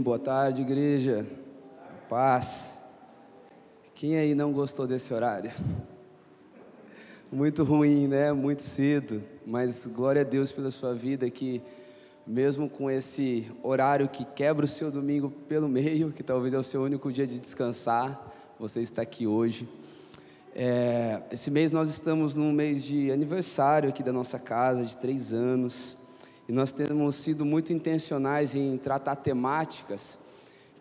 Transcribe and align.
Boa 0.00 0.18
tarde, 0.18 0.62
igreja. 0.62 1.26
Paz. 2.08 2.82
Quem 3.94 4.16
aí 4.16 4.34
não 4.34 4.50
gostou 4.50 4.86
desse 4.86 5.12
horário? 5.12 5.50
Muito 7.30 7.62
ruim, 7.64 8.08
né? 8.08 8.32
Muito 8.32 8.62
cedo. 8.62 9.22
Mas 9.44 9.86
glória 9.86 10.22
a 10.22 10.24
Deus 10.24 10.52
pela 10.52 10.70
sua 10.70 10.94
vida 10.94 11.28
que 11.28 11.60
mesmo 12.26 12.66
com 12.66 12.90
esse 12.90 13.46
horário 13.62 14.08
que 14.08 14.24
quebra 14.24 14.64
o 14.64 14.68
seu 14.68 14.90
domingo 14.90 15.30
pelo 15.46 15.68
meio, 15.68 16.10
que 16.12 16.22
talvez 16.22 16.54
é 16.54 16.58
o 16.58 16.62
seu 16.62 16.82
único 16.82 17.12
dia 17.12 17.26
de 17.26 17.38
descansar, 17.38 18.32
você 18.58 18.80
está 18.80 19.02
aqui 19.02 19.26
hoje. 19.26 19.68
É, 20.54 21.20
esse 21.30 21.50
mês 21.50 21.72
nós 21.72 21.90
estamos 21.90 22.34
num 22.34 22.52
mês 22.52 22.84
de 22.84 23.12
aniversário 23.12 23.90
aqui 23.90 24.02
da 24.02 24.14
nossa 24.14 24.38
casa, 24.38 24.82
de 24.82 24.96
três 24.96 25.34
anos. 25.34 25.99
E 26.50 26.52
nós 26.52 26.72
temos 26.72 27.14
sido 27.14 27.44
muito 27.44 27.72
intencionais 27.72 28.56
em 28.56 28.76
tratar 28.76 29.14
temáticas 29.14 30.18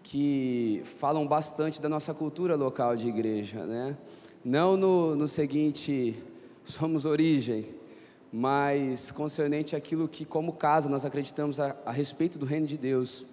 que 0.01 0.81
falam 0.97 1.27
bastante 1.27 1.79
da 1.79 1.87
nossa 1.87 2.11
cultura 2.11 2.55
local 2.55 2.95
de 2.95 3.07
igreja, 3.07 3.67
né? 3.67 3.95
Não 4.43 4.75
no, 4.75 5.15
no 5.15 5.27
seguinte, 5.27 6.17
somos 6.63 7.05
origem, 7.05 7.67
mas 8.33 9.11
concernente 9.11 9.75
aquilo 9.75 10.07
que, 10.07 10.25
como 10.25 10.53
casa, 10.53 10.89
nós 10.89 11.05
acreditamos 11.05 11.59
a, 11.59 11.75
a 11.85 11.91
respeito 11.91 12.39
do 12.39 12.47
reino 12.47 12.65
de 12.65 12.75
Deus. 12.75 13.23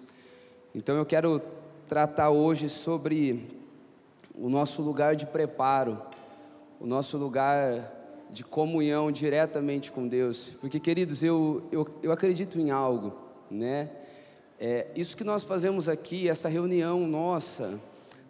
Então 0.75 0.95
eu 0.95 1.07
quero 1.07 1.41
tratar 1.89 2.29
hoje 2.29 2.69
sobre 2.69 3.47
o 4.35 4.47
nosso 4.47 4.83
lugar 4.83 5.15
de 5.15 5.25
preparo, 5.25 5.99
o 6.79 6.85
nosso 6.85 7.17
lugar 7.17 7.96
de 8.29 8.43
comunhão 8.43 9.11
diretamente 9.11 9.91
com 9.91 10.07
Deus. 10.07 10.51
Porque, 10.59 10.79
queridos, 10.79 11.23
eu, 11.23 11.63
eu, 11.71 11.87
eu 12.03 12.11
acredito 12.11 12.59
em 12.59 12.71
algo, 12.71 13.13
né? 13.49 13.89
É, 14.59 14.87
isso 14.95 15.15
que 15.15 15.23
nós 15.23 15.43
fazemos 15.43 15.87
aqui, 15.87 16.27
essa 16.27 16.49
reunião 16.49 17.07
nossa, 17.07 17.79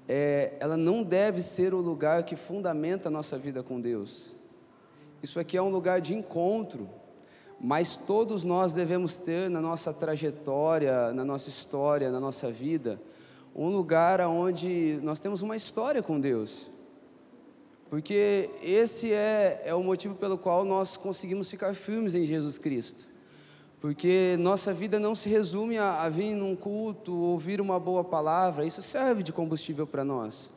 é, 0.07 0.53
ela 0.59 0.75
não 0.75 1.03
deve 1.03 1.41
ser 1.41 1.73
o 1.73 1.77
lugar 1.77 2.23
que 2.23 2.35
fundamenta 2.35 3.07
a 3.07 3.11
nossa 3.11 3.37
vida 3.37 3.63
com 3.63 3.79
Deus. 3.79 4.35
Isso 5.23 5.39
aqui 5.39 5.57
é 5.57 5.61
um 5.61 5.69
lugar 5.69 6.01
de 6.01 6.13
encontro, 6.13 6.89
mas 7.59 7.97
todos 7.97 8.43
nós 8.43 8.73
devemos 8.73 9.17
ter 9.17 9.49
na 9.49 9.61
nossa 9.61 9.93
trajetória, 9.93 11.11
na 11.13 11.25
nossa 11.25 11.49
história, 11.49 12.11
na 12.11 12.19
nossa 12.19 12.51
vida, 12.51 13.01
um 13.55 13.69
lugar 13.69 14.21
onde 14.21 14.99
nós 15.01 15.19
temos 15.19 15.41
uma 15.41 15.55
história 15.55 16.03
com 16.03 16.19
Deus. 16.19 16.69
Porque 17.89 18.49
esse 18.61 19.13
é, 19.13 19.61
é 19.65 19.73
o 19.73 19.81
motivo 19.81 20.15
pelo 20.15 20.37
qual 20.37 20.65
nós 20.65 20.97
conseguimos 20.97 21.49
ficar 21.49 21.73
firmes 21.73 22.13
em 22.15 22.25
Jesus 22.25 22.57
Cristo. 22.57 23.05
Porque 23.79 24.35
nossa 24.39 24.73
vida 24.73 24.99
não 24.99 25.13
se 25.13 25.29
resume 25.29 25.77
a, 25.77 26.01
a 26.01 26.09
vir 26.09 26.35
num 26.35 26.55
culto, 26.55 27.15
ouvir 27.15 27.61
uma 27.61 27.79
boa 27.79 28.03
palavra, 28.03 28.65
isso 28.65 28.81
serve 28.81 29.23
de 29.23 29.31
combustível 29.31 29.85
para 29.85 30.03
nós. 30.03 30.51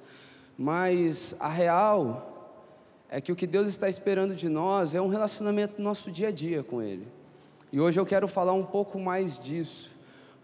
Mas 0.59 1.37
a 1.39 1.49
real 1.49 2.59
é 3.09 3.21
que 3.21 3.31
o 3.31 3.37
que 3.37 3.47
Deus 3.47 3.69
está 3.69 3.89
esperando 3.89 4.35
de 4.35 4.49
nós 4.49 4.95
é 4.95 5.01
um 5.01 5.09
relacionamento 5.09 5.79
no 5.79 5.85
nosso 5.85 6.11
dia 6.11 6.29
a 6.29 6.31
dia 6.31 6.63
com 6.63 6.83
Ele. 6.83 7.07
E 7.73 7.79
hoje 7.81 8.01
eu 8.01 8.07
quero 8.07 8.27
falar 8.27 8.53
um 8.53 8.65
pouco 8.65 8.99
mais 8.99 9.39
disso, 9.39 9.91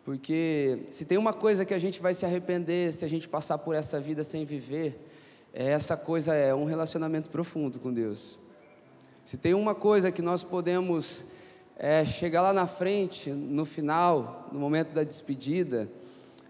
porque 0.05 0.81
se 0.93 1.05
tem 1.05 1.19
uma 1.19 1.33
coisa 1.33 1.65
que 1.65 1.75
a 1.75 1.79
gente 1.79 2.01
vai 2.01 2.15
se 2.15 2.25
arrepender 2.25 2.93
se 2.93 3.05
a 3.05 3.09
gente 3.09 3.29
passar 3.29 3.59
por 3.59 3.75
essa 3.75 4.01
vida 4.01 4.23
sem 4.23 4.45
viver, 4.45 5.01
essa 5.65 5.97
coisa 5.97 6.35
é 6.35 6.55
um 6.55 6.65
relacionamento 6.65 7.31
profundo 7.31 7.79
com 7.79 7.91
Deus. 7.91 8.39
Se 9.25 9.39
tem 9.39 9.55
uma 9.55 9.75
coisa 9.75 10.13
que 10.13 10.21
nós 10.21 10.43
podemos 10.43 11.25
é, 11.79 12.05
chegar 12.05 12.43
lá 12.43 12.53
na 12.53 12.67
frente, 12.67 13.31
no 13.31 13.65
final, 13.65 14.49
no 14.53 14.61
momento 14.61 14.93
da 14.93 15.03
despedida, 15.03 15.89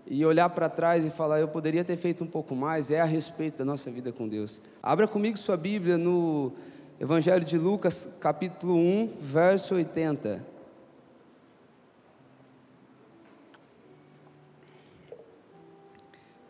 e 0.08 0.24
olhar 0.24 0.48
para 0.50 0.68
trás 0.68 1.06
e 1.06 1.10
falar, 1.10 1.38
eu 1.38 1.46
poderia 1.46 1.84
ter 1.84 1.96
feito 1.96 2.24
um 2.24 2.26
pouco 2.26 2.56
mais, 2.56 2.90
é 2.90 3.00
a 3.00 3.04
respeito 3.04 3.58
da 3.58 3.64
nossa 3.64 3.90
vida 3.92 4.12
com 4.12 4.28
Deus. 4.28 4.60
Abra 4.82 5.06
comigo 5.06 5.38
sua 5.38 5.56
Bíblia 5.56 5.96
no 5.96 6.52
Evangelho 6.98 7.44
de 7.44 7.56
Lucas, 7.56 8.08
capítulo 8.20 8.74
1, 8.74 9.18
verso 9.20 9.76
80. 9.76 10.44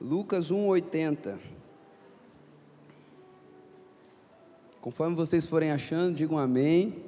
Lucas 0.00 0.50
1, 0.50 0.68
Conforme 4.86 5.16
vocês 5.16 5.48
forem 5.48 5.72
achando, 5.72 6.14
digam 6.14 6.38
amém, 6.38 7.02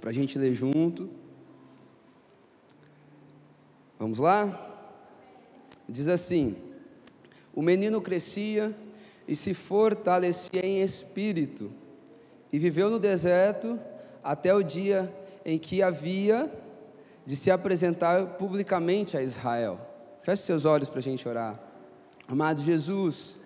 para 0.00 0.10
a 0.10 0.12
gente 0.12 0.36
ler 0.36 0.52
junto. 0.52 1.08
Vamos 3.96 4.18
lá? 4.18 4.68
Diz 5.88 6.08
assim: 6.08 6.56
O 7.54 7.62
menino 7.62 8.02
crescia 8.02 8.74
e 9.28 9.36
se 9.36 9.54
fortalecia 9.54 10.66
em 10.66 10.80
espírito, 10.80 11.70
e 12.52 12.58
viveu 12.58 12.90
no 12.90 12.98
deserto 12.98 13.78
até 14.20 14.52
o 14.52 14.60
dia 14.60 15.14
em 15.44 15.58
que 15.58 15.84
havia 15.84 16.52
de 17.24 17.36
se 17.36 17.48
apresentar 17.48 18.38
publicamente 18.38 19.16
a 19.16 19.22
Israel. 19.22 19.78
Feche 20.20 20.42
seus 20.42 20.64
olhos 20.64 20.88
para 20.88 20.98
a 20.98 21.02
gente 21.02 21.28
orar. 21.28 21.60
Amado 22.26 22.60
Jesus, 22.60 23.36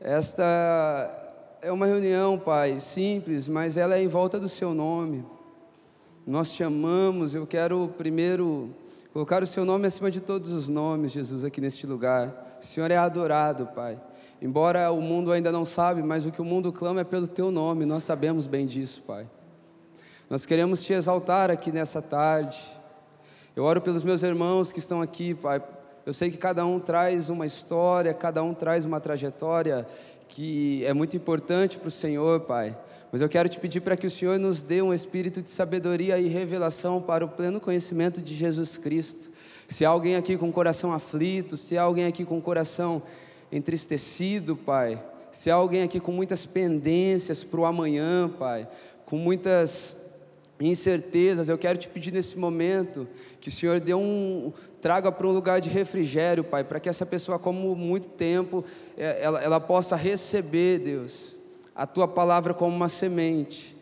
esta 0.00 1.27
é 1.60 1.72
uma 1.72 1.86
reunião, 1.86 2.38
Pai, 2.38 2.78
simples, 2.78 3.48
mas 3.48 3.76
ela 3.76 3.96
é 3.96 4.02
em 4.02 4.08
volta 4.08 4.38
do 4.38 4.48
Seu 4.48 4.72
nome. 4.72 5.24
Nós 6.26 6.52
te 6.52 6.62
amamos. 6.62 7.34
Eu 7.34 7.46
quero 7.46 7.92
primeiro 7.98 8.70
colocar 9.12 9.42
o 9.42 9.46
Seu 9.46 9.64
nome 9.64 9.86
acima 9.86 10.10
de 10.10 10.20
todos 10.20 10.50
os 10.50 10.68
nomes, 10.68 11.10
Jesus, 11.10 11.44
aqui 11.44 11.60
neste 11.60 11.86
lugar. 11.86 12.58
O 12.62 12.64
Senhor 12.64 12.90
é 12.90 12.96
adorado, 12.96 13.66
Pai. 13.74 14.00
Embora 14.40 14.90
o 14.92 15.00
mundo 15.00 15.32
ainda 15.32 15.50
não 15.50 15.64
sabe, 15.64 16.02
mas 16.02 16.24
o 16.24 16.30
que 16.30 16.40
o 16.40 16.44
mundo 16.44 16.72
clama 16.72 17.00
é 17.00 17.04
pelo 17.04 17.26
Teu 17.26 17.50
nome. 17.50 17.84
Nós 17.84 18.04
sabemos 18.04 18.46
bem 18.46 18.64
disso, 18.64 19.02
Pai. 19.02 19.26
Nós 20.30 20.46
queremos 20.46 20.82
te 20.82 20.92
exaltar 20.92 21.50
aqui 21.50 21.72
nessa 21.72 22.00
tarde. 22.00 22.68
Eu 23.56 23.64
oro 23.64 23.80
pelos 23.80 24.04
meus 24.04 24.22
irmãos 24.22 24.72
que 24.72 24.78
estão 24.78 25.02
aqui, 25.02 25.34
Pai. 25.34 25.60
Eu 26.06 26.14
sei 26.14 26.30
que 26.30 26.38
cada 26.38 26.64
um 26.64 26.78
traz 26.78 27.28
uma 27.28 27.44
história, 27.44 28.14
cada 28.14 28.42
um 28.42 28.54
traz 28.54 28.86
uma 28.86 29.00
trajetória 29.00 29.86
que 30.28 30.84
é 30.84 30.92
muito 30.92 31.16
importante 31.16 31.78
para 31.78 31.88
o 31.88 31.90
Senhor, 31.90 32.40
Pai. 32.40 32.76
Mas 33.10 33.20
eu 33.20 33.28
quero 33.28 33.48
te 33.48 33.58
pedir 33.58 33.80
para 33.80 33.96
que 33.96 34.06
o 34.06 34.10
Senhor 34.10 34.38
nos 34.38 34.62
dê 34.62 34.82
um 34.82 34.92
espírito 34.92 35.40
de 35.40 35.48
sabedoria 35.48 36.18
e 36.18 36.28
revelação 36.28 37.00
para 37.00 37.24
o 37.24 37.28
pleno 37.28 37.58
conhecimento 37.58 38.20
de 38.20 38.34
Jesus 38.34 38.76
Cristo. 38.76 39.30
Se 39.66 39.84
há 39.84 39.88
alguém 39.88 40.16
aqui 40.16 40.36
com 40.36 40.52
coração 40.52 40.92
aflito, 40.92 41.56
se 41.56 41.78
há 41.78 41.82
alguém 41.82 42.06
aqui 42.06 42.24
com 42.24 42.40
coração 42.40 43.02
entristecido, 43.50 44.54
Pai, 44.54 45.02
se 45.32 45.50
há 45.50 45.54
alguém 45.54 45.82
aqui 45.82 45.98
com 46.00 46.12
muitas 46.12 46.44
pendências 46.44 47.42
para 47.42 47.60
o 47.60 47.64
amanhã, 47.64 48.28
Pai, 48.28 48.68
com 49.06 49.16
muitas 49.16 49.96
incertezas, 50.60 51.48
eu 51.48 51.56
quero 51.56 51.78
te 51.78 51.88
pedir 51.88 52.12
nesse 52.12 52.36
momento 52.38 53.06
que 53.40 53.48
o 53.48 53.52
Senhor 53.52 53.78
dê 53.78 53.94
um, 53.94 54.52
traga 54.80 55.12
para 55.12 55.26
um 55.26 55.32
lugar 55.32 55.60
de 55.60 55.68
refrigério, 55.68 56.42
Pai, 56.42 56.64
para 56.64 56.80
que 56.80 56.88
essa 56.88 57.06
pessoa, 57.06 57.38
como 57.38 57.74
muito 57.76 58.08
tempo, 58.08 58.64
é, 58.96 59.22
ela, 59.22 59.42
ela 59.42 59.60
possa 59.60 59.94
receber, 59.94 60.80
Deus, 60.80 61.36
a 61.74 61.86
Tua 61.86 62.08
palavra 62.08 62.52
como 62.52 62.74
uma 62.74 62.88
semente. 62.88 63.76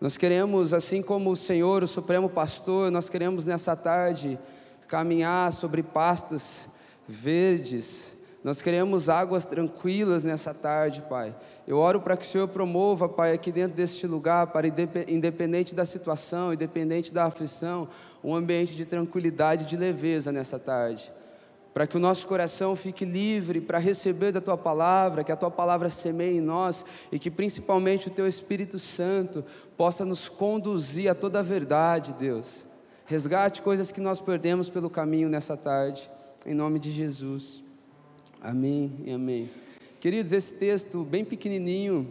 Nós 0.00 0.16
queremos, 0.16 0.72
assim 0.72 1.02
como 1.02 1.30
o 1.30 1.36
Senhor, 1.36 1.82
o 1.82 1.86
Supremo 1.86 2.28
Pastor, 2.30 2.90
nós 2.90 3.10
queremos 3.10 3.44
nessa 3.44 3.76
tarde 3.76 4.38
caminhar 4.88 5.52
sobre 5.52 5.82
pastos 5.82 6.66
verdes, 7.06 8.16
nós 8.42 8.62
queremos 8.62 9.10
águas 9.10 9.44
tranquilas 9.44 10.24
nessa 10.24 10.54
tarde, 10.54 11.02
Pai. 11.02 11.34
Eu 11.66 11.76
oro 11.76 12.00
para 12.00 12.16
que 12.16 12.24
o 12.24 12.28
Senhor 12.28 12.48
promova, 12.48 13.06
Pai, 13.06 13.34
aqui 13.34 13.52
dentro 13.52 13.76
deste 13.76 14.06
lugar, 14.06 14.46
para 14.46 14.66
independente 14.66 15.74
da 15.74 15.84
situação, 15.84 16.54
independente 16.54 17.12
da 17.12 17.26
aflição, 17.26 17.86
um 18.24 18.34
ambiente 18.34 18.74
de 18.74 18.86
tranquilidade 18.86 19.64
e 19.64 19.66
de 19.66 19.76
leveza 19.76 20.32
nessa 20.32 20.58
tarde. 20.58 21.12
Para 21.74 21.86
que 21.86 21.98
o 21.98 22.00
nosso 22.00 22.26
coração 22.26 22.74
fique 22.74 23.04
livre 23.04 23.60
para 23.60 23.78
receber 23.78 24.32
da 24.32 24.40
tua 24.40 24.56
palavra, 24.56 25.22
que 25.22 25.30
a 25.30 25.36
tua 25.36 25.50
palavra 25.50 25.90
semeie 25.90 26.38
em 26.38 26.40
nós 26.40 26.84
e 27.12 27.18
que 27.18 27.30
principalmente 27.30 28.08
o 28.08 28.10
teu 28.10 28.26
Espírito 28.26 28.78
Santo 28.78 29.44
possa 29.76 30.04
nos 30.04 30.30
conduzir 30.30 31.10
a 31.10 31.14
toda 31.14 31.40
a 31.40 31.42
verdade, 31.42 32.14
Deus. 32.14 32.64
Resgate 33.04 33.60
coisas 33.60 33.92
que 33.92 34.00
nós 34.00 34.18
perdemos 34.18 34.70
pelo 34.70 34.88
caminho 34.88 35.28
nessa 35.28 35.56
tarde, 35.56 36.10
em 36.46 36.54
nome 36.54 36.78
de 36.78 36.90
Jesus. 36.90 37.69
Amém 38.42 38.90
e 39.04 39.12
amém. 39.12 39.50
Queridos, 40.00 40.32
esse 40.32 40.54
texto 40.54 41.04
bem 41.04 41.26
pequenininho, 41.26 42.10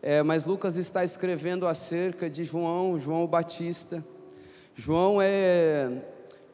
é, 0.00 0.22
mas 0.22 0.44
Lucas 0.44 0.76
está 0.76 1.02
escrevendo 1.02 1.66
acerca 1.66 2.30
de 2.30 2.44
João, 2.44 3.00
João 3.00 3.26
Batista. 3.26 4.04
João 4.76 5.20
é, 5.20 6.04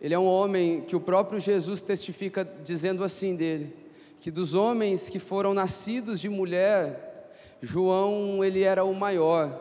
ele 0.00 0.14
é 0.14 0.18
um 0.18 0.24
homem 0.24 0.80
que 0.80 0.96
o 0.96 1.00
próprio 1.00 1.38
Jesus 1.38 1.82
testifica 1.82 2.42
dizendo 2.64 3.04
assim 3.04 3.36
dele, 3.36 3.76
que 4.18 4.30
dos 4.30 4.54
homens 4.54 5.10
que 5.10 5.18
foram 5.18 5.52
nascidos 5.52 6.18
de 6.18 6.30
mulher, 6.30 7.34
João 7.60 8.42
ele 8.42 8.62
era 8.62 8.82
o 8.82 8.94
maior. 8.94 9.60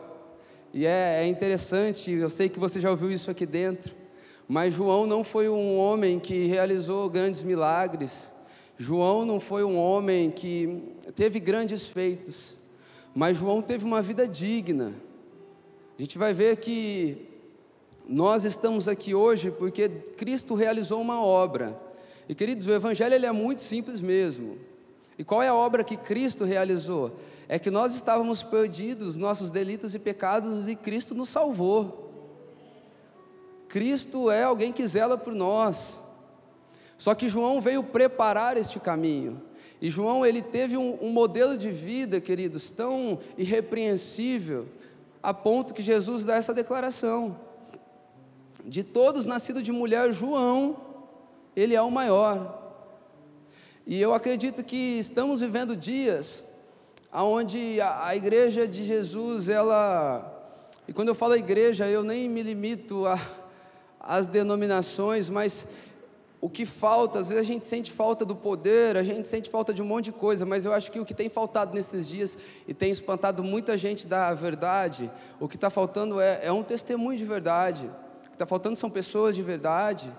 E 0.72 0.86
é, 0.86 1.24
é 1.24 1.26
interessante, 1.26 2.10
eu 2.10 2.30
sei 2.30 2.48
que 2.48 2.58
você 2.58 2.80
já 2.80 2.90
ouviu 2.90 3.10
isso 3.10 3.30
aqui 3.30 3.44
dentro, 3.44 3.94
Mas 4.48 4.72
João 4.72 5.06
não 5.06 5.22
foi 5.22 5.50
um 5.50 5.76
homem 5.76 6.18
que 6.18 6.46
realizou 6.46 7.10
grandes 7.10 7.42
milagres. 7.42 8.32
João 8.78 9.24
não 9.24 9.38
foi 9.38 9.64
um 9.64 9.76
homem 9.76 10.30
que 10.30 10.82
teve 11.14 11.38
grandes 11.38 11.86
feitos. 11.86 12.58
Mas 13.14 13.36
João 13.36 13.60
teve 13.60 13.84
uma 13.84 14.00
vida 14.00 14.26
digna. 14.26 14.94
A 15.98 16.02
gente 16.02 16.16
vai 16.16 16.32
ver 16.32 16.56
que 16.56 17.28
nós 18.08 18.44
estamos 18.44 18.88
aqui 18.88 19.14
hoje 19.14 19.50
porque 19.50 19.88
Cristo 19.88 20.54
realizou 20.54 21.00
uma 21.00 21.22
obra. 21.22 21.76
E 22.28 22.34
queridos, 22.34 22.66
o 22.66 22.72
Evangelho 22.72 23.14
ele 23.14 23.26
é 23.26 23.32
muito 23.32 23.60
simples 23.60 24.00
mesmo. 24.00 24.58
E 25.18 25.24
qual 25.24 25.42
é 25.42 25.48
a 25.48 25.54
obra 25.54 25.84
que 25.84 25.96
Cristo 25.96 26.44
realizou? 26.44 27.16
É 27.48 27.58
que 27.58 27.70
nós 27.70 27.94
estávamos 27.94 28.42
perdidos, 28.42 29.14
nossos 29.14 29.50
delitos 29.50 29.94
e 29.94 29.98
pecados, 29.98 30.68
e 30.68 30.74
Cristo 30.74 31.14
nos 31.14 31.28
salvou. 31.28 32.10
Cristo 33.68 34.30
é 34.30 34.42
alguém 34.42 34.72
que 34.72 34.86
zela 34.86 35.18
por 35.18 35.34
nós. 35.34 36.01
Só 37.02 37.16
que 37.16 37.28
João 37.28 37.60
veio 37.60 37.82
preparar 37.82 38.56
este 38.56 38.78
caminho. 38.78 39.42
E 39.80 39.90
João 39.90 40.24
ele 40.24 40.40
teve 40.40 40.76
um, 40.76 40.96
um 41.02 41.10
modelo 41.10 41.58
de 41.58 41.68
vida, 41.68 42.20
queridos, 42.20 42.70
tão 42.70 43.18
irrepreensível, 43.36 44.68
a 45.20 45.34
ponto 45.34 45.74
que 45.74 45.82
Jesus 45.82 46.24
dá 46.24 46.36
essa 46.36 46.54
declaração: 46.54 47.36
de 48.64 48.84
todos 48.84 49.24
nascidos 49.24 49.64
de 49.64 49.72
mulher, 49.72 50.12
João, 50.12 50.76
ele 51.56 51.74
é 51.74 51.82
o 51.82 51.90
maior. 51.90 52.72
E 53.84 54.00
eu 54.00 54.14
acredito 54.14 54.62
que 54.62 55.00
estamos 55.00 55.40
vivendo 55.40 55.74
dias 55.74 56.44
onde 57.12 57.80
a, 57.80 58.06
a 58.06 58.14
igreja 58.14 58.68
de 58.68 58.84
Jesus, 58.84 59.48
ela, 59.48 60.54
e 60.86 60.92
quando 60.92 61.08
eu 61.08 61.16
falo 61.16 61.34
igreja, 61.34 61.88
eu 61.88 62.04
nem 62.04 62.28
me 62.28 62.44
limito 62.44 63.02
às 63.98 64.28
denominações, 64.28 65.28
mas 65.28 65.66
o 66.42 66.50
que 66.50 66.66
falta, 66.66 67.20
às 67.20 67.28
vezes 67.28 67.40
a 67.40 67.46
gente 67.46 67.64
sente 67.64 67.92
falta 67.92 68.24
do 68.24 68.34
poder, 68.34 68.96
a 68.96 69.04
gente 69.04 69.28
sente 69.28 69.48
falta 69.48 69.72
de 69.72 69.80
um 69.80 69.84
monte 69.84 70.06
de 70.06 70.12
coisa, 70.12 70.44
mas 70.44 70.64
eu 70.64 70.72
acho 70.72 70.90
que 70.90 70.98
o 70.98 71.04
que 71.04 71.14
tem 71.14 71.28
faltado 71.28 71.72
nesses 71.72 72.08
dias 72.08 72.36
e 72.66 72.74
tem 72.74 72.90
espantado 72.90 73.44
muita 73.44 73.78
gente 73.78 74.08
da 74.08 74.34
verdade, 74.34 75.08
o 75.38 75.46
que 75.46 75.54
está 75.54 75.70
faltando 75.70 76.20
é, 76.20 76.40
é 76.42 76.50
um 76.50 76.64
testemunho 76.64 77.16
de 77.16 77.24
verdade, 77.24 77.88
o 78.26 78.30
que 78.30 78.34
está 78.34 78.44
faltando 78.44 78.74
são 78.74 78.90
pessoas 78.90 79.36
de 79.36 79.42
verdade, 79.42 80.10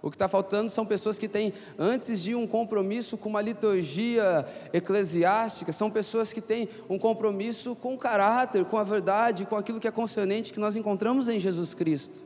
o 0.00 0.08
que 0.08 0.14
está 0.14 0.28
faltando 0.28 0.70
são 0.70 0.86
pessoas 0.86 1.18
que 1.18 1.26
têm, 1.26 1.52
antes 1.76 2.22
de 2.22 2.32
um 2.32 2.46
compromisso 2.46 3.16
com 3.16 3.28
uma 3.28 3.42
liturgia 3.42 4.46
eclesiástica, 4.72 5.72
são 5.72 5.90
pessoas 5.90 6.32
que 6.32 6.40
têm 6.40 6.68
um 6.88 6.96
compromisso 6.96 7.74
com 7.74 7.94
o 7.94 7.98
caráter, 7.98 8.64
com 8.66 8.78
a 8.78 8.84
verdade, 8.84 9.46
com 9.46 9.56
aquilo 9.56 9.80
que 9.80 9.88
é 9.88 9.92
concernente 9.92 10.52
que 10.52 10.60
nós 10.60 10.76
encontramos 10.76 11.28
em 11.28 11.40
Jesus 11.40 11.74
Cristo. 11.74 12.20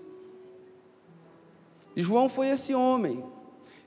E 1.96 2.02
João 2.02 2.28
foi 2.28 2.48
esse 2.48 2.74
homem, 2.74 3.24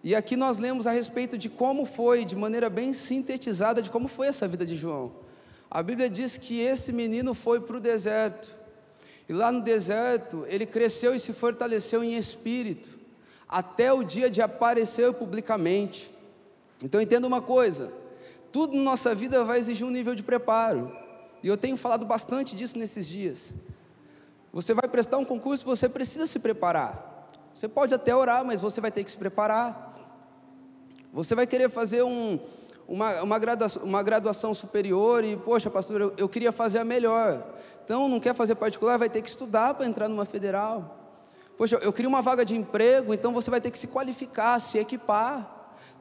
e 0.03 0.15
aqui 0.15 0.35
nós 0.35 0.57
lemos 0.57 0.87
a 0.87 0.91
respeito 0.91 1.37
de 1.37 1.49
como 1.49 1.85
foi, 1.85 2.23
de 2.23 2.35
maneira 2.35 2.69
bem 2.69 2.93
sintetizada, 2.93 3.81
de 3.81 3.89
como 3.89 4.07
foi 4.07 4.27
essa 4.27 4.47
vida 4.47 4.65
de 4.65 4.75
João. 4.75 5.11
A 5.69 5.83
Bíblia 5.83 6.09
diz 6.09 6.37
que 6.37 6.61
esse 6.61 6.91
menino 6.91 7.33
foi 7.33 7.59
para 7.59 7.77
o 7.77 7.79
deserto, 7.79 8.49
e 9.27 9.33
lá 9.33 9.51
no 9.51 9.61
deserto 9.61 10.45
ele 10.47 10.65
cresceu 10.65 11.13
e 11.13 11.19
se 11.19 11.33
fortaleceu 11.33 12.03
em 12.03 12.15
espírito, 12.15 12.97
até 13.47 13.91
o 13.91 14.03
dia 14.03 14.29
de 14.29 14.41
aparecer 14.41 15.11
publicamente. 15.13 16.09
Então 16.81 17.01
entenda 17.01 17.27
uma 17.27 17.41
coisa: 17.41 17.91
tudo 18.51 18.75
na 18.75 18.81
nossa 18.81 19.13
vida 19.13 19.43
vai 19.43 19.59
exigir 19.59 19.85
um 19.85 19.91
nível 19.91 20.15
de 20.15 20.23
preparo, 20.23 20.95
e 21.43 21.47
eu 21.47 21.57
tenho 21.57 21.75
falado 21.75 22.05
bastante 22.05 22.55
disso 22.55 22.79
nesses 22.79 23.07
dias. 23.07 23.53
Você 24.51 24.73
vai 24.73 24.87
prestar 24.87 25.17
um 25.17 25.25
concurso, 25.25 25.65
você 25.65 25.87
precisa 25.87 26.25
se 26.25 26.39
preparar. 26.39 27.29
Você 27.53 27.67
pode 27.67 27.93
até 27.93 28.15
orar, 28.15 28.43
mas 28.45 28.61
você 28.61 28.79
vai 28.81 28.91
ter 28.91 29.03
que 29.03 29.11
se 29.11 29.17
preparar. 29.17 29.88
Você 31.11 31.33
vai 31.33 31.47
querer 31.47 31.69
fazer 31.69 32.03
um, 32.03 32.39
uma, 32.87 33.21
uma, 33.21 33.39
graduação, 33.39 33.83
uma 33.83 34.03
graduação 34.03 34.53
superior 34.53 35.23
e, 35.23 35.37
poxa, 35.37 35.69
pastor, 35.69 36.01
eu, 36.01 36.13
eu 36.17 36.29
queria 36.29 36.51
fazer 36.51 36.79
a 36.79 36.85
melhor. 36.85 37.43
Então, 37.83 38.07
não 38.07 38.19
quer 38.19 38.33
fazer 38.33 38.55
particular, 38.55 38.97
vai 38.97 39.09
ter 39.09 39.21
que 39.21 39.29
estudar 39.29 39.73
para 39.73 39.85
entrar 39.85 40.07
numa 40.07 40.25
federal. 40.25 40.97
Poxa, 41.57 41.77
eu 41.81 41.91
queria 41.91 42.07
uma 42.07 42.21
vaga 42.21 42.45
de 42.45 42.55
emprego, 42.55 43.13
então 43.13 43.33
você 43.33 43.49
vai 43.49 43.59
ter 43.59 43.71
que 43.71 43.77
se 43.77 43.87
qualificar, 43.87 44.59
se 44.59 44.77
equipar. 44.77 45.57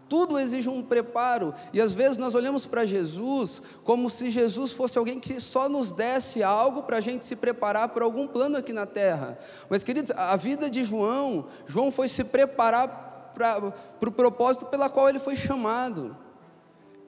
Tudo 0.09 0.39
exige 0.39 0.69
um 0.69 0.83
preparo, 0.83 1.53
e 1.71 1.81
às 1.81 1.93
vezes 1.93 2.17
nós 2.17 2.35
olhamos 2.35 2.65
para 2.65 2.87
Jesus 2.87 3.61
como 3.85 4.09
se 4.09 4.31
Jesus 4.31 4.73
fosse 4.73 4.97
alguém 4.97 5.21
que 5.21 5.39
só 5.39 5.69
nos 5.69 5.93
desse 5.93 6.43
algo 6.43 6.83
para 6.83 6.97
a 6.97 7.01
gente 7.01 7.27
se 7.27 7.37
preparar 7.37 7.91
para 7.91 8.05
algum 8.05 8.27
plano 8.27 8.57
aqui 8.57 8.73
na 8.73 8.87
terra. 8.87 9.39
Mas, 9.69 9.85
queridos, 9.85 10.11
a 10.13 10.35
vida 10.37 10.71
de 10.71 10.83
João, 10.83 11.47
João 11.67 11.93
foi 11.93 12.09
se 12.09 12.25
preparar 12.25 13.08
para 13.39 14.09
o 14.09 14.13
propósito 14.13 14.67
pela 14.67 14.91
qual 14.91 15.09
ele 15.09 15.19
foi 15.19 15.37
chamado. 15.37 16.17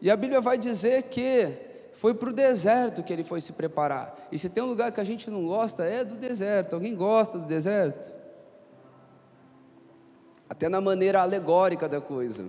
E 0.00 0.10
a 0.10 0.16
Bíblia 0.16 0.40
vai 0.40 0.56
dizer 0.56 1.04
que 1.04 1.68
foi 1.92 2.14
para 2.14 2.30
o 2.30 2.32
deserto 2.32 3.02
que 3.02 3.12
ele 3.12 3.24
foi 3.24 3.40
se 3.40 3.52
preparar. 3.52 4.16
E 4.32 4.38
se 4.38 4.48
tem 4.48 4.62
um 4.62 4.68
lugar 4.68 4.92
que 4.92 5.00
a 5.00 5.04
gente 5.04 5.30
não 5.30 5.46
gosta, 5.46 5.84
é 5.84 6.04
do 6.04 6.14
deserto. 6.14 6.74
Alguém 6.74 6.94
gosta 6.94 7.38
do 7.38 7.46
deserto? 7.46 8.10
Até 10.48 10.68
na 10.68 10.80
maneira 10.80 11.20
alegórica 11.20 11.88
da 11.88 12.00
coisa. 12.00 12.46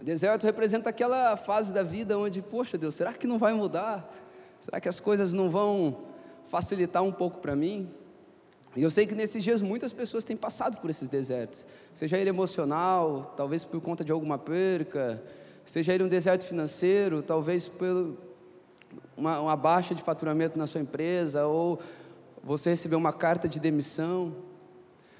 O 0.00 0.04
deserto 0.04 0.44
representa 0.44 0.90
aquela 0.90 1.36
fase 1.36 1.72
da 1.72 1.82
vida 1.82 2.18
onde, 2.18 2.42
poxa 2.42 2.76
Deus, 2.76 2.94
será 2.94 3.12
que 3.12 3.26
não 3.26 3.38
vai 3.38 3.54
mudar? 3.54 4.12
Será 4.60 4.80
que 4.80 4.88
as 4.88 5.00
coisas 5.00 5.32
não 5.32 5.48
vão 5.48 5.98
facilitar 6.46 7.02
um 7.02 7.12
pouco 7.12 7.38
para 7.38 7.56
mim? 7.56 7.88
E 8.74 8.82
eu 8.82 8.90
sei 8.90 9.06
que 9.06 9.14
nesses 9.14 9.44
dias 9.44 9.60
muitas 9.60 9.92
pessoas 9.92 10.24
têm 10.24 10.36
passado 10.36 10.78
por 10.78 10.88
esses 10.88 11.08
desertos, 11.08 11.66
seja 11.92 12.16
ele 12.16 12.30
emocional, 12.30 13.34
talvez 13.36 13.64
por 13.64 13.80
conta 13.82 14.02
de 14.02 14.10
alguma 14.10 14.38
perca, 14.38 15.22
seja 15.64 15.92
ele 15.92 16.04
um 16.04 16.08
deserto 16.08 16.46
financeiro, 16.46 17.22
talvez 17.22 17.68
por 17.68 18.16
uma, 19.14 19.40
uma 19.40 19.56
baixa 19.56 19.94
de 19.94 20.02
faturamento 20.02 20.58
na 20.58 20.66
sua 20.66 20.80
empresa, 20.80 21.46
ou 21.46 21.78
você 22.42 22.70
recebeu 22.70 22.98
uma 22.98 23.12
carta 23.12 23.46
de 23.46 23.60
demissão. 23.60 24.34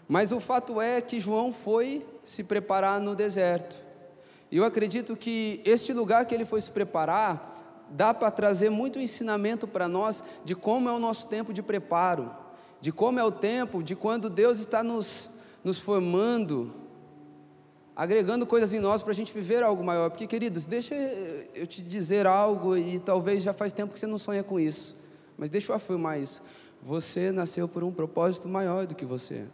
Mas 0.08 0.32
o 0.32 0.40
fato 0.40 0.80
é 0.80 1.00
que 1.00 1.20
João 1.20 1.52
foi 1.52 2.04
se 2.24 2.42
preparar 2.42 3.00
no 3.00 3.14
deserto. 3.14 3.76
E 4.50 4.56
eu 4.56 4.64
acredito 4.64 5.14
que 5.14 5.60
este 5.64 5.92
lugar 5.92 6.24
que 6.24 6.34
ele 6.34 6.44
foi 6.46 6.60
se 6.60 6.70
preparar, 6.70 7.86
dá 7.90 8.14
para 8.14 8.30
trazer 8.30 8.70
muito 8.70 8.98
ensinamento 8.98 9.68
para 9.68 9.86
nós 9.86 10.24
de 10.42 10.54
como 10.54 10.88
é 10.88 10.92
o 10.92 10.98
nosso 10.98 11.28
tempo 11.28 11.52
de 11.52 11.62
preparo 11.62 12.41
de 12.82 12.90
como 12.90 13.20
é 13.20 13.24
o 13.24 13.30
tempo, 13.30 13.80
de 13.80 13.94
quando 13.94 14.28
Deus 14.28 14.58
está 14.58 14.82
nos, 14.82 15.30
nos 15.62 15.78
formando, 15.78 16.74
agregando 17.94 18.44
coisas 18.44 18.72
em 18.72 18.80
nós 18.80 19.02
para 19.02 19.12
a 19.12 19.14
gente 19.14 19.32
viver 19.32 19.62
algo 19.62 19.84
maior. 19.84 20.10
Porque, 20.10 20.26
queridos, 20.26 20.66
deixa 20.66 20.96
eu 21.54 21.64
te 21.64 21.80
dizer 21.80 22.26
algo, 22.26 22.76
e 22.76 22.98
talvez 22.98 23.44
já 23.44 23.52
faz 23.52 23.72
tempo 23.72 23.92
que 23.92 24.00
você 24.00 24.06
não 24.08 24.18
sonha 24.18 24.42
com 24.42 24.58
isso, 24.58 24.96
mas 25.38 25.48
deixa 25.48 25.70
eu 25.70 25.76
afirmar 25.76 26.20
isso. 26.20 26.42
Você 26.82 27.30
nasceu 27.30 27.68
por 27.68 27.84
um 27.84 27.92
propósito 27.92 28.48
maior 28.48 28.84
do 28.84 28.96
que 28.96 29.04
você. 29.04 29.44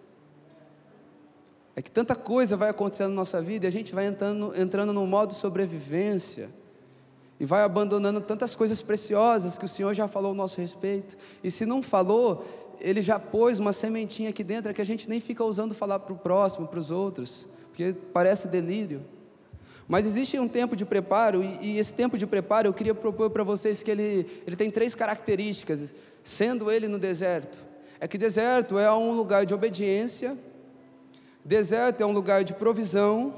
É 1.76 1.82
que 1.82 1.90
tanta 1.90 2.16
coisa 2.16 2.56
vai 2.56 2.70
acontecendo 2.70 3.11
na 3.11 3.16
nossa 3.16 3.42
vida 3.42 3.66
e 3.66 3.68
a 3.68 3.70
gente 3.70 3.94
vai 3.94 4.06
entrando, 4.06 4.58
entrando 4.58 4.92
no 4.92 5.06
modo 5.06 5.35
sobrevivência 5.35 6.49
e 7.38 7.44
vai 7.44 7.62
abandonando 7.62 8.20
tantas 8.20 8.56
coisas 8.56 8.82
preciosas 8.82 9.58
que 9.58 9.64
o 9.64 9.68
Senhor 9.68 9.94
já 9.94 10.08
falou 10.08 10.30
ao 10.30 10.35
nosso 10.35 10.61
respeito. 10.61 11.16
E 11.44 11.50
se 11.50 11.64
não 11.64 11.82
falou, 11.82 12.44
ele 12.80 13.02
já 13.02 13.18
pôs 13.18 13.58
uma 13.58 13.73
sementinha 13.73 14.30
aqui 14.30 14.44
dentro 14.44 14.73
que 14.73 14.80
a 14.80 14.85
gente 14.85 15.08
nem 15.08 15.20
fica 15.20 15.44
usando 15.44 15.75
falar 15.75 15.99
para 15.99 16.12
o 16.12 16.18
próximo, 16.18 16.66
para 16.66 16.78
os 16.78 16.90
outros, 16.90 17.49
porque 17.68 17.94
parece 18.12 18.49
delírio. 18.49 19.02
Mas 19.87 20.04
existe 20.04 20.38
um 20.38 20.49
tempo 20.49 20.76
de 20.76 20.85
preparo, 20.85 21.42
e, 21.42 21.58
e 21.62 21.78
esse 21.78 21.94
tempo 21.94 22.18
de 22.18 22.26
preparo 22.26 22.68
eu 22.68 22.75
queria 22.75 22.94
propor 22.94 23.30
para 23.30 23.42
vocês 23.42 23.82
que 23.82 23.90
ele, 23.90 24.26
ele 24.47 24.56
tem 24.56 24.70
três 24.70 24.94
características, 24.94 25.94
sendo 26.23 26.70
ele 26.70 26.88
no 26.88 26.99
deserto. 26.99 27.58
É 27.99 28.06
que 28.06 28.18
deserto 28.18 28.78
é 28.78 28.92
um 28.92 29.16
lugar 29.16 29.47
de 29.47 29.54
obediência, 29.54 30.37
deserto 31.44 32.02
é 32.02 32.06
um 32.06 32.12
lugar 32.12 32.44
de 32.44 32.52
provisão, 32.52 33.35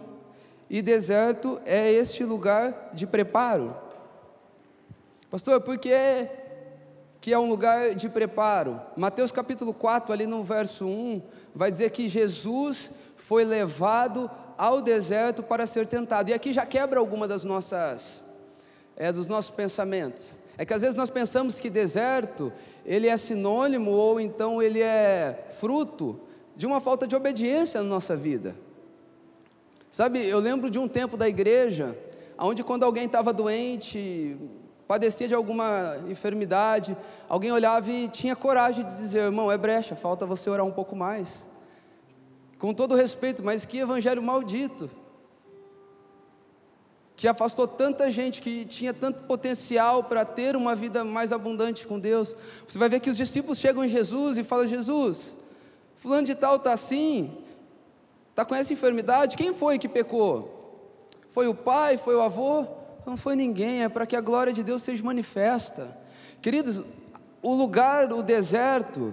e 0.69 0.83
deserto 0.83 1.61
é 1.65 1.91
este 1.93 2.25
lugar 2.25 2.91
de 2.93 3.07
preparo. 3.07 3.77
Pastor, 5.29 5.61
por 5.61 5.79
que 7.21 7.33
é 7.33 7.39
um 7.39 7.49
lugar 7.49 7.95
de 7.95 8.09
preparo. 8.09 8.81
Mateus 8.97 9.31
capítulo 9.31 9.75
4, 9.75 10.13
ali 10.13 10.27
no 10.27 10.43
verso 10.43 10.87
1, 10.87 11.23
vai 11.55 11.71
dizer 11.71 11.91
que 11.91 12.09
Jesus 12.09 12.91
foi 13.17 13.45
levado 13.45 14.31
ao 14.57 14.81
deserto 14.81 15.43
para 15.43 15.67
ser 15.67 15.87
tentado. 15.87 16.31
E 16.31 16.35
aqui 16.35 16.53
já 16.53 16.65
quebra 16.65 16.99
alguma 16.99 17.29
das 17.29 17.45
nossas 17.45 18.25
é, 18.97 19.11
dos 19.11 19.29
nossos 19.29 19.51
pensamentos. 19.51 20.35
É 20.59 20.65
que 20.65 20.75
às 20.75 20.83
vezes 20.83 20.95
nós 20.95 21.09
pensamos 21.09 21.59
que 21.59 21.71
deserto, 21.71 22.53
ele 22.85 23.07
é 23.07 23.17
sinônimo 23.17 23.91
ou 23.91 24.21
então 24.21 24.61
ele 24.61 24.83
é 24.83 25.47
fruto 25.59 26.21
de 26.55 26.67
uma 26.67 26.81
falta 26.81 27.07
de 27.07 27.17
obediência 27.17 27.83
na 27.83 27.89
nossa 27.89 28.15
vida. 28.15 28.55
Sabe, 29.91 30.25
eu 30.27 30.39
lembro 30.39 30.71
de 30.71 30.79
um 30.79 30.87
tempo 30.87 31.17
da 31.17 31.27
igreja, 31.27 31.97
onde 32.39 32.63
quando 32.63 32.85
alguém 32.85 33.07
estava 33.07 33.33
doente, 33.33 34.37
padecia 34.91 35.29
de 35.29 35.35
alguma 35.37 35.99
enfermidade, 36.09 36.97
alguém 37.29 37.53
olhava 37.53 37.89
e 37.89 38.09
tinha 38.09 38.35
coragem 38.35 38.85
de 38.85 38.91
dizer: 38.91 39.21
irmão, 39.21 39.53
é 39.53 39.57
brecha, 39.57 39.95
falta 39.95 40.27
você 40.27 40.51
orar 40.51 40.67
um 40.67 40.73
pouco 40.73 40.97
mais. 40.97 41.47
Com 42.59 42.75
todo 42.75 42.97
respeito, 42.97 43.41
mas 43.41 43.65
que 43.65 43.79
evangelho 43.79 44.21
maldito. 44.21 44.91
Que 47.15 47.29
afastou 47.29 47.69
tanta 47.69 48.11
gente 48.11 48.43
que 48.43 48.65
tinha 48.65 48.93
tanto 48.93 49.23
potencial 49.23 50.03
para 50.03 50.25
ter 50.25 50.57
uma 50.57 50.75
vida 50.75 51.05
mais 51.05 51.31
abundante 51.31 51.87
com 51.87 51.97
Deus. 51.97 52.35
Você 52.67 52.77
vai 52.77 52.89
ver 52.89 52.99
que 52.99 53.11
os 53.11 53.17
discípulos 53.17 53.61
chegam 53.61 53.85
em 53.85 53.89
Jesus 53.89 54.39
e 54.39 54.43
falam: 54.43 54.67
Jesus, 54.67 55.37
fulano 55.95 56.27
de 56.27 56.35
tal 56.35 56.57
está 56.57 56.73
assim, 56.73 57.39
está 58.31 58.45
com 58.45 58.57
essa 58.57 58.73
enfermidade, 58.73 59.37
quem 59.37 59.55
foi 59.55 59.79
que 59.79 59.89
pecou? 59.89 61.07
Foi 61.29 61.47
o 61.47 61.55
pai? 61.55 61.97
Foi 61.97 62.17
o 62.17 62.21
avô? 62.21 62.80
Não 63.11 63.17
foi 63.17 63.35
ninguém, 63.35 63.83
é 63.83 63.89
para 63.89 64.07
que 64.07 64.15
a 64.15 64.21
glória 64.21 64.53
de 64.53 64.63
Deus 64.63 64.83
seja 64.83 65.03
manifesta. 65.03 65.99
Queridos, 66.41 66.81
o 67.43 67.53
lugar, 67.57 68.13
o 68.13 68.23
deserto, 68.23 69.13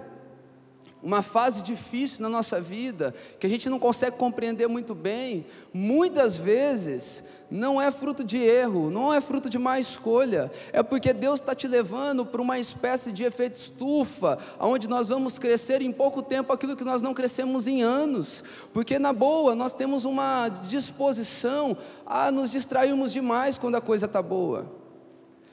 uma 1.02 1.22
fase 1.22 1.62
difícil 1.62 2.22
na 2.22 2.28
nossa 2.28 2.60
vida, 2.60 3.14
que 3.38 3.46
a 3.46 3.50
gente 3.50 3.68
não 3.68 3.78
consegue 3.78 4.16
compreender 4.16 4.66
muito 4.66 4.94
bem, 4.94 5.46
muitas 5.72 6.36
vezes 6.36 7.22
não 7.50 7.80
é 7.80 7.90
fruto 7.90 8.22
de 8.22 8.38
erro, 8.38 8.90
não 8.90 9.12
é 9.12 9.20
fruto 9.20 9.48
de 9.48 9.58
má 9.58 9.80
escolha, 9.80 10.50
é 10.72 10.82
porque 10.82 11.12
Deus 11.12 11.40
está 11.40 11.54
te 11.54 11.66
levando 11.66 12.26
para 12.26 12.42
uma 12.42 12.58
espécie 12.58 13.10
de 13.10 13.24
efeito 13.24 13.54
estufa, 13.54 14.38
onde 14.60 14.88
nós 14.88 15.08
vamos 15.08 15.38
crescer 15.38 15.80
em 15.80 15.92
pouco 15.92 16.20
tempo 16.20 16.52
aquilo 16.52 16.76
que 16.76 16.84
nós 16.84 17.00
não 17.00 17.14
crescemos 17.14 17.66
em 17.66 17.82
anos, 17.82 18.44
porque 18.72 18.98
na 18.98 19.12
boa 19.12 19.54
nós 19.54 19.72
temos 19.72 20.04
uma 20.04 20.48
disposição 20.48 21.76
a 22.04 22.30
nos 22.30 22.50
distrairmos 22.50 23.12
demais 23.12 23.56
quando 23.56 23.76
a 23.76 23.80
coisa 23.80 24.06
está 24.06 24.20
boa. 24.20 24.66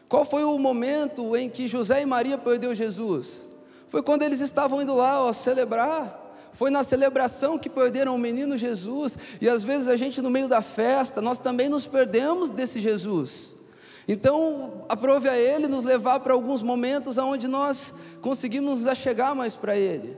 Qual 0.09 0.25
foi 0.25 0.43
o 0.43 0.57
momento 0.59 1.35
em 1.35 1.49
que 1.49 1.67
José 1.67 2.01
e 2.01 2.05
Maria 2.05 2.37
perdeu 2.37 2.75
Jesus? 2.75 3.47
Foi 3.87 4.01
quando 4.01 4.23
eles 4.23 4.39
estavam 4.39 4.81
indo 4.81 4.95
lá 4.95 5.23
ó, 5.23 5.33
celebrar. 5.33 6.23
Foi 6.53 6.69
na 6.69 6.83
celebração 6.83 7.57
que 7.57 7.69
perderam 7.69 8.15
o 8.15 8.19
menino 8.19 8.57
Jesus, 8.57 9.17
e 9.41 9.49
às 9.49 9.63
vezes 9.63 9.89
a 9.89 9.95
gente, 9.97 10.21
no 10.21 10.29
meio 10.29 10.47
da 10.47 10.61
festa, 10.61 11.21
nós 11.21 11.37
também 11.37 11.67
nos 11.67 11.85
perdemos 11.85 12.49
desse 12.49 12.79
Jesus. 12.79 13.53
Então, 14.07 14.85
aprove 14.87 15.27
a 15.27 15.37
Ele 15.37 15.67
nos 15.67 15.83
levar 15.83 16.19
para 16.21 16.33
alguns 16.33 16.61
momentos 16.61 17.17
onde 17.17 17.47
nós 17.47 17.93
conseguimos 18.21 18.79
nos 18.79 18.87
achegar 18.87 19.35
mais 19.35 19.55
para 19.55 19.75
Ele. 19.75 20.17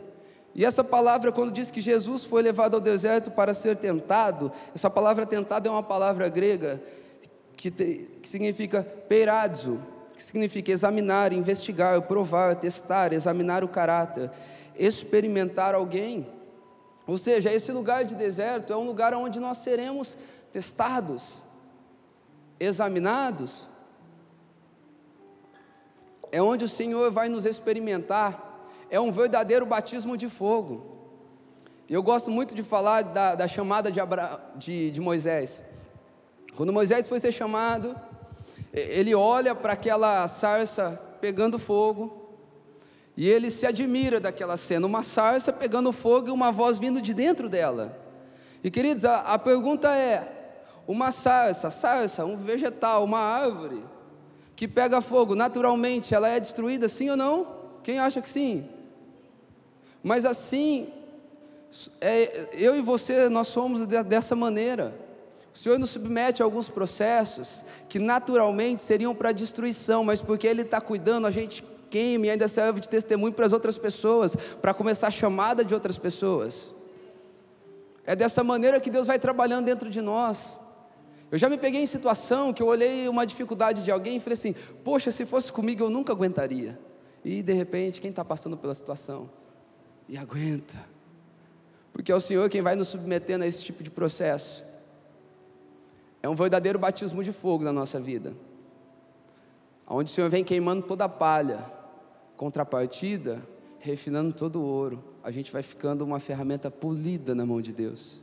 E 0.53 0.65
essa 0.65 0.83
palavra, 0.83 1.31
quando 1.31 1.51
diz 1.51 1.71
que 1.71 1.79
Jesus 1.79 2.25
foi 2.25 2.41
levado 2.41 2.75
ao 2.75 2.81
deserto 2.81 3.31
para 3.31 3.53
ser 3.53 3.77
tentado, 3.77 4.51
essa 4.75 4.89
palavra 4.89 5.25
tentado 5.25 5.67
é 5.67 5.71
uma 5.71 5.83
palavra 5.83 6.27
grega 6.29 6.81
que, 7.55 7.71
te, 7.71 8.09
que 8.21 8.27
significa 8.27 8.83
peiradzo, 9.07 9.79
que 10.17 10.23
significa 10.23 10.71
examinar, 10.71 11.31
investigar, 11.31 12.01
provar, 12.01 12.55
testar, 12.55 13.13
examinar 13.13 13.63
o 13.63 13.67
caráter 13.67 14.29
experimentar 14.77 15.73
alguém. 15.73 16.27
Ou 17.05 17.17
seja, 17.17 17.51
esse 17.51 17.71
lugar 17.71 18.03
de 18.03 18.15
deserto 18.15 18.71
é 18.71 18.77
um 18.77 18.85
lugar 18.85 19.13
onde 19.13 19.39
nós 19.39 19.57
seremos 19.57 20.17
testados, 20.51 21.41
examinados. 22.59 23.67
É 26.31 26.41
onde 26.41 26.65
o 26.65 26.69
Senhor 26.69 27.11
vai 27.11 27.29
nos 27.29 27.45
experimentar. 27.45 28.43
É 28.89 28.99
um 28.99 29.11
verdadeiro 29.11 29.65
batismo 29.65 30.17
de 30.17 30.29
fogo. 30.29 30.97
E 31.87 31.93
eu 31.93 32.03
gosto 32.03 32.29
muito 32.29 32.53
de 32.53 32.63
falar 32.63 33.01
da, 33.01 33.35
da 33.35 33.47
chamada 33.47 33.89
de, 33.89 33.99
Abra, 33.99 34.41
de, 34.55 34.91
de 34.91 34.99
Moisés. 34.99 35.63
Quando 36.55 36.73
Moisés 36.73 37.07
foi 37.07 37.19
ser 37.19 37.31
chamado, 37.31 37.95
ele 38.77 39.15
olha 39.15 39.55
para 39.55 39.73
aquela 39.73 40.27
sarça 40.27 41.01
pegando 41.19 41.57
fogo, 41.57 42.27
e 43.15 43.27
ele 43.27 43.49
se 43.49 43.65
admira 43.65 44.19
daquela 44.19 44.55
cena, 44.57 44.85
uma 44.85 45.01
sarça 45.01 45.51
pegando 45.51 45.91
fogo 45.91 46.27
e 46.27 46.31
uma 46.31 46.51
voz 46.51 46.77
vindo 46.77 47.01
de 47.01 47.13
dentro 47.13 47.49
dela. 47.49 47.97
E 48.63 48.69
queridos, 48.69 49.05
a, 49.05 49.19
a 49.21 49.39
pergunta 49.39 49.89
é: 49.95 50.61
uma 50.87 51.11
sarça, 51.11 51.69
sarça, 51.69 52.25
um 52.25 52.37
vegetal, 52.37 53.03
uma 53.03 53.19
árvore 53.19 53.83
que 54.55 54.67
pega 54.67 55.01
fogo, 55.01 55.35
naturalmente, 55.35 56.15
ela 56.15 56.27
é 56.27 56.39
destruída, 56.39 56.89
sim 56.89 57.09
ou 57.09 57.17
não? 57.17 57.47
Quem 57.83 57.99
acha 57.99 58.21
que 58.21 58.29
sim? 58.29 58.67
Mas 60.01 60.25
assim, 60.25 60.91
é, 62.01 62.47
eu 62.53 62.75
e 62.75 62.81
você, 62.81 63.29
nós 63.29 63.47
somos 63.47 63.85
dessa 63.85 64.35
maneira. 64.35 65.06
O 65.57 65.59
Senhor 65.59 65.79
nos 65.79 65.89
submete 65.89 66.43
a 66.43 66.45
alguns 66.45 66.69
processos 66.69 67.65
que 67.89 67.97
naturalmente 67.97 68.79
seriam 68.79 69.15
para 69.15 69.31
destruição, 69.31 70.03
mas 70.03 70.21
porque 70.21 70.45
Ele 70.45 70.61
está 70.61 70.79
cuidando, 70.79 71.25
a 71.25 71.31
gente 71.31 71.63
queime 71.89 72.27
e 72.27 72.29
ainda 72.29 72.47
serve 72.47 72.79
de 72.79 72.87
testemunho 72.87 73.33
para 73.33 73.47
as 73.47 73.53
outras 73.53 73.75
pessoas, 73.75 74.35
para 74.61 74.71
começar 74.71 75.07
a 75.07 75.11
chamada 75.11 75.65
de 75.65 75.73
outras 75.73 75.97
pessoas. 75.97 76.67
É 78.05 78.15
dessa 78.15 78.43
maneira 78.43 78.79
que 78.79 78.91
Deus 78.91 79.07
vai 79.07 79.17
trabalhando 79.17 79.65
dentro 79.65 79.89
de 79.89 79.99
nós. 79.99 80.59
Eu 81.31 81.39
já 81.39 81.49
me 81.49 81.57
peguei 81.57 81.81
em 81.81 81.87
situação 81.87 82.53
que 82.53 82.61
eu 82.61 82.67
olhei 82.67 83.09
uma 83.09 83.25
dificuldade 83.25 83.83
de 83.83 83.89
alguém 83.89 84.17
e 84.17 84.19
falei 84.19 84.35
assim: 84.35 84.53
Poxa, 84.83 85.11
se 85.11 85.25
fosse 85.25 85.51
comigo 85.51 85.83
eu 85.83 85.89
nunca 85.89 86.13
aguentaria. 86.13 86.79
E 87.25 87.41
de 87.41 87.53
repente, 87.53 87.99
quem 87.99 88.11
está 88.11 88.23
passando 88.23 88.57
pela 88.57 88.75
situação? 88.75 89.27
E 90.07 90.19
aguenta. 90.19 90.77
Porque 91.91 92.11
é 92.11 92.15
o 92.15 92.21
Senhor 92.21 92.47
quem 92.47 92.61
vai 92.61 92.75
nos 92.75 92.89
submetendo 92.89 93.43
a 93.43 93.47
esse 93.47 93.63
tipo 93.63 93.81
de 93.81 93.89
processo. 93.89 94.66
É 96.27 96.29
um 96.29 96.35
verdadeiro 96.35 96.77
batismo 96.77 97.23
de 97.23 97.31
fogo 97.31 97.63
na 97.63 97.71
nossa 97.71 98.01
vida. 98.01 98.35
Onde 99.87 100.11
o 100.11 100.13
Senhor 100.13 100.29
vem 100.29 100.43
queimando 100.43 100.81
toda 100.81 101.05
a 101.05 101.09
palha, 101.09 101.63
Contrapartida, 102.35 103.41
refinando 103.79 104.33
todo 104.33 104.59
o 104.59 104.65
ouro, 104.65 105.01
a 105.23 105.31
gente 105.31 105.53
vai 105.53 105.63
ficando 105.63 106.03
uma 106.03 106.19
ferramenta 106.19 106.69
polida 106.69 107.33
na 107.33 107.45
mão 107.45 107.61
de 107.61 107.71
Deus. 107.71 108.19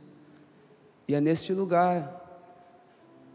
E 1.07 1.15
é 1.15 1.19
neste 1.19 1.51
lugar. 1.51 2.21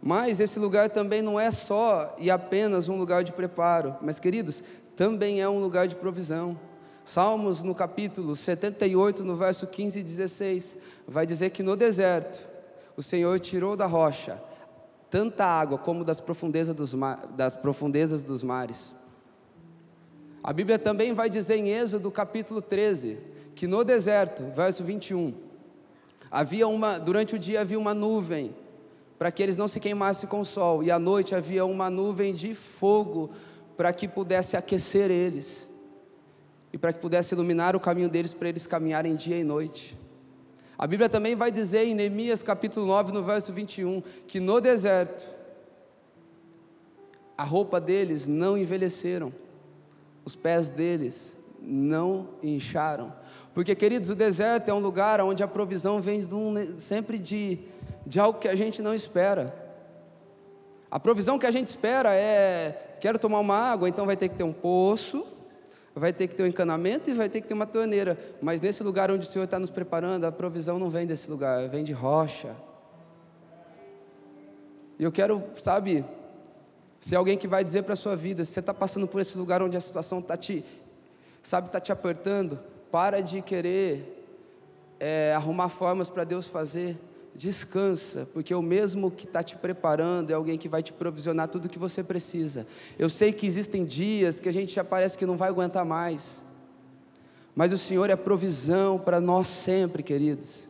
Mas 0.01 0.39
esse 0.39 0.61
lugar 0.61 0.89
também 0.89 1.21
não 1.21 1.39
é 1.39 1.51
só 1.51 2.15
e 2.17 2.31
apenas 2.31 2.89
um 2.89 2.97
lugar 2.97 3.25
de 3.25 3.33
preparo, 3.33 3.97
mas 4.01 4.21
queridos, 4.21 4.63
também 4.95 5.41
é 5.41 5.49
um 5.49 5.59
lugar 5.59 5.89
de 5.89 5.97
provisão. 5.97 6.57
Salmos 7.05 7.65
no 7.65 7.75
capítulo 7.75 8.37
78, 8.37 9.25
no 9.25 9.37
verso 9.37 9.67
15 9.67 9.99
e 9.99 10.03
16, 10.05 10.79
vai 11.09 11.27
dizer 11.27 11.51
que 11.51 11.61
no 11.61 11.75
deserto 11.75 12.49
o 12.97 13.03
Senhor 13.03 13.41
tirou 13.41 13.77
da 13.77 13.87
rocha 13.87 14.41
tanta 15.11 15.45
água 15.45 15.77
como 15.77 16.05
das 16.05 16.21
profundezas 16.21 16.75
dos, 16.75 16.95
das 17.37 17.57
profundezas 17.57 18.23
dos 18.23 18.43
mares. 18.43 18.95
A 20.43 20.53
Bíblia 20.53 20.79
também 20.79 21.13
vai 21.13 21.29
dizer 21.29 21.57
em 21.57 21.69
Êxodo 21.69 22.11
capítulo 22.11 22.63
13, 22.63 23.19
que 23.55 23.67
no 23.67 23.85
deserto, 23.85 24.45
verso 24.55 24.85
21, 24.85 25.35
havia 26.31 26.67
uma, 26.67 26.99
durante 26.99 27.35
o 27.35 27.39
dia 27.39 27.61
havia 27.61 27.79
uma 27.79 27.93
nuvem, 27.93 28.55
para 29.19 29.31
que 29.31 29.43
eles 29.43 29.57
não 29.57 29.69
se 29.69 29.81
queimassem 29.81 30.29
com 30.29 30.41
o 30.41 30.45
sol, 30.45 30.83
e 30.83 30.91
à 30.91 30.99
noite 30.99 31.35
havia 31.35 31.65
uma 31.67 31.91
nuvem 31.91 32.35
de 32.35 32.55
fogo, 32.55 33.31
para 33.77 33.93
que 33.93 34.09
pudesse 34.09 34.57
aquecer 34.57 35.11
eles, 35.11 35.69
e 36.73 36.79
para 36.79 36.93
que 36.93 37.01
pudesse 37.01 37.35
iluminar 37.35 37.75
o 37.77 37.81
caminho 37.81 38.09
deles, 38.09 38.33
para 38.33 38.49
eles 38.49 38.67
caminharem 38.67 39.17
dia 39.17 39.39
e 39.39 39.45
noite. 39.45 39.99
A 40.81 40.87
Bíblia 40.87 41.11
também 41.11 41.37
vai 41.37 41.53
dizer 41.53 41.85
em 41.85 41.95
Neemias 41.95 42.43
capítulo 42.43 42.87
9, 42.87 43.13
no 43.13 43.23
verso 43.23 43.53
21, 43.53 44.03
que 44.27 44.41
no 44.41 44.63
deserto, 44.63 45.29
a 47.37 47.45
roupa 47.45 47.79
deles 47.79 48.27
não 48.27 48.57
envelheceram, 48.57 49.31
os 50.25 50.35
pés 50.35 50.71
deles 50.71 51.37
não 51.61 52.29
incharam. 52.43 53.13
Porque, 53.53 53.75
queridos, 53.75 54.09
o 54.09 54.15
deserto 54.15 54.71
é 54.71 54.73
um 54.73 54.79
lugar 54.79 55.21
onde 55.21 55.43
a 55.43 55.47
provisão 55.47 56.01
vem 56.01 56.27
de 56.27 56.35
um, 56.35 56.55
sempre 56.79 57.19
de, 57.19 57.59
de 58.07 58.19
algo 58.19 58.39
que 58.39 58.49
a 58.49 58.57
gente 58.57 58.81
não 58.81 58.95
espera. 58.95 59.55
A 60.91 60.99
provisão 60.99 61.39
que 61.39 61.45
a 61.45 61.51
gente 61.51 61.67
espera 61.67 62.15
é: 62.15 62.97
quero 63.03 63.19
tomar 63.19 63.41
uma 63.41 63.55
água, 63.55 63.87
então 63.87 64.07
vai 64.07 64.17
ter 64.17 64.31
que 64.31 64.37
ter 64.37 64.45
um 64.45 64.53
poço, 64.53 65.27
vai 65.95 66.13
ter 66.13 66.29
que 66.29 66.35
ter 66.35 66.43
um 66.43 66.47
encanamento 66.47 67.11
e 67.11 67.13
vai 67.13 67.29
ter 67.29 67.41
que 67.41 67.49
ter 67.49 67.55
uma 67.55 67.67
torneira. 67.67 68.19
Mas 68.41 68.61
nesse 68.61 68.83
lugar 68.83 69.11
onde 69.11 69.27
o 69.27 69.29
Senhor 69.29 69.45
está 69.45 69.59
nos 69.59 69.71
preparando, 69.71 70.25
a 70.25 70.33
provisão 70.33 70.79
não 70.79 70.91
vem 70.91 71.07
desse 71.07 71.31
lugar, 71.31 71.69
vem 71.69 71.83
de 71.83 71.93
rocha. 71.93 72.55
E 74.99 75.05
eu 75.05 75.11
quero, 75.11 75.43
sabe, 75.59 76.05
se 77.01 77.15
é 77.15 77.19
alguém 77.19 77.37
que 77.39 77.49
vai 77.49 77.65
dizer 77.65 77.83
para 77.83 77.95
a 77.95 77.97
sua 77.97 78.15
vida, 78.15 78.45
se 78.45 78.53
você 78.53 78.61
está 78.61 78.75
passando 78.75 79.07
por 79.07 79.21
esse 79.21 79.37
lugar 79.37 79.63
onde 79.63 79.77
a 79.77 79.81
situação 79.81 80.19
está 80.19 80.37
te, 80.37 80.65
sabe, 81.43 81.69
está 81.69 81.81
te 81.81 81.91
apertando, 81.91 82.59
para 82.91 83.23
de 83.23 83.41
querer 83.41 84.25
é, 85.01 85.33
arrumar 85.35 85.71
formas 85.71 86.11
para 86.11 86.25
Deus 86.25 86.47
fazer. 86.47 86.99
Descansa, 87.35 88.29
porque 88.33 88.55
o 88.55 88.61
mesmo 88.61 89.11
que 89.11 89.25
está 89.25 89.43
te 89.43 89.57
preparando 89.57 90.31
é 90.31 90.35
alguém 90.35 90.59
que 90.59 90.69
vai 90.69 90.83
te 90.83 90.93
provisionar 90.93 91.49
tudo 91.49 91.67
o 91.67 91.69
que 91.69 91.79
você 91.79 92.03
precisa. 92.03 92.67
Eu 92.99 93.09
sei 93.09 93.33
que 93.33 93.47
existem 93.47 93.85
dias 93.85 94.41
que 94.41 94.49
a 94.49 94.53
gente 94.53 94.75
já 94.75 94.85
parece 94.85 95.17
que 95.17 95.25
não 95.25 95.37
vai 95.37 95.49
aguentar 95.49 95.85
mais, 95.85 96.43
mas 97.55 97.73
o 97.73 97.79
Senhor 97.79 98.11
é 98.11 98.17
provisão 98.17 98.99
para 98.99 99.21
nós 99.21 99.47
sempre, 99.47 100.03
queridos. 100.03 100.69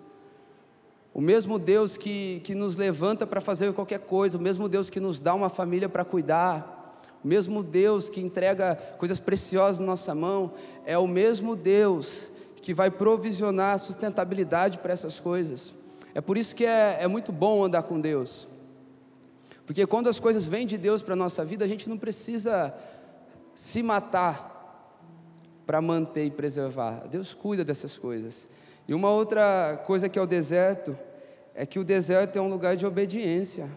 O 1.13 1.21
mesmo 1.21 1.59
Deus 1.59 1.97
que, 1.97 2.41
que 2.45 2.55
nos 2.55 2.77
levanta 2.77 3.27
para 3.27 3.41
fazer 3.41 3.73
qualquer 3.73 4.01
coisa, 4.01 4.39
o 4.39 4.41
mesmo 4.41 4.69
Deus 4.69 4.89
que 4.89 5.01
nos 5.01 5.21
dá 5.21 5.35
uma 5.35 5.49
família 5.49 5.89
para 5.89 6.05
cuidar, 6.05 7.01
o 7.23 7.27
mesmo 7.27 7.63
Deus 7.63 8.09
que 8.09 8.21
entrega 8.21 8.77
coisas 8.97 9.19
preciosas 9.19 9.81
na 9.81 9.87
nossa 9.87 10.15
mão, 10.15 10.53
é 10.87 10.97
o 10.97 11.09
mesmo 11.09 11.57
Deus 11.57 12.31
que 12.63 12.73
vai 12.73 12.91
provisionar 12.91 13.79
sustentabilidade 13.79 14.79
para 14.79 14.93
essas 14.93 15.19
coisas. 15.19 15.73
É 16.15 16.21
por 16.21 16.37
isso 16.37 16.55
que 16.55 16.65
é, 16.65 16.99
é 17.01 17.07
muito 17.07 17.33
bom 17.33 17.65
andar 17.65 17.83
com 17.83 18.01
Deus. 18.01 18.49
Porque 19.67 19.87
quando 19.87 20.09
as 20.09 20.19
coisas 20.19 20.45
vêm 20.45 20.67
de 20.67 20.77
Deus 20.77 21.03
para 21.03 21.15
a 21.15 21.17
nossa 21.17 21.45
vida, 21.45 21.65
a 21.65 21.69
gente 21.69 21.89
não 21.89 21.97
precisa 21.97 22.75
se 23.55 23.83
matar 23.83 24.51
para 25.65 25.81
manter 25.81 26.25
e 26.25 26.31
preservar. 26.31 27.07
Deus 27.09 27.33
cuida 27.35 27.65
dessas 27.65 27.97
coisas. 27.97 28.49
E 28.89 28.95
uma 28.95 29.11
outra 29.11 29.81
coisa 29.87 30.09
que 30.09 30.19
é 30.19 30.23
o 30.23 30.27
deserto, 30.27 30.99
é 31.55 31.65
que 31.65 31.79
o 31.79 31.85
deserto 31.85 32.37
é 32.37 32.41
um 32.41 32.49
lugar 32.49 32.77
de 32.77 32.85
obediência. 32.85 33.71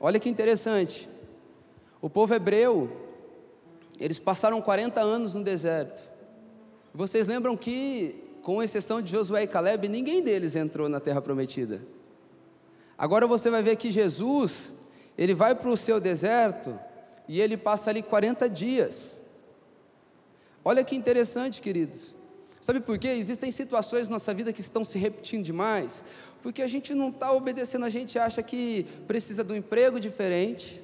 Olha 0.00 0.18
que 0.18 0.28
interessante. 0.28 1.06
O 2.00 2.08
povo 2.08 2.32
hebreu, 2.32 2.90
eles 3.98 4.18
passaram 4.18 4.62
40 4.62 5.00
anos 5.00 5.34
no 5.34 5.44
deserto. 5.44 6.02
Vocês 6.94 7.26
lembram 7.26 7.56
que, 7.56 8.24
com 8.50 8.60
exceção 8.60 9.00
de 9.00 9.12
Josué 9.12 9.44
e 9.44 9.46
Caleb, 9.46 9.88
ninguém 9.88 10.20
deles 10.20 10.56
entrou 10.56 10.88
na 10.88 10.98
terra 10.98 11.22
prometida. 11.22 11.80
Agora 12.98 13.24
você 13.24 13.48
vai 13.48 13.62
ver 13.62 13.76
que 13.76 13.92
Jesus, 13.92 14.72
ele 15.16 15.34
vai 15.34 15.54
para 15.54 15.70
o 15.70 15.76
seu 15.76 16.00
deserto 16.00 16.76
e 17.28 17.40
ele 17.40 17.56
passa 17.56 17.90
ali 17.90 18.02
40 18.02 18.50
dias. 18.50 19.22
Olha 20.64 20.82
que 20.82 20.96
interessante, 20.96 21.62
queridos. 21.62 22.16
Sabe 22.60 22.80
por 22.80 22.98
quê? 22.98 23.06
Existem 23.10 23.52
situações 23.52 24.08
na 24.08 24.14
nossa 24.14 24.34
vida 24.34 24.52
que 24.52 24.60
estão 24.60 24.84
se 24.84 24.98
repetindo 24.98 25.44
demais, 25.44 26.02
porque 26.42 26.60
a 26.60 26.66
gente 26.66 26.92
não 26.92 27.10
está 27.10 27.30
obedecendo, 27.30 27.84
a 27.84 27.88
gente 27.88 28.18
acha 28.18 28.42
que 28.42 28.84
precisa 29.06 29.44
de 29.44 29.52
um 29.52 29.56
emprego 29.56 30.00
diferente, 30.00 30.82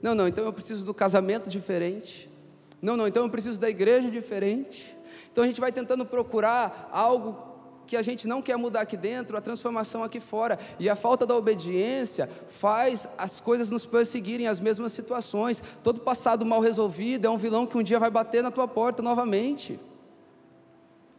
não, 0.00 0.14
não, 0.14 0.26
então 0.26 0.42
eu 0.42 0.54
preciso 0.54 0.86
do 0.86 0.94
casamento 0.94 1.50
diferente. 1.50 2.30
Não, 2.80 2.96
não, 2.96 3.06
então 3.06 3.24
eu 3.24 3.28
preciso 3.28 3.60
da 3.60 3.68
igreja 3.68 4.10
diferente. 4.10 4.96
Então 5.38 5.44
a 5.44 5.46
gente 5.46 5.60
vai 5.60 5.70
tentando 5.70 6.04
procurar 6.04 6.90
algo 6.92 7.38
que 7.86 7.96
a 7.96 8.02
gente 8.02 8.26
não 8.26 8.42
quer 8.42 8.56
mudar 8.56 8.80
aqui 8.80 8.96
dentro, 8.96 9.36
a 9.36 9.40
transformação 9.40 10.02
aqui 10.02 10.18
fora. 10.18 10.58
E 10.80 10.90
a 10.90 10.96
falta 10.96 11.24
da 11.24 11.36
obediência 11.36 12.28
faz 12.48 13.06
as 13.16 13.38
coisas 13.38 13.70
nos 13.70 13.86
perseguirem, 13.86 14.48
as 14.48 14.58
mesmas 14.58 14.90
situações. 14.90 15.62
Todo 15.80 16.00
passado 16.00 16.44
mal 16.44 16.58
resolvido 16.58 17.28
é 17.28 17.30
um 17.30 17.36
vilão 17.36 17.68
que 17.68 17.78
um 17.78 17.84
dia 17.84 18.00
vai 18.00 18.10
bater 18.10 18.42
na 18.42 18.50
tua 18.50 18.66
porta 18.66 19.00
novamente. 19.00 19.78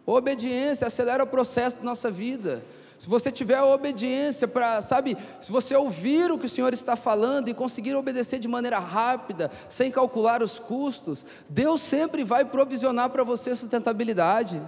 Obediência 0.05 0.87
acelera 0.87 1.23
o 1.23 1.27
processo 1.27 1.77
da 1.77 1.83
nossa 1.83 2.11
vida 2.11 2.61
se 2.99 3.07
você 3.07 3.31
tiver 3.31 3.55
a 3.55 3.65
obediência 3.65 4.45
para, 4.45 4.81
sabe, 4.81 5.15
se 5.39 5.53
você 5.53 5.73
ouvir 5.73 6.29
o 6.33 6.37
que 6.37 6.47
o 6.47 6.49
Senhor 6.49 6.73
está 6.73 6.97
falando 6.97 7.47
e 7.47 7.53
conseguir 7.53 7.95
obedecer 7.95 8.39
de 8.39 8.47
maneira 8.49 8.77
rápida, 8.77 9.49
sem 9.69 9.89
calcular 9.89 10.43
os 10.43 10.59
custos, 10.59 11.23
Deus 11.49 11.79
sempre 11.79 12.25
vai 12.25 12.43
provisionar 12.43 13.09
para 13.09 13.23
você 13.23 13.55
sustentabilidade. 13.55 14.61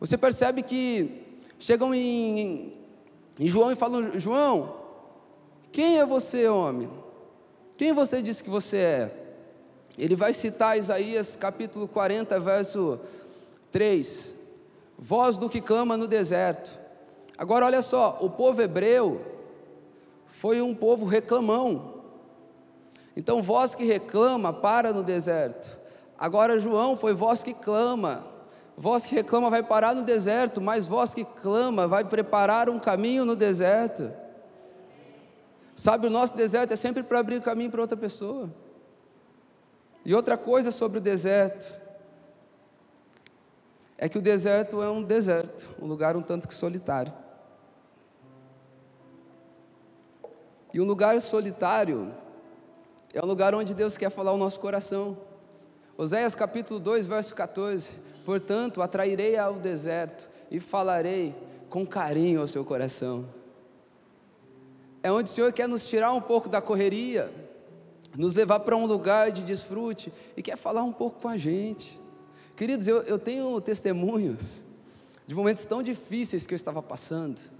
Você 0.00 0.18
percebe 0.18 0.64
que 0.64 1.38
chegam 1.56 1.94
em, 1.94 2.40
em, 2.40 2.72
em 3.38 3.48
João 3.48 3.70
e 3.70 3.76
falam: 3.76 4.18
João, 4.18 4.74
quem 5.70 6.00
é 6.00 6.04
você, 6.04 6.48
homem? 6.48 6.90
Quem 7.76 7.92
você 7.92 8.20
disse 8.20 8.42
que 8.42 8.50
você 8.50 8.76
é? 8.76 9.26
Ele 9.96 10.16
vai 10.16 10.32
citar 10.32 10.76
Isaías 10.76 11.36
capítulo 11.36 11.86
40, 11.86 12.40
verso 12.40 12.98
3: 13.70 14.34
Voz 14.98 15.38
do 15.38 15.48
que 15.48 15.60
clama 15.60 15.96
no 15.96 16.08
deserto 16.08 16.82
Agora 17.36 17.66
olha 17.66 17.82
só, 17.82 18.18
o 18.20 18.30
povo 18.30 18.62
hebreu 18.62 19.20
foi 20.26 20.60
um 20.60 20.74
povo 20.74 21.04
reclamão. 21.06 21.94
Então, 23.16 23.42
voz 23.42 23.74
que 23.74 23.84
reclama 23.84 24.52
para 24.52 24.92
no 24.92 25.02
deserto. 25.02 25.78
Agora, 26.18 26.60
João 26.60 26.96
foi 26.96 27.12
voz 27.14 27.42
que 27.42 27.54
clama. 27.54 28.24
Voz 28.76 29.04
que 29.04 29.14
reclama 29.14 29.50
vai 29.50 29.62
parar 29.62 29.94
no 29.94 30.02
deserto, 30.02 30.60
mas 30.60 30.86
voz 30.86 31.14
que 31.14 31.24
clama 31.24 31.86
vai 31.86 32.04
preparar 32.04 32.68
um 32.68 32.78
caminho 32.78 33.24
no 33.24 33.36
deserto. 33.36 34.12
Sabe, 35.76 36.06
o 36.06 36.10
nosso 36.10 36.36
deserto 36.36 36.72
é 36.72 36.76
sempre 36.76 37.02
para 37.02 37.18
abrir 37.18 37.40
caminho 37.40 37.70
para 37.70 37.80
outra 37.80 37.96
pessoa. 37.96 38.50
E 40.04 40.14
outra 40.14 40.36
coisa 40.36 40.70
sobre 40.70 40.98
o 40.98 41.00
deserto 41.00 41.72
é 43.96 44.08
que 44.08 44.18
o 44.18 44.22
deserto 44.22 44.82
é 44.82 44.90
um 44.90 45.02
deserto, 45.02 45.68
um 45.80 45.86
lugar 45.86 46.16
um 46.16 46.22
tanto 46.22 46.46
que 46.46 46.54
solitário. 46.54 47.12
E 50.74 50.80
um 50.80 50.84
lugar 50.84 51.20
solitário 51.20 52.12
é 53.12 53.24
um 53.24 53.28
lugar 53.28 53.54
onde 53.54 53.72
Deus 53.72 53.96
quer 53.96 54.10
falar 54.10 54.32
o 54.32 54.36
nosso 54.36 54.58
coração. 54.58 55.16
Oséias 55.96 56.34
capítulo 56.34 56.80
2, 56.80 57.06
verso 57.06 57.32
14: 57.32 57.92
Portanto, 58.24 58.82
atrairei 58.82 59.36
ao 59.36 59.54
deserto 59.54 60.28
e 60.50 60.58
falarei 60.58 61.32
com 61.70 61.86
carinho 61.86 62.40
ao 62.40 62.48
seu 62.48 62.64
coração. 62.64 63.24
É 65.00 65.12
onde 65.12 65.30
o 65.30 65.32
Senhor 65.32 65.52
quer 65.52 65.68
nos 65.68 65.86
tirar 65.86 66.12
um 66.12 66.20
pouco 66.20 66.48
da 66.48 66.60
correria, 66.60 67.32
nos 68.18 68.34
levar 68.34 68.58
para 68.58 68.76
um 68.76 68.84
lugar 68.84 69.30
de 69.30 69.44
desfrute 69.44 70.12
e 70.36 70.42
quer 70.42 70.56
falar 70.56 70.82
um 70.82 70.92
pouco 70.92 71.20
com 71.20 71.28
a 71.28 71.36
gente. 71.36 72.00
Queridos, 72.56 72.88
eu, 72.88 73.00
eu 73.02 73.18
tenho 73.18 73.60
testemunhos 73.60 74.64
de 75.24 75.36
momentos 75.36 75.64
tão 75.66 75.84
difíceis 75.84 76.46
que 76.46 76.52
eu 76.52 76.56
estava 76.56 76.82
passando 76.82 77.53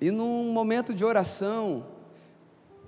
e 0.00 0.10
num 0.10 0.52
momento 0.52 0.92
de 0.92 1.04
oração, 1.04 1.86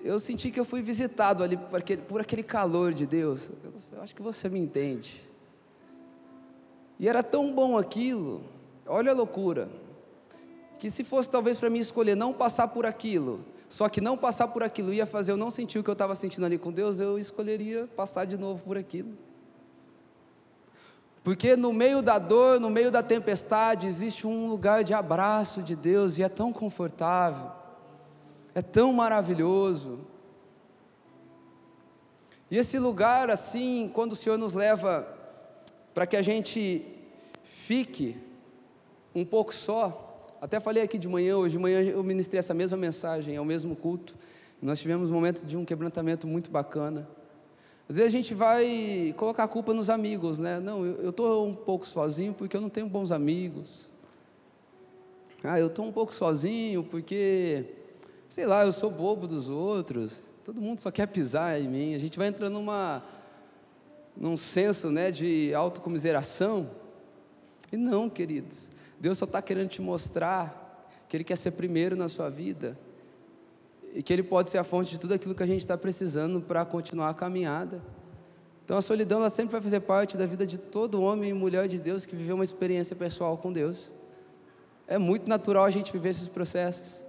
eu 0.03 0.19
senti 0.19 0.51
que 0.51 0.61
eu 0.61 0.65
fui 0.65 0.83
visitado 0.83 1.43
ali 1.43 1.57
por 1.57 1.79
aquele, 1.79 2.03
por 2.03 2.21
aquele 2.21 2.43
calor 2.43 2.93
de 2.93 3.07
Deus. 3.07 3.51
Eu, 3.65 3.73
eu 3.97 4.03
acho 4.03 4.15
que 4.15 4.23
você 4.23 4.49
me 4.49 4.59
entende. 4.59 5.23
E 6.99 7.09
era 7.09 7.23
tão 7.23 7.53
bom 7.53 7.79
aquilo, 7.79 8.43
olha 8.87 9.13
a 9.13 9.15
loucura, 9.15 9.71
que 10.79 10.91
se 10.91 11.05
fosse 11.05 11.31
talvez 11.31 11.57
para 11.57 11.71
mim 11.71 11.79
escolher 11.79 12.17
não 12.17 12.33
passar 12.33 12.69
por 12.69 12.85
aquilo, 12.85 13.45
só 13.69 13.89
que 13.89 14.01
não 14.01 14.17
passar 14.17 14.49
por 14.49 14.63
aquilo 14.63 14.93
ia 14.93 15.07
fazer 15.07 15.33
eu 15.33 15.37
não 15.37 15.51
sentir 15.51 15.79
o 15.79 15.85
que 15.85 15.91
eu 15.91 15.93
estava 15.93 16.15
sentindo 16.15 16.45
ali 16.45 16.59
com 16.59 16.73
Deus, 16.73 16.99
eu 16.99 17.19
escolheria 17.19 17.89
passar 17.97 18.25
de 18.25 18.37
novo 18.37 18.65
por 18.65 18.77
aquilo. 18.77 19.17
Porque 21.29 21.55
no 21.57 21.75
meio 21.75 22.01
da 22.01 22.19
dor, 22.19 22.59
no 22.59 22.71
meio 22.71 22.91
da 22.91 23.03
tempestade, 23.03 23.87
existe 23.87 24.27
um 24.27 24.49
lugar 24.49 24.83
de 24.83 24.95
abraço 24.95 25.63
de 25.63 25.77
Deus 25.77 26.17
e 26.17 26.23
é 26.23 26.29
tão 26.31 26.55
confortável, 26.55 27.51
é 28.55 28.63
tão 28.63 28.95
maravilhoso. 28.95 30.01
E 32.51 32.57
esse 32.57 32.79
lugar, 32.79 33.29
assim, 33.29 33.91
quando 33.93 34.13
o 34.13 34.17
Senhor 34.17 34.39
nos 34.39 34.55
leva 34.55 35.07
para 35.93 36.07
que 36.07 36.17
a 36.17 36.23
gente 36.23 36.83
fique 37.45 38.17
um 39.15 39.23
pouco 39.23 39.55
só, 39.55 40.25
até 40.41 40.59
falei 40.59 40.83
aqui 40.83 40.97
de 40.97 41.09
manhã, 41.09 41.37
hoje 41.37 41.59
de 41.59 41.59
manhã 41.59 41.83
eu 41.83 42.03
ministrei 42.03 42.39
essa 42.39 42.55
mesma 42.55 42.79
mensagem, 42.79 43.37
é 43.37 43.41
o 43.41 43.45
mesmo 43.45 43.77
culto, 43.77 44.17
nós 44.63 44.79
tivemos 44.79 45.11
um 45.11 45.13
momento 45.13 45.45
de 45.45 45.59
um 45.59 45.65
quebrantamento 45.67 46.27
muito 46.27 46.51
bacana. 46.51 47.07
Às 47.89 47.97
vezes 47.97 48.13
a 48.13 48.17
gente 48.17 48.35
vai 48.35 49.15
colocar 49.17 49.45
a 49.45 49.49
culpa 49.49 49.73
nos 49.73 49.89
amigos, 49.89 50.39
né? 50.39 50.61
Não, 50.61 50.85
eu 50.85 51.09
estou 51.09 51.47
um 51.47 51.55
pouco 51.55 51.87
sozinho 51.87 52.35
porque 52.35 52.55
eu 52.55 52.61
não 52.61 52.69
tenho 52.69 52.87
bons 52.87 53.11
amigos. 53.11 53.91
Ah, 55.43 55.59
eu 55.59 55.69
estou 55.69 55.87
um 55.87 55.93
pouco 55.93 56.15
sozinho 56.15 56.85
porque, 56.85 57.65
sei 58.29 58.45
lá, 58.45 58.67
eu 58.67 58.73
sou 58.75 58.91
bobo 58.91 59.27
dos 59.27 59.49
outros. 59.49 60.23
Todo 60.45 60.61
mundo 60.61 60.81
só 60.81 60.91
quer 60.91 61.07
pisar 61.07 61.59
em 61.59 61.67
mim. 61.67 61.95
A 61.95 61.99
gente 61.99 62.19
vai 62.19 62.29
entrando 62.29 62.53
numa, 62.53 63.03
num 64.15 64.37
senso 64.37 64.91
né, 64.91 65.11
de 65.11 65.55
autocomiseração. 65.55 66.71
E 67.73 67.77
não, 67.79 68.11
queridos, 68.11 68.69
Deus 69.01 69.17
só 69.17 69.25
está 69.25 69.41
querendo 69.41 69.71
te 69.71 69.81
mostrar 69.81 70.91
que 71.09 71.17
Ele 71.17 71.25
quer 71.25 71.37
ser 71.37 71.53
primeiro 71.53 71.97
na 71.97 72.09
sua 72.09 72.29
vida 72.29 72.77
e 73.95 74.03
que 74.03 74.13
Ele 74.13 74.23
pode 74.23 74.51
ser 74.51 74.59
a 74.59 74.65
fonte 74.65 74.91
de 74.91 75.01
tudo 75.01 75.15
aquilo 75.15 75.35
que 75.35 75.43
a 75.43 75.47
gente 75.47 75.61
está 75.61 75.77
precisando 75.77 76.41
para 76.41 76.65
continuar 76.65 77.11
a 77.11 77.15
caminhada. 77.15 77.83
Então 78.65 78.77
a 78.77 78.83
solidão 78.83 79.21
ela 79.21 79.31
sempre 79.31 79.53
vai 79.53 79.61
fazer 79.61 79.81
parte 79.81 80.17
da 80.17 80.27
vida 80.27 80.47
de 80.47 80.59
todo 80.59 81.01
homem 81.01 81.31
e 81.31 81.33
mulher 81.33 81.69
de 81.69 81.79
Deus 81.79 82.05
que 82.05 82.15
viveu 82.15 82.35
uma 82.35 82.45
experiência 82.45 82.95
pessoal 82.95 83.39
com 83.39 83.53
Deus. 83.53 83.93
É 84.87 84.99
muito 84.99 85.29
natural 85.29 85.65
a 85.65 85.71
gente 85.71 85.93
viver 85.93 86.11
esses 86.11 86.29
processos. 86.29 87.03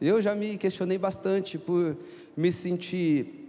Eu 0.00 0.20
já 0.20 0.34
me 0.34 0.56
questionei 0.56 0.98
bastante 0.98 1.58
por 1.58 1.96
me 2.36 2.50
sentir 2.50 3.42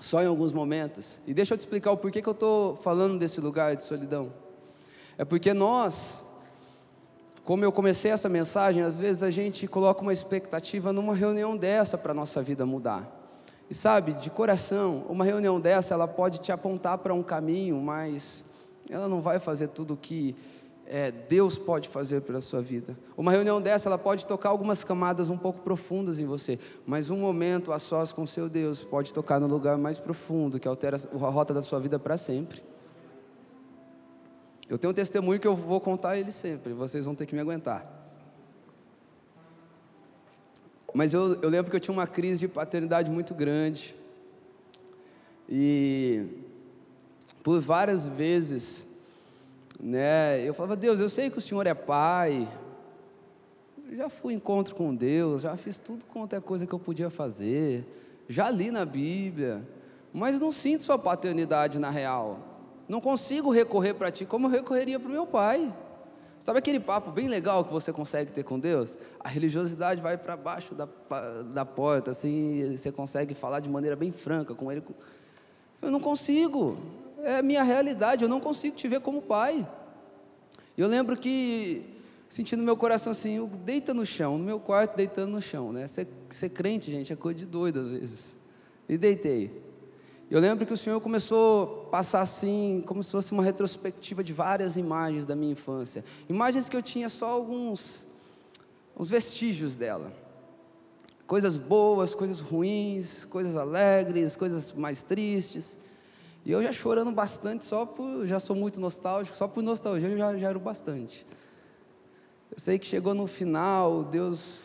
só 0.00 0.22
em 0.22 0.26
alguns 0.26 0.52
momentos. 0.52 1.20
E 1.26 1.34
deixa 1.34 1.54
eu 1.54 1.58
te 1.58 1.60
explicar 1.60 1.92
o 1.92 1.96
porquê 1.96 2.22
que 2.22 2.28
eu 2.28 2.32
estou 2.32 2.74
falando 2.76 3.18
desse 3.18 3.40
lugar 3.40 3.76
de 3.76 3.82
solidão. 3.82 4.32
É 5.18 5.24
porque 5.24 5.52
nós, 5.52 6.24
como 7.50 7.64
eu 7.64 7.72
comecei 7.72 8.12
essa 8.12 8.28
mensagem, 8.28 8.80
às 8.80 8.96
vezes 8.96 9.24
a 9.24 9.28
gente 9.28 9.66
coloca 9.66 10.02
uma 10.02 10.12
expectativa 10.12 10.92
numa 10.92 11.16
reunião 11.16 11.56
dessa 11.56 11.98
para 11.98 12.12
a 12.12 12.14
nossa 12.14 12.40
vida 12.40 12.64
mudar. 12.64 13.10
E 13.68 13.74
sabe, 13.74 14.12
de 14.12 14.30
coração, 14.30 15.04
uma 15.08 15.24
reunião 15.24 15.58
dessa, 15.58 15.92
ela 15.92 16.06
pode 16.06 16.38
te 16.38 16.52
apontar 16.52 16.98
para 16.98 17.12
um 17.12 17.24
caminho, 17.24 17.82
mas 17.82 18.44
ela 18.88 19.08
não 19.08 19.20
vai 19.20 19.40
fazer 19.40 19.66
tudo 19.66 19.94
o 19.94 19.96
que 19.96 20.36
é, 20.86 21.10
Deus 21.10 21.58
pode 21.58 21.88
fazer 21.88 22.20
pela 22.20 22.40
sua 22.40 22.62
vida. 22.62 22.96
Uma 23.16 23.32
reunião 23.32 23.60
dessa, 23.60 23.88
ela 23.88 23.98
pode 23.98 24.28
tocar 24.28 24.50
algumas 24.50 24.84
camadas 24.84 25.28
um 25.28 25.36
pouco 25.36 25.58
profundas 25.62 26.20
em 26.20 26.26
você, 26.26 26.56
mas 26.86 27.10
um 27.10 27.16
momento 27.16 27.72
a 27.72 27.80
sós 27.80 28.12
com 28.12 28.24
seu 28.26 28.48
Deus 28.48 28.84
pode 28.84 29.12
tocar 29.12 29.40
no 29.40 29.48
lugar 29.48 29.76
mais 29.76 29.98
profundo, 29.98 30.60
que 30.60 30.68
altera 30.68 30.96
a 30.96 31.28
rota 31.30 31.52
da 31.52 31.62
sua 31.62 31.80
vida 31.80 31.98
para 31.98 32.16
sempre. 32.16 32.69
Eu 34.70 34.78
tenho 34.78 34.92
um 34.92 34.94
testemunho 34.94 35.40
que 35.40 35.48
eu 35.48 35.56
vou 35.56 35.80
contar 35.80 36.16
ele 36.16 36.30
sempre, 36.30 36.72
vocês 36.72 37.04
vão 37.04 37.12
ter 37.12 37.26
que 37.26 37.34
me 37.34 37.40
aguentar. 37.40 37.84
Mas 40.94 41.12
eu, 41.12 41.34
eu 41.42 41.48
lembro 41.48 41.68
que 41.72 41.76
eu 41.76 41.80
tinha 41.80 41.92
uma 41.92 42.06
crise 42.06 42.46
de 42.46 42.48
paternidade 42.48 43.10
muito 43.10 43.34
grande. 43.34 43.96
E 45.48 46.24
por 47.42 47.60
várias 47.60 48.06
vezes, 48.06 48.86
né, 49.80 50.40
eu 50.46 50.54
falava, 50.54 50.76
Deus, 50.76 51.00
eu 51.00 51.08
sei 51.08 51.30
que 51.30 51.38
o 51.38 51.40
Senhor 51.40 51.66
é 51.66 51.74
pai. 51.74 52.48
Já 53.90 54.08
fui 54.08 54.34
encontro 54.34 54.76
com 54.76 54.94
Deus, 54.94 55.42
já 55.42 55.56
fiz 55.56 55.78
tudo 55.78 56.04
quanto 56.04 56.36
é 56.36 56.40
coisa 56.40 56.64
que 56.64 56.72
eu 56.72 56.78
podia 56.78 57.10
fazer. 57.10 57.84
Já 58.28 58.48
li 58.48 58.70
na 58.70 58.84
Bíblia, 58.84 59.66
mas 60.12 60.38
não 60.38 60.52
sinto 60.52 60.84
sua 60.84 60.96
paternidade 60.96 61.80
na 61.80 61.90
real. 61.90 62.49
Não 62.90 63.00
consigo 63.00 63.52
recorrer 63.52 63.94
para 63.94 64.10
ti 64.10 64.24
como 64.24 64.48
eu 64.48 64.50
recorreria 64.50 64.98
para 64.98 65.08
o 65.08 65.12
meu 65.12 65.24
pai. 65.24 65.72
Sabe 66.40 66.58
aquele 66.58 66.80
papo 66.80 67.12
bem 67.12 67.28
legal 67.28 67.64
que 67.64 67.72
você 67.72 67.92
consegue 67.92 68.32
ter 68.32 68.42
com 68.42 68.58
Deus? 68.58 68.98
A 69.20 69.28
religiosidade 69.28 70.00
vai 70.00 70.18
para 70.18 70.36
baixo 70.36 70.74
da, 70.74 70.88
da 71.54 71.64
porta, 71.64 72.10
assim, 72.10 72.76
você 72.76 72.90
consegue 72.90 73.32
falar 73.32 73.60
de 73.60 73.70
maneira 73.70 73.94
bem 73.94 74.10
franca 74.10 74.56
com 74.56 74.72
Ele. 74.72 74.82
Eu 75.80 75.88
não 75.88 76.00
consigo, 76.00 76.78
é 77.22 77.36
a 77.36 77.42
minha 77.42 77.62
realidade, 77.62 78.24
eu 78.24 78.28
não 78.28 78.40
consigo 78.40 78.74
te 78.74 78.88
ver 78.88 78.98
como 78.98 79.22
pai. 79.22 79.64
Eu 80.76 80.88
lembro 80.88 81.16
que, 81.16 81.84
sentindo 82.28 82.60
meu 82.60 82.76
coração 82.76 83.12
assim, 83.12 83.36
eu 83.36 83.46
deita 83.46 83.94
no 83.94 84.04
chão, 84.04 84.36
no 84.36 84.42
meu 84.42 84.58
quarto 84.58 84.96
deitando 84.96 85.30
no 85.30 85.40
chão, 85.40 85.72
né? 85.72 85.86
Ser, 85.86 86.08
ser 86.28 86.48
crente, 86.48 86.90
gente, 86.90 87.12
é 87.12 87.16
coisa 87.16 87.38
de 87.38 87.46
doido 87.46 87.78
às 87.78 87.90
vezes. 87.90 88.34
E 88.88 88.98
deitei. 88.98 89.69
Eu 90.30 90.40
lembro 90.40 90.64
que 90.64 90.72
o 90.72 90.76
Senhor 90.76 91.00
começou 91.00 91.86
a 91.88 91.90
passar 91.90 92.20
assim, 92.20 92.84
como 92.86 93.02
se 93.02 93.10
fosse 93.10 93.32
uma 93.32 93.42
retrospectiva 93.42 94.22
de 94.22 94.32
várias 94.32 94.76
imagens 94.76 95.26
da 95.26 95.34
minha 95.34 95.50
infância. 95.50 96.04
Imagens 96.28 96.68
que 96.68 96.76
eu 96.76 96.82
tinha 96.82 97.08
só 97.08 97.26
alguns 97.26 98.06
uns 98.96 99.10
vestígios 99.10 99.76
dela. 99.76 100.12
Coisas 101.26 101.56
boas, 101.56 102.14
coisas 102.14 102.38
ruins, 102.38 103.24
coisas 103.24 103.56
alegres, 103.56 104.36
coisas 104.36 104.72
mais 104.72 105.02
tristes. 105.02 105.76
E 106.44 106.52
eu 106.52 106.62
já 106.62 106.72
chorando 106.72 107.10
bastante, 107.10 107.64
só 107.64 107.84
por. 107.84 108.24
Já 108.24 108.38
sou 108.38 108.54
muito 108.54 108.78
nostálgico, 108.78 109.36
só 109.36 109.48
por 109.48 109.64
nostalgia 109.64 110.08
eu 110.08 110.16
já, 110.16 110.36
já 110.36 110.48
era 110.50 110.58
bastante. 110.60 111.26
Eu 112.52 112.58
sei 112.58 112.78
que 112.78 112.86
chegou 112.86 113.14
no 113.14 113.26
final, 113.26 114.04
Deus, 114.04 114.58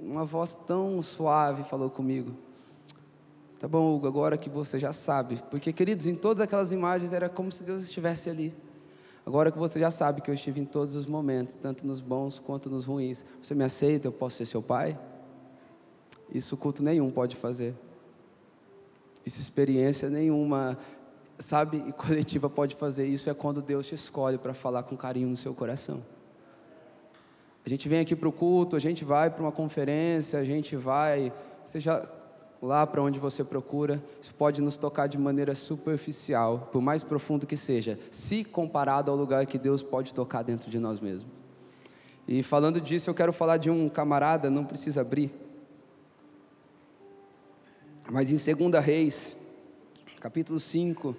uma 0.00 0.24
voz 0.24 0.54
tão 0.54 1.02
suave 1.02 1.62
falou 1.64 1.90
comigo. 1.90 2.43
Tá 3.64 3.68
bom, 3.68 3.94
Hugo, 3.94 4.06
agora 4.06 4.36
que 4.36 4.50
você 4.50 4.78
já 4.78 4.92
sabe. 4.92 5.42
Porque, 5.50 5.72
queridos, 5.72 6.06
em 6.06 6.14
todas 6.14 6.42
aquelas 6.42 6.70
imagens 6.70 7.14
era 7.14 7.30
como 7.30 7.50
se 7.50 7.64
Deus 7.64 7.82
estivesse 7.82 8.28
ali. 8.28 8.54
Agora 9.24 9.50
que 9.50 9.56
você 9.56 9.80
já 9.80 9.90
sabe 9.90 10.20
que 10.20 10.30
eu 10.30 10.34
estive 10.34 10.60
em 10.60 10.66
todos 10.66 10.94
os 10.94 11.06
momentos, 11.06 11.56
tanto 11.56 11.86
nos 11.86 12.02
bons 12.02 12.38
quanto 12.38 12.68
nos 12.68 12.84
ruins, 12.84 13.24
você 13.40 13.54
me 13.54 13.64
aceita? 13.64 14.06
Eu 14.06 14.12
posso 14.12 14.36
ser 14.36 14.44
seu 14.44 14.60
pai? 14.60 14.98
Isso 16.30 16.58
culto 16.58 16.82
nenhum 16.82 17.10
pode 17.10 17.36
fazer. 17.36 17.74
Isso 19.24 19.40
experiência 19.40 20.10
nenhuma, 20.10 20.76
sabe, 21.38 21.80
coletiva 21.96 22.50
pode 22.50 22.76
fazer. 22.76 23.06
Isso 23.06 23.30
é 23.30 23.32
quando 23.32 23.62
Deus 23.62 23.86
te 23.86 23.94
escolhe 23.94 24.36
para 24.36 24.52
falar 24.52 24.82
com 24.82 24.94
carinho 24.94 25.30
no 25.30 25.38
seu 25.38 25.54
coração. 25.54 26.04
A 27.64 27.68
gente 27.70 27.88
vem 27.88 28.00
aqui 28.00 28.14
para 28.14 28.28
o 28.28 28.32
culto, 28.32 28.76
a 28.76 28.78
gente 28.78 29.06
vai 29.06 29.30
para 29.30 29.40
uma 29.40 29.52
conferência, 29.52 30.38
a 30.38 30.44
gente 30.44 30.76
vai, 30.76 31.32
seja 31.64 32.06
lá 32.62 32.86
para 32.86 33.02
onde 33.02 33.18
você 33.18 33.44
procura, 33.44 34.02
isso 34.20 34.34
pode 34.34 34.62
nos 34.62 34.76
tocar 34.78 35.06
de 35.06 35.18
maneira 35.18 35.54
superficial, 35.54 36.70
por 36.72 36.80
mais 36.80 37.02
profundo 37.02 37.46
que 37.46 37.56
seja, 37.56 37.98
se 38.10 38.44
comparado 38.44 39.10
ao 39.10 39.16
lugar 39.16 39.46
que 39.46 39.58
Deus 39.58 39.82
pode 39.82 40.14
tocar 40.14 40.42
dentro 40.42 40.70
de 40.70 40.78
nós 40.78 41.00
mesmos. 41.00 41.30
E 42.26 42.42
falando 42.42 42.80
disso, 42.80 43.10
eu 43.10 43.14
quero 43.14 43.32
falar 43.32 43.58
de 43.58 43.70
um 43.70 43.88
camarada, 43.88 44.48
não 44.48 44.64
precisa 44.64 45.02
abrir, 45.02 45.30
mas 48.10 48.30
em 48.30 48.54
2 48.54 48.84
Reis, 48.84 49.36
capítulo 50.20 50.58
5, 50.58 51.16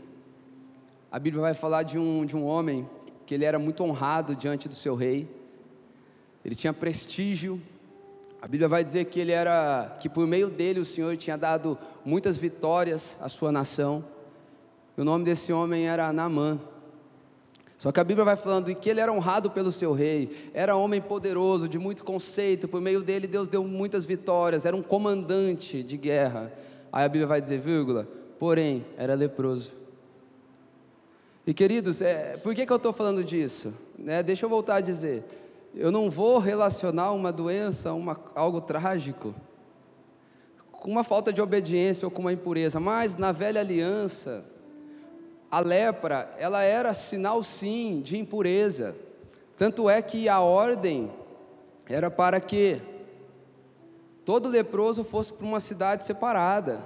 a 1.11 1.17
Bíblia 1.17 1.41
vai 1.41 1.53
falar 1.53 1.83
de 1.83 1.97
um, 1.97 2.25
de 2.25 2.35
um 2.35 2.45
homem 2.45 2.87
que 3.25 3.33
ele 3.33 3.45
era 3.45 3.57
muito 3.57 3.83
honrado 3.83 4.35
diante 4.35 4.69
do 4.69 4.75
seu 4.75 4.95
rei, 4.95 5.27
ele 6.43 6.53
tinha 6.53 6.71
prestígio, 6.71 7.59
a 8.45 8.47
Bíblia 8.47 8.67
vai 8.67 8.83
dizer 8.83 9.05
que 9.05 9.19
ele 9.19 9.31
era, 9.31 9.97
que 9.99 10.07
por 10.07 10.27
meio 10.27 10.51
dele 10.51 10.79
o 10.79 10.85
Senhor 10.85 11.17
tinha 11.17 11.35
dado 11.35 11.75
muitas 12.05 12.37
vitórias 12.37 13.17
à 13.19 13.27
sua 13.27 13.51
nação. 13.51 14.05
E 14.95 15.01
o 15.01 15.03
nome 15.03 15.25
desse 15.25 15.51
homem 15.51 15.87
era 15.87 16.13
Naamã. 16.13 16.59
Só 17.75 17.91
que 17.91 17.99
a 17.99 18.03
Bíblia 18.03 18.23
vai 18.23 18.35
falando 18.35 18.71
que 18.75 18.87
ele 18.87 18.99
era 18.99 19.11
honrado 19.11 19.49
pelo 19.49 19.71
seu 19.71 19.93
rei, 19.93 20.51
era 20.53 20.75
homem 20.75 21.01
poderoso, 21.01 21.67
de 21.67 21.79
muito 21.79 22.03
conceito, 22.03 22.67
por 22.67 22.79
meio 22.79 23.01
dele 23.01 23.25
Deus 23.25 23.49
deu 23.49 23.63
muitas 23.63 24.05
vitórias, 24.05 24.63
era 24.63 24.75
um 24.75 24.83
comandante 24.83 25.81
de 25.81 25.97
guerra. 25.97 26.53
Aí 26.93 27.03
a 27.03 27.09
Bíblia 27.09 27.25
vai 27.25 27.41
dizer, 27.41 27.59
vírgula, 27.59 28.07
porém, 28.37 28.85
era 28.95 29.15
leproso. 29.15 29.73
E 31.47 31.51
queridos, 31.51 31.99
é, 31.99 32.37
por 32.37 32.53
que, 32.53 32.63
que 32.63 32.71
eu 32.71 32.77
estou 32.77 32.93
falando 32.93 33.23
disso? 33.23 33.73
É, 34.05 34.21
deixa 34.21 34.45
eu 34.45 34.49
voltar 34.51 34.75
a 34.75 34.81
dizer. 34.81 35.23
Eu 35.77 35.91
não 35.91 36.09
vou 36.09 36.37
relacionar 36.39 37.11
uma 37.11 37.33
doença, 37.33 37.91
uma, 37.91 38.17
algo 38.33 38.61
trágico, 38.61 39.35
com 40.71 40.89
uma 40.89 41.03
falta 41.03 41.33
de 41.33 41.41
obediência 41.41 42.05
ou 42.05 42.11
com 42.11 42.21
uma 42.21 42.31
impureza, 42.31 42.79
mas 42.79 43.17
na 43.17 43.33
velha 43.33 43.59
aliança, 43.59 44.45
a 45.51 45.59
lepra, 45.59 46.33
ela 46.39 46.63
era 46.63 46.93
sinal 46.93 47.43
sim 47.43 47.99
de 48.01 48.17
impureza. 48.17 48.95
Tanto 49.57 49.89
é 49.89 50.01
que 50.01 50.29
a 50.29 50.39
ordem 50.39 51.11
era 51.89 52.09
para 52.09 52.39
que 52.39 52.81
todo 54.23 54.47
leproso 54.47 55.03
fosse 55.03 55.33
para 55.33 55.45
uma 55.45 55.59
cidade 55.59 56.05
separada. 56.05 56.81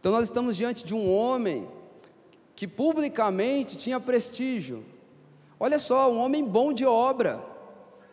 Então 0.00 0.10
nós 0.10 0.24
estamos 0.24 0.56
diante 0.56 0.84
de 0.84 0.96
um 0.96 1.14
homem 1.14 1.68
que 2.56 2.66
publicamente 2.66 3.76
tinha 3.76 4.00
prestígio. 4.00 4.84
Olha 5.60 5.78
só, 5.78 6.10
um 6.12 6.18
homem 6.18 6.44
bom 6.44 6.72
de 6.72 6.84
obra. 6.84 7.47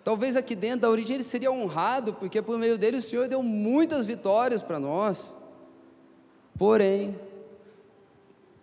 Talvez 0.06 0.38
aqui 0.38 0.54
dentro 0.54 0.82
da 0.82 0.90
origem 0.92 1.16
ele 1.16 1.24
seria 1.24 1.52
honrado, 1.52 2.14
porque 2.14 2.40
por 2.40 2.60
meio 2.60 2.78
dele 2.78 2.98
o 2.98 3.02
Senhor 3.02 3.28
deu 3.28 3.42
muitas 3.42 4.06
vitórias 4.06 4.62
para 4.62 4.80
nós. 4.80 5.36
Porém, 6.60 7.20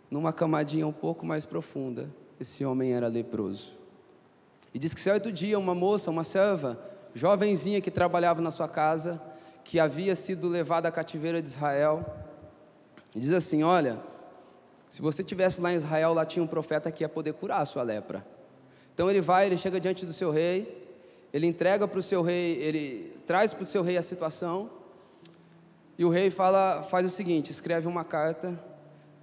numa 0.08 0.32
camadinha 0.32 0.86
um 0.86 0.92
pouco 0.92 1.26
mais 1.26 1.44
profunda, 1.44 2.08
esse 2.38 2.64
homem 2.64 2.92
era 2.92 3.08
leproso. 3.08 3.72
E 4.72 4.78
diz 4.78 4.94
que 4.94 5.00
certo 5.00 5.32
dia 5.32 5.58
uma 5.58 5.74
moça, 5.74 6.12
uma 6.12 6.22
serva, 6.22 6.78
jovenzinha 7.12 7.80
que 7.80 7.90
trabalhava 7.90 8.40
na 8.40 8.52
sua 8.52 8.68
casa, 8.68 9.20
que 9.64 9.80
havia 9.80 10.14
sido 10.14 10.48
levada 10.48 10.86
à 10.86 10.92
cativeira 10.92 11.42
de 11.42 11.48
Israel, 11.48 12.06
diz 13.16 13.32
assim: 13.32 13.64
Olha, 13.64 13.98
se 14.88 15.02
você 15.02 15.24
tivesse 15.24 15.60
lá 15.60 15.72
em 15.72 15.76
Israel, 15.76 16.14
lá 16.14 16.24
tinha 16.24 16.44
um 16.44 16.46
profeta 16.46 16.88
que 16.92 17.02
ia 17.02 17.08
poder 17.08 17.32
curar 17.32 17.62
a 17.62 17.66
sua 17.66 17.82
lepra. 17.82 18.24
Então 18.94 19.10
ele 19.10 19.20
vai, 19.20 19.46
ele 19.46 19.56
chega 19.56 19.80
diante 19.80 20.06
do 20.06 20.12
seu 20.12 20.30
rei, 20.30 20.81
ele 21.32 21.46
entrega 21.46 21.88
para 21.88 21.98
o 21.98 22.02
seu 22.02 22.22
rei, 22.22 22.54
ele 22.56 23.16
traz 23.26 23.52
para 23.52 23.62
o 23.62 23.66
seu 23.66 23.82
rei 23.82 23.96
a 23.96 24.02
situação, 24.02 24.70
e 25.98 26.04
o 26.04 26.08
rei 26.08 26.30
fala, 26.30 26.82
faz 26.82 27.06
o 27.06 27.10
seguinte: 27.10 27.50
escreve 27.50 27.86
uma 27.86 28.04
carta 28.04 28.58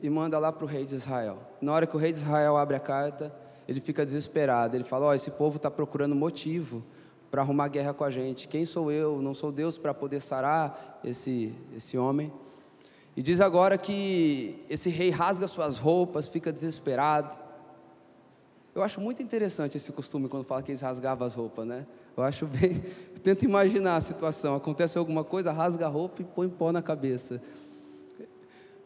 e 0.01 0.09
manda 0.09 0.39
lá 0.39 0.51
para 0.51 0.63
o 0.63 0.67
rei 0.67 0.85
de 0.85 0.95
Israel. 0.95 1.37
Na 1.61 1.73
hora 1.73 1.85
que 1.85 1.95
o 1.95 1.99
rei 1.99 2.11
de 2.11 2.19
Israel 2.19 2.57
abre 2.57 2.75
a 2.75 2.79
carta, 2.79 3.33
ele 3.67 3.81
fica 3.81 4.05
desesperado. 4.05 4.75
Ele 4.75 4.83
fala: 4.83 5.07
Ó, 5.07 5.09
oh, 5.09 5.13
esse 5.13 5.31
povo 5.31 5.57
está 5.57 5.69
procurando 5.69 6.15
motivo 6.15 6.83
para 7.29 7.41
arrumar 7.41 7.67
guerra 7.67 7.93
com 7.93 8.03
a 8.03 8.09
gente. 8.09 8.47
Quem 8.47 8.65
sou 8.65 8.91
eu? 8.91 9.21
Não 9.21 9.33
sou 9.33 9.51
Deus 9.51 9.77
para 9.77 9.93
poder 9.93 10.21
sarar 10.21 10.99
esse, 11.03 11.53
esse 11.75 11.97
homem. 11.97 12.31
E 13.15 13.21
diz 13.21 13.41
agora 13.41 13.77
que 13.77 14.63
esse 14.69 14.89
rei 14.89 15.09
rasga 15.09 15.47
suas 15.47 15.77
roupas, 15.77 16.27
fica 16.27 16.51
desesperado. 16.51 17.37
Eu 18.79 18.83
acho 18.85 19.01
muito 19.01 19.21
interessante 19.21 19.75
esse 19.75 19.91
costume 19.91 20.29
quando 20.29 20.45
fala 20.45 20.63
que 20.63 20.71
eles 20.71 20.79
rasgavam 20.79 21.27
as 21.27 21.33
roupas, 21.33 21.67
né? 21.67 21.85
Eu 22.15 22.23
acho 22.23 22.47
bem. 22.47 22.81
Eu 23.13 23.19
tento 23.21 23.43
imaginar 23.43 23.97
a 23.97 24.01
situação. 24.01 24.55
Acontece 24.55 24.97
alguma 24.97 25.21
coisa, 25.21 25.51
rasga 25.51 25.85
a 25.85 25.89
roupa 25.89 26.21
e 26.21 26.25
põe 26.25 26.47
pó 26.47 26.71
na 26.71 26.81
cabeça. 26.81 27.41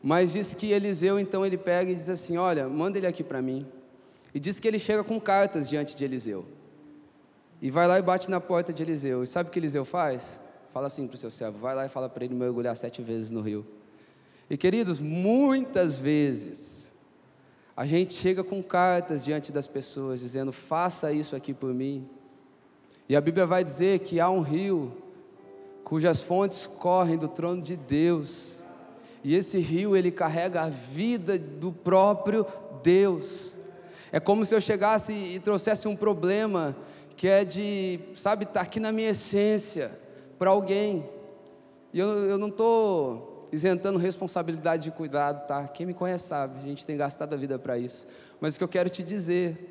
Mas 0.02 0.34
diz 0.34 0.56
que 0.56 0.72
Eliseu, 0.72 1.20
então, 1.20 1.46
ele 1.46 1.60
pega 1.60 1.92
e 1.92 1.96
diz 1.96 2.10
assim: 2.10 2.38
Olha, 2.38 2.68
manda 2.68 2.98
ele 2.98 3.06
aqui 3.06 3.24
para 3.24 3.40
mim. 3.40 3.68
E 4.34 4.40
diz 4.40 4.60
que 4.60 4.68
ele 4.68 4.80
chega 4.80 5.04
com 5.04 5.22
cartas 5.22 5.70
diante 5.70 5.96
de 5.96 6.04
Eliseu. 6.04 6.44
E 7.62 7.70
vai 7.70 7.88
lá 7.88 8.00
e 8.00 8.02
bate 8.02 8.32
na 8.32 8.42
porta 8.42 8.74
de 8.74 8.82
Eliseu. 8.82 9.22
E 9.22 9.28
sabe 9.28 9.50
o 9.50 9.52
que 9.52 9.60
Eliseu 9.60 9.86
faz? 9.86 10.40
Fala 10.72 10.88
assim 10.88 11.06
para 11.06 11.14
o 11.14 11.20
seu 11.20 11.30
servo: 11.30 11.60
Vai 11.60 11.76
lá 11.76 11.86
e 11.86 11.90
fala 11.90 12.10
para 12.10 12.26
ele 12.26 12.34
mergulhar 12.34 12.76
sete 12.76 13.04
vezes 13.04 13.30
no 13.30 13.42
rio. 13.42 13.64
E 14.50 14.58
queridos, 14.58 15.00
muitas 15.00 15.98
vezes, 15.98 16.83
a 17.76 17.86
gente 17.86 18.14
chega 18.14 18.44
com 18.44 18.62
cartas 18.62 19.26
diante 19.26 19.52
das 19.52 19.68
pessoas, 19.68 20.20
dizendo: 20.20 20.52
Faça 20.52 21.12
isso 21.12 21.36
aqui 21.36 21.54
por 21.54 21.74
mim. 21.74 22.08
E 23.10 23.16
a 23.16 23.22
Bíblia 23.22 23.46
vai 23.46 23.64
dizer 23.64 24.00
que 24.00 24.20
há 24.20 24.30
um 24.30 24.42
rio 24.42 24.92
cujas 25.84 26.22
fontes 26.22 26.68
correm 26.68 27.18
do 27.18 27.28
trono 27.28 27.62
de 27.62 27.76
Deus. 27.76 28.64
E 29.24 29.36
esse 29.36 29.58
rio 29.60 29.96
ele 29.96 30.12
carrega 30.12 30.62
a 30.62 30.70
vida 30.70 31.38
do 31.38 31.72
próprio 31.72 32.46
Deus. 32.84 33.54
É 34.12 34.20
como 34.20 34.46
se 34.46 34.54
eu 34.54 34.62
chegasse 34.62 35.12
e 35.12 35.40
trouxesse 35.40 35.88
um 35.88 35.96
problema 35.96 36.76
que 37.16 37.28
é 37.28 37.44
de, 37.44 38.00
sabe, 38.16 38.44
estar 38.44 38.60
tá 38.60 38.62
aqui 38.62 38.80
na 38.80 38.92
minha 38.92 39.10
essência 39.10 39.92
para 40.38 40.52
alguém. 40.52 41.10
E 41.92 42.00
eu, 42.00 42.08
eu 42.30 42.38
não 42.38 42.50
estou 42.50 43.33
isentando 43.54 44.00
responsabilidade 44.00 44.86
de 44.86 44.92
cuidado, 44.92 45.46
tá? 45.46 45.68
Quem 45.68 45.86
me 45.86 45.94
conhece 45.94 46.28
sabe, 46.28 46.58
a 46.58 46.62
gente 46.62 46.86
tem 46.86 46.98
gastado 46.98 47.34
a 47.34 47.38
vida 47.38 47.60
para 47.60 47.78
isso. 47.78 48.08
Mas 48.42 48.56
o 48.56 48.58
que 48.58 48.64
eu 48.64 48.68
quero 48.68 48.90
te 48.90 49.04
dizer 49.04 49.70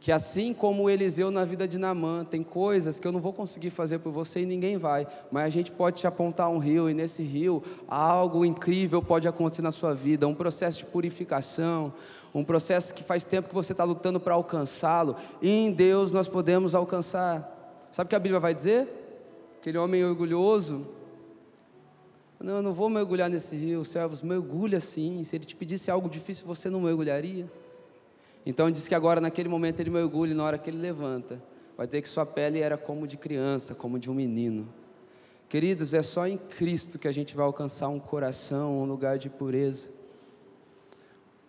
que 0.00 0.12
assim 0.12 0.52
como 0.52 0.90
Eliseu 0.90 1.30
na 1.30 1.46
vida 1.46 1.66
de 1.66 1.78
Namã, 1.78 2.26
tem 2.26 2.42
coisas 2.42 2.98
que 2.98 3.06
eu 3.06 3.12
não 3.12 3.20
vou 3.20 3.32
conseguir 3.32 3.70
fazer 3.70 4.00
por 4.00 4.12
você 4.12 4.40
e 4.40 4.44
ninguém 4.44 4.76
vai, 4.76 5.06
mas 5.32 5.46
a 5.46 5.48
gente 5.48 5.72
pode 5.72 6.00
te 6.00 6.06
apontar 6.06 6.50
um 6.50 6.58
rio 6.58 6.90
e 6.90 6.92
nesse 6.92 7.22
rio 7.22 7.62
algo 7.88 8.44
incrível 8.44 9.00
pode 9.00 9.26
acontecer 9.26 9.62
na 9.62 9.70
sua 9.70 9.94
vida, 9.94 10.28
um 10.28 10.34
processo 10.34 10.80
de 10.80 10.84
purificação, 10.84 11.90
um 12.34 12.44
processo 12.44 12.92
que 12.92 13.02
faz 13.02 13.24
tempo 13.24 13.48
que 13.48 13.54
você 13.54 13.72
está 13.72 13.84
lutando 13.84 14.20
para 14.20 14.34
alcançá-lo, 14.34 15.16
e 15.40 15.48
em 15.48 15.72
Deus 15.72 16.12
nós 16.12 16.28
podemos 16.28 16.74
alcançar. 16.74 17.88
Sabe 17.90 18.08
o 18.08 18.10
que 18.10 18.16
a 18.16 18.20
Bíblia 18.20 18.40
vai 18.40 18.54
dizer? 18.54 18.86
Aquele 19.58 19.78
homem 19.78 20.04
orgulhoso, 20.04 20.86
não, 22.44 22.56
eu 22.56 22.62
não 22.62 22.74
vou 22.74 22.90
mergulhar 22.90 23.30
nesse 23.30 23.56
rio, 23.56 23.82
servos, 23.84 24.20
mergulha 24.20 24.78
sim, 24.78 25.24
se 25.24 25.34
ele 25.34 25.46
te 25.46 25.56
pedisse 25.56 25.90
algo 25.90 26.10
difícil, 26.10 26.46
você 26.46 26.68
não 26.68 26.82
mergulharia? 26.82 27.50
Então 28.44 28.70
diz 28.70 28.86
que 28.86 28.94
agora 28.94 29.18
naquele 29.18 29.48
momento 29.48 29.80
ele 29.80 29.88
mergulha 29.88 30.32
e 30.32 30.34
na 30.34 30.44
hora 30.44 30.58
que 30.58 30.68
ele 30.68 30.76
levanta, 30.76 31.42
vai 31.74 31.86
ter 31.86 32.02
que 32.02 32.08
sua 32.08 32.26
pele 32.26 32.60
era 32.60 32.76
como 32.76 33.06
de 33.06 33.16
criança, 33.16 33.74
como 33.74 33.98
de 33.98 34.10
um 34.10 34.14
menino. 34.14 34.68
Queridos, 35.48 35.94
é 35.94 36.02
só 36.02 36.26
em 36.26 36.36
Cristo 36.36 36.98
que 36.98 37.08
a 37.08 37.12
gente 37.12 37.34
vai 37.34 37.46
alcançar 37.46 37.88
um 37.88 37.98
coração, 37.98 38.78
um 38.78 38.84
lugar 38.84 39.18
de 39.18 39.30
pureza. 39.30 39.88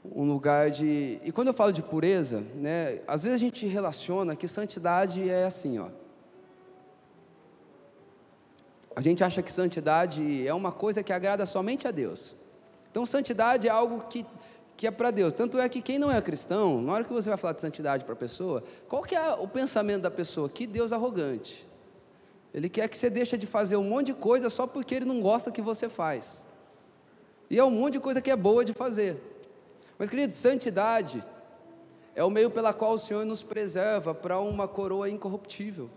Um 0.05 0.23
lugar 0.23 0.71
de. 0.71 1.19
E 1.23 1.31
quando 1.31 1.49
eu 1.49 1.53
falo 1.53 1.73
de 1.73 1.81
pureza, 1.81 2.41
né, 2.55 3.01
às 3.07 3.23
vezes 3.23 3.35
a 3.35 3.39
gente 3.39 3.65
relaciona 3.65 4.35
que 4.35 4.47
santidade 4.47 5.29
é 5.29 5.45
assim, 5.45 5.79
ó. 5.79 5.89
A 8.95 9.01
gente 9.01 9.23
acha 9.23 9.41
que 9.41 9.51
santidade 9.51 10.47
é 10.47 10.53
uma 10.53 10.71
coisa 10.71 11.03
que 11.03 11.11
agrada 11.11 11.45
somente 11.45 11.87
a 11.87 11.91
Deus. 11.91 12.33
Então, 12.89 13.05
santidade 13.05 13.67
é 13.67 13.71
algo 13.71 14.05
que 14.07 14.25
que 14.77 14.85
é 14.85 14.91
para 14.91 15.11
Deus. 15.11 15.33
Tanto 15.33 15.57
é 15.59 15.67
que 15.69 15.81
quem 15.81 15.97
não 15.97 16.11
é 16.11 16.21
cristão, 16.21 16.81
na 16.81 16.93
hora 16.93 17.03
que 17.03 17.13
você 17.13 17.29
vai 17.29 17.37
falar 17.37 17.53
de 17.53 17.61
santidade 17.61 18.03
para 18.03 18.13
a 18.13 18.17
pessoa, 18.17 18.63
qual 18.87 19.03
que 19.03 19.15
é 19.15 19.33
o 19.33 19.47
pensamento 19.47 20.03
da 20.03 20.11
pessoa? 20.11 20.49
Que 20.49 20.67
Deus 20.67 20.91
arrogante. 20.91 21.65
Ele 22.53 22.69
quer 22.69 22.87
que 22.87 22.97
você 22.97 23.09
deixe 23.09 23.37
de 23.37 23.45
fazer 23.45 23.75
um 23.77 23.83
monte 23.83 24.07
de 24.07 24.13
coisa 24.13 24.49
só 24.49 24.65
porque 24.65 24.95
ele 24.95 25.05
não 25.05 25.21
gosta 25.21 25.51
que 25.51 25.61
você 25.61 25.89
faz. 25.89 26.45
E 27.49 27.59
é 27.59 27.63
um 27.63 27.71
monte 27.71 27.93
de 27.93 27.99
coisa 27.99 28.21
que 28.21 28.31
é 28.31 28.35
boa 28.35 28.65
de 28.65 28.73
fazer. 28.73 29.17
Mas, 29.97 30.09
querido, 30.09 30.33
santidade 30.33 31.23
é 32.15 32.23
o 32.23 32.29
meio 32.29 32.49
pela 32.49 32.73
qual 32.73 32.93
o 32.93 32.97
Senhor 32.97 33.25
nos 33.25 33.43
preserva 33.43 34.13
para 34.13 34.39
uma 34.39 34.67
coroa 34.67 35.09
incorruptível. 35.09 35.89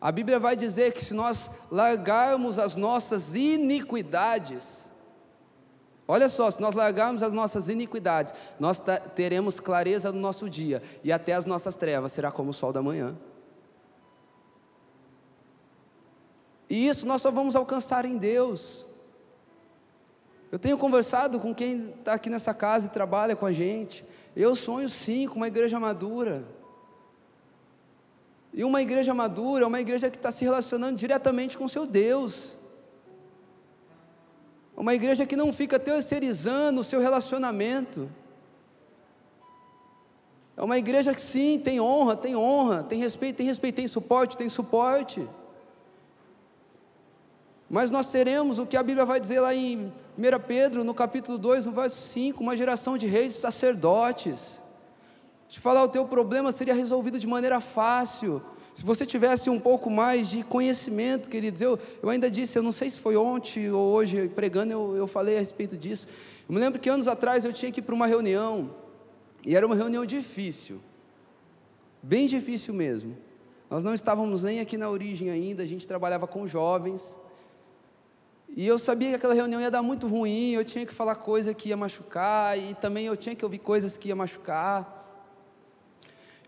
A 0.00 0.10
Bíblia 0.10 0.38
vai 0.38 0.56
dizer 0.56 0.92
que 0.92 1.04
se 1.04 1.12
nós 1.12 1.50
largarmos 1.70 2.58
as 2.58 2.76
nossas 2.76 3.34
iniquidades, 3.34 4.90
Olha 6.12 6.28
só, 6.28 6.50
se 6.50 6.60
nós 6.60 6.74
largarmos 6.74 7.22
as 7.22 7.32
nossas 7.32 7.68
iniquidades, 7.68 8.34
nós 8.58 8.82
teremos 9.14 9.60
clareza 9.60 10.10
no 10.10 10.18
nosso 10.18 10.50
dia, 10.50 10.82
e 11.04 11.12
até 11.12 11.34
as 11.34 11.46
nossas 11.46 11.76
trevas 11.76 12.10
será 12.10 12.32
como 12.32 12.50
o 12.50 12.52
sol 12.52 12.72
da 12.72 12.82
manhã. 12.82 13.16
E 16.68 16.88
isso 16.88 17.06
nós 17.06 17.22
só 17.22 17.30
vamos 17.30 17.54
alcançar 17.54 18.04
em 18.04 18.16
Deus. 18.16 18.84
Eu 20.50 20.58
tenho 20.58 20.76
conversado 20.76 21.38
com 21.38 21.54
quem 21.54 21.90
está 21.90 22.14
aqui 22.14 22.28
nessa 22.28 22.52
casa 22.52 22.88
e 22.88 22.90
trabalha 22.90 23.36
com 23.36 23.46
a 23.46 23.52
gente. 23.52 24.04
Eu 24.34 24.56
sonho 24.56 24.88
sim 24.88 25.28
com 25.28 25.36
uma 25.36 25.46
igreja 25.46 25.78
madura. 25.78 26.44
E 28.52 28.64
uma 28.64 28.82
igreja 28.82 29.14
madura 29.14 29.64
é 29.64 29.66
uma 29.66 29.80
igreja 29.80 30.10
que 30.10 30.16
está 30.16 30.30
se 30.30 30.44
relacionando 30.44 30.96
diretamente 30.96 31.56
com 31.56 31.68
seu 31.68 31.86
Deus. 31.86 32.56
Uma 34.76 34.94
igreja 34.94 35.26
que 35.26 35.36
não 35.36 35.52
fica 35.52 35.78
terceirizando 35.78 36.80
o 36.80 36.84
seu 36.84 37.00
relacionamento. 37.00 38.10
É 40.56 40.62
uma 40.62 40.78
igreja 40.78 41.14
que 41.14 41.20
sim, 41.20 41.58
tem 41.58 41.80
honra, 41.80 42.16
tem 42.16 42.34
honra, 42.34 42.82
tem 42.82 42.98
respeito, 42.98 43.36
tem 43.36 43.46
respeito, 43.46 43.76
tem 43.76 43.88
suporte, 43.88 44.36
tem 44.36 44.48
suporte. 44.48 45.26
Mas 47.68 47.90
nós 47.90 48.10
teremos 48.10 48.58
o 48.58 48.66
que 48.66 48.76
a 48.76 48.82
Bíblia 48.82 49.04
vai 49.04 49.20
dizer 49.20 49.38
lá 49.38 49.54
em 49.54 49.92
1 50.18 50.40
Pedro, 50.46 50.82
no 50.82 50.92
capítulo 50.92 51.38
2, 51.38 51.66
no 51.66 51.72
verso 51.72 51.96
5, 52.08 52.42
uma 52.42 52.56
geração 52.56 52.98
de 52.98 53.06
reis 53.06 53.36
e 53.36 53.40
sacerdotes. 53.40 54.60
De 55.50 55.58
falar 55.58 55.82
o 55.82 55.88
teu 55.88 56.06
problema 56.06 56.52
seria 56.52 56.72
resolvido 56.72 57.18
de 57.18 57.26
maneira 57.26 57.60
fácil, 57.60 58.40
se 58.72 58.84
você 58.84 59.04
tivesse 59.04 59.50
um 59.50 59.58
pouco 59.58 59.90
mais 59.90 60.30
de 60.30 60.44
conhecimento, 60.44 61.28
queridos, 61.28 61.60
eu, 61.60 61.76
eu 62.00 62.08
ainda 62.08 62.30
disse, 62.30 62.56
eu 62.56 62.62
não 62.62 62.70
sei 62.70 62.88
se 62.88 63.00
foi 63.00 63.16
ontem 63.16 63.68
ou 63.68 63.92
hoje, 63.92 64.28
pregando, 64.28 64.72
eu, 64.72 64.96
eu 64.96 65.06
falei 65.08 65.36
a 65.36 65.40
respeito 65.40 65.76
disso. 65.76 66.06
Eu 66.48 66.54
me 66.54 66.60
lembro 66.60 66.78
que 66.78 66.88
anos 66.88 67.08
atrás 67.08 67.44
eu 67.44 67.52
tinha 67.52 67.72
que 67.72 67.80
ir 67.80 67.82
para 67.82 67.94
uma 67.94 68.06
reunião, 68.06 68.70
e 69.44 69.56
era 69.56 69.66
uma 69.66 69.74
reunião 69.74 70.06
difícil, 70.06 70.80
bem 72.00 72.28
difícil 72.28 72.72
mesmo. 72.72 73.16
Nós 73.68 73.82
não 73.82 73.92
estávamos 73.92 74.44
nem 74.44 74.60
aqui 74.60 74.76
na 74.76 74.88
origem 74.88 75.30
ainda, 75.30 75.64
a 75.64 75.66
gente 75.66 75.86
trabalhava 75.86 76.28
com 76.28 76.46
jovens, 76.46 77.18
e 78.56 78.64
eu 78.64 78.78
sabia 78.78 79.08
que 79.10 79.14
aquela 79.16 79.34
reunião 79.34 79.60
ia 79.60 79.70
dar 79.70 79.82
muito 79.82 80.06
ruim, 80.06 80.52
eu 80.52 80.64
tinha 80.64 80.86
que 80.86 80.94
falar 80.94 81.16
coisa 81.16 81.52
que 81.52 81.70
ia 81.70 81.76
machucar, 81.76 82.56
e 82.56 82.72
também 82.74 83.06
eu 83.06 83.16
tinha 83.16 83.34
que 83.34 83.44
ouvir 83.44 83.58
coisas 83.58 83.98
que 83.98 84.08
ia 84.08 84.16
machucar. 84.16 84.99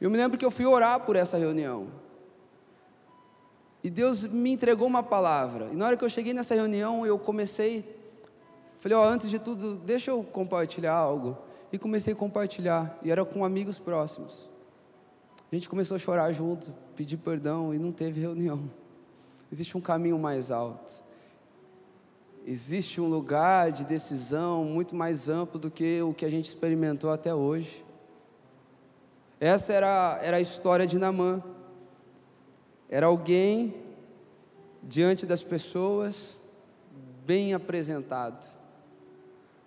Eu 0.02 0.10
me 0.10 0.16
lembro 0.16 0.36
que 0.36 0.44
eu 0.44 0.50
fui 0.50 0.66
orar 0.66 0.98
por 1.06 1.14
essa 1.14 1.38
reunião. 1.38 1.86
E 3.84 3.88
Deus 3.88 4.24
me 4.24 4.50
entregou 4.50 4.88
uma 4.88 5.00
palavra. 5.00 5.68
E 5.72 5.76
na 5.76 5.86
hora 5.86 5.96
que 5.96 6.04
eu 6.04 6.08
cheguei 6.08 6.34
nessa 6.34 6.56
reunião, 6.56 7.06
eu 7.06 7.16
comecei, 7.16 7.84
falei, 8.78 8.98
ó, 8.98 9.02
oh, 9.02 9.08
antes 9.08 9.30
de 9.30 9.38
tudo, 9.38 9.76
deixa 9.76 10.10
eu 10.10 10.24
compartilhar 10.24 10.92
algo. 10.92 11.38
E 11.72 11.78
comecei 11.78 12.14
a 12.14 12.16
compartilhar, 12.16 12.98
e 13.00 13.12
era 13.12 13.24
com 13.24 13.44
amigos 13.44 13.78
próximos. 13.78 14.50
A 15.52 15.54
gente 15.54 15.68
começou 15.68 15.94
a 15.94 15.98
chorar 16.00 16.32
junto, 16.32 16.74
pedir 16.96 17.18
perdão 17.18 17.72
e 17.72 17.78
não 17.78 17.92
teve 17.92 18.20
reunião. 18.20 18.68
Existe 19.52 19.78
um 19.78 19.80
caminho 19.80 20.18
mais 20.18 20.50
alto. 20.50 20.94
Existe 22.44 23.00
um 23.00 23.06
lugar 23.06 23.70
de 23.70 23.84
decisão 23.84 24.64
muito 24.64 24.96
mais 24.96 25.28
amplo 25.28 25.60
do 25.60 25.70
que 25.70 26.02
o 26.02 26.12
que 26.12 26.24
a 26.24 26.30
gente 26.30 26.46
experimentou 26.46 27.12
até 27.12 27.32
hoje. 27.32 27.84
Essa 29.42 29.72
era, 29.72 30.20
era 30.22 30.36
a 30.36 30.40
história 30.40 30.86
de 30.86 30.96
Namã. 30.96 31.42
Era 32.88 33.06
alguém 33.06 33.74
diante 34.80 35.26
das 35.26 35.42
pessoas 35.42 36.38
bem 37.26 37.52
apresentado, 37.52 38.48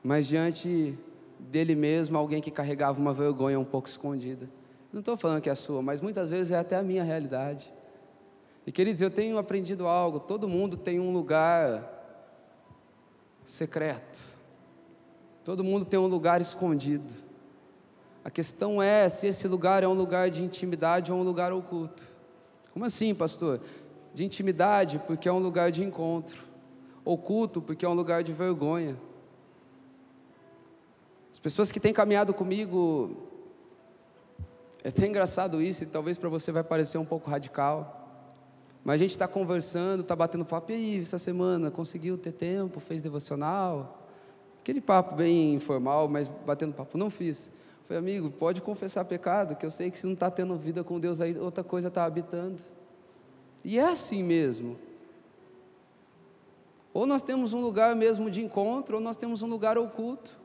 mas 0.01 0.27
diante 0.27 0.97
dele 1.37 1.75
mesmo, 1.75 2.17
alguém 2.17 2.41
que 2.41 2.49
carregava 2.49 3.01
uma 3.01 3.13
vergonha 3.13 3.59
um 3.59 3.65
pouco 3.65 3.89
escondida. 3.89 4.49
Não 4.93 5.01
estou 5.01 5.17
falando 5.17 5.41
que 5.41 5.49
é 5.49 5.51
a 5.51 5.55
sua, 5.55 5.81
mas 5.81 5.99
muitas 5.99 6.29
vezes 6.29 6.53
é 6.53 6.57
até 6.57 6.77
a 6.77 6.81
minha 6.81 7.03
realidade. 7.03 7.69
E 8.65 8.71
queridos, 8.71 9.01
eu 9.01 9.11
tenho 9.11 9.37
aprendido 9.37 9.87
algo: 9.87 10.21
todo 10.21 10.47
mundo 10.47 10.77
tem 10.77 11.01
um 11.01 11.11
lugar 11.11 11.83
secreto, 13.43 14.21
todo 15.43 15.65
mundo 15.65 15.83
tem 15.83 15.99
um 15.99 16.07
lugar 16.07 16.39
escondido. 16.39 17.24
A 18.25 18.31
questão 18.31 18.81
é 18.81 19.07
se 19.07 19.27
esse 19.27 19.47
lugar 19.47 19.83
é 19.83 19.87
um 19.87 19.93
lugar 19.93 20.31
de 20.31 20.43
intimidade 20.43 21.11
ou 21.11 21.19
um 21.19 21.21
lugar 21.21 21.53
oculto. 21.53 22.03
Como 22.73 22.83
assim, 22.83 23.13
pastor? 23.13 23.61
De 24.15 24.25
intimidade, 24.25 24.97
porque 25.05 25.29
é 25.29 25.31
um 25.31 25.37
lugar 25.37 25.71
de 25.71 25.83
encontro. 25.83 26.41
Oculto, 27.05 27.61
porque 27.61 27.85
é 27.85 27.87
um 27.87 27.93
lugar 27.93 28.23
de 28.23 28.33
vergonha. 28.33 28.97
As 31.31 31.37
pessoas 31.37 31.71
que 31.71 31.79
têm 31.79 31.93
caminhado 31.93 32.33
comigo, 32.33 33.15
é 34.83 34.89
até 34.89 35.05
engraçado 35.05 35.61
isso, 35.61 35.83
e 35.83 35.85
talvez 35.85 36.17
para 36.17 36.27
você 36.27 36.51
vai 36.51 36.63
parecer 36.63 36.97
um 36.97 37.05
pouco 37.05 37.29
radical. 37.29 38.09
Mas 38.83 38.95
a 38.95 38.97
gente 38.97 39.11
está 39.11 39.27
conversando, 39.27 40.01
está 40.01 40.15
batendo 40.15 40.43
papo, 40.43 40.71
e 40.71 40.75
aí, 40.75 40.99
essa 40.99 41.19
semana, 41.19 41.69
conseguiu 41.69 42.17
ter 42.17 42.31
tempo, 42.31 42.79
fez 42.79 43.03
devocional? 43.03 44.03
Aquele 44.61 44.81
papo 44.81 45.13
bem 45.13 45.53
informal, 45.53 46.07
mas 46.07 46.27
batendo 46.27 46.73
papo, 46.73 46.97
não 46.97 47.11
fiz. 47.11 47.51
Falei, 47.85 47.99
amigo, 47.99 48.31
pode 48.31 48.63
confessar 48.63 49.05
pecado, 49.05 49.55
que 49.55 49.63
eu 49.63 49.69
sei 49.69 49.91
que 49.91 49.99
se 49.99 50.07
não 50.07 50.13
está 50.13 50.31
tendo 50.31 50.57
vida 50.57 50.83
com 50.83 50.99
Deus 50.99 51.21
aí, 51.21 51.37
outra 51.37 51.63
coisa 51.63 51.87
está 51.87 52.03
habitando. 52.03 52.63
E 53.63 53.77
é 53.77 53.83
assim 53.83 54.23
mesmo. 54.23 54.75
Ou 56.91 57.05
nós 57.05 57.21
temos 57.21 57.53
um 57.53 57.61
lugar 57.61 57.95
mesmo 57.95 58.31
de 58.31 58.43
encontro, 58.43 58.95
ou 58.95 59.01
nós 59.01 59.15
temos 59.15 59.43
um 59.43 59.47
lugar 59.47 59.77
oculto. 59.77 60.35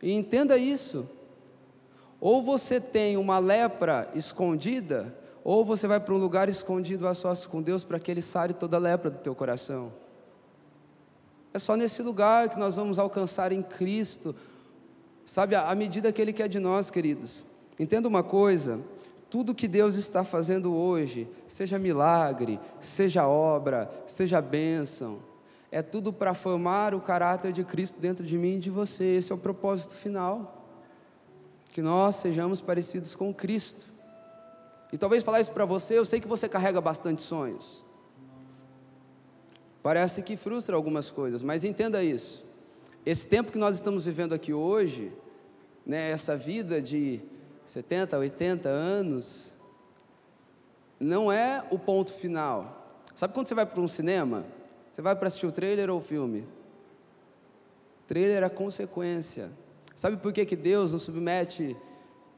E 0.00 0.12
entenda 0.12 0.56
isso. 0.56 1.08
Ou 2.20 2.40
você 2.40 2.80
tem 2.80 3.16
uma 3.16 3.40
lepra 3.40 4.08
escondida, 4.14 5.12
ou 5.42 5.64
você 5.64 5.88
vai 5.88 5.98
para 5.98 6.14
um 6.14 6.18
lugar 6.18 6.48
escondido 6.48 7.08
a 7.08 7.14
sós 7.14 7.46
com 7.46 7.60
Deus 7.60 7.82
para 7.82 7.98
que 7.98 8.12
Ele 8.12 8.22
sare 8.22 8.54
toda 8.54 8.76
a 8.76 8.80
lepra 8.80 9.10
do 9.10 9.18
teu 9.18 9.34
coração. 9.34 9.92
É 11.52 11.58
só 11.58 11.74
nesse 11.74 12.00
lugar 12.00 12.48
que 12.48 12.58
nós 12.60 12.76
vamos 12.76 12.96
alcançar 12.96 13.50
em 13.50 13.62
Cristo 13.62 14.36
Sabe, 15.26 15.56
a 15.56 15.74
medida 15.74 16.12
que 16.12 16.22
Ele 16.22 16.32
quer 16.32 16.48
de 16.48 16.60
nós, 16.60 16.88
queridos. 16.88 17.44
Entenda 17.78 18.06
uma 18.06 18.22
coisa: 18.22 18.80
tudo 19.28 19.54
que 19.54 19.66
Deus 19.66 19.96
está 19.96 20.22
fazendo 20.22 20.72
hoje, 20.72 21.28
seja 21.48 21.80
milagre, 21.80 22.60
seja 22.80 23.26
obra, 23.26 23.90
seja 24.06 24.40
bênção, 24.40 25.18
é 25.70 25.82
tudo 25.82 26.12
para 26.12 26.32
formar 26.32 26.94
o 26.94 27.00
caráter 27.00 27.52
de 27.52 27.64
Cristo 27.64 28.00
dentro 28.00 28.24
de 28.24 28.38
mim 28.38 28.56
e 28.56 28.60
de 28.60 28.70
você. 28.70 29.16
Esse 29.16 29.32
é 29.32 29.34
o 29.34 29.38
propósito 29.38 29.94
final. 29.94 30.64
Que 31.72 31.82
nós 31.82 32.16
sejamos 32.16 32.60
parecidos 32.60 33.14
com 33.14 33.34
Cristo. 33.34 33.84
E 34.92 34.96
talvez 34.96 35.24
falar 35.24 35.40
isso 35.40 35.52
para 35.52 35.64
você, 35.64 35.98
eu 35.98 36.04
sei 36.04 36.20
que 36.20 36.28
você 36.28 36.48
carrega 36.48 36.80
bastante 36.80 37.20
sonhos. 37.20 37.84
Parece 39.82 40.22
que 40.22 40.36
frustra 40.36 40.76
algumas 40.76 41.10
coisas, 41.10 41.42
mas 41.42 41.64
entenda 41.64 42.02
isso. 42.02 42.45
Esse 43.06 43.28
tempo 43.28 43.52
que 43.52 43.58
nós 43.58 43.76
estamos 43.76 44.04
vivendo 44.04 44.34
aqui 44.34 44.52
hoje, 44.52 45.12
né, 45.86 46.10
essa 46.10 46.36
vida 46.36 46.82
de 46.82 47.20
70, 47.64 48.18
80 48.18 48.68
anos, 48.68 49.54
não 50.98 51.30
é 51.30 51.64
o 51.70 51.78
ponto 51.78 52.12
final. 52.12 53.00
Sabe 53.14 53.32
quando 53.32 53.46
você 53.46 53.54
vai 53.54 53.64
para 53.64 53.80
um 53.80 53.86
cinema? 53.86 54.44
Você 54.90 55.00
vai 55.00 55.14
para 55.14 55.28
assistir 55.28 55.46
o 55.46 55.52
trailer 55.52 55.88
ou 55.88 55.98
o 55.98 56.02
filme? 56.02 56.40
O 56.40 58.08
trailer 58.08 58.42
é 58.42 58.46
a 58.46 58.50
consequência. 58.50 59.52
Sabe 59.94 60.16
por 60.16 60.32
que, 60.32 60.44
que 60.44 60.56
Deus 60.56 60.92
nos 60.92 61.02
submete 61.02 61.76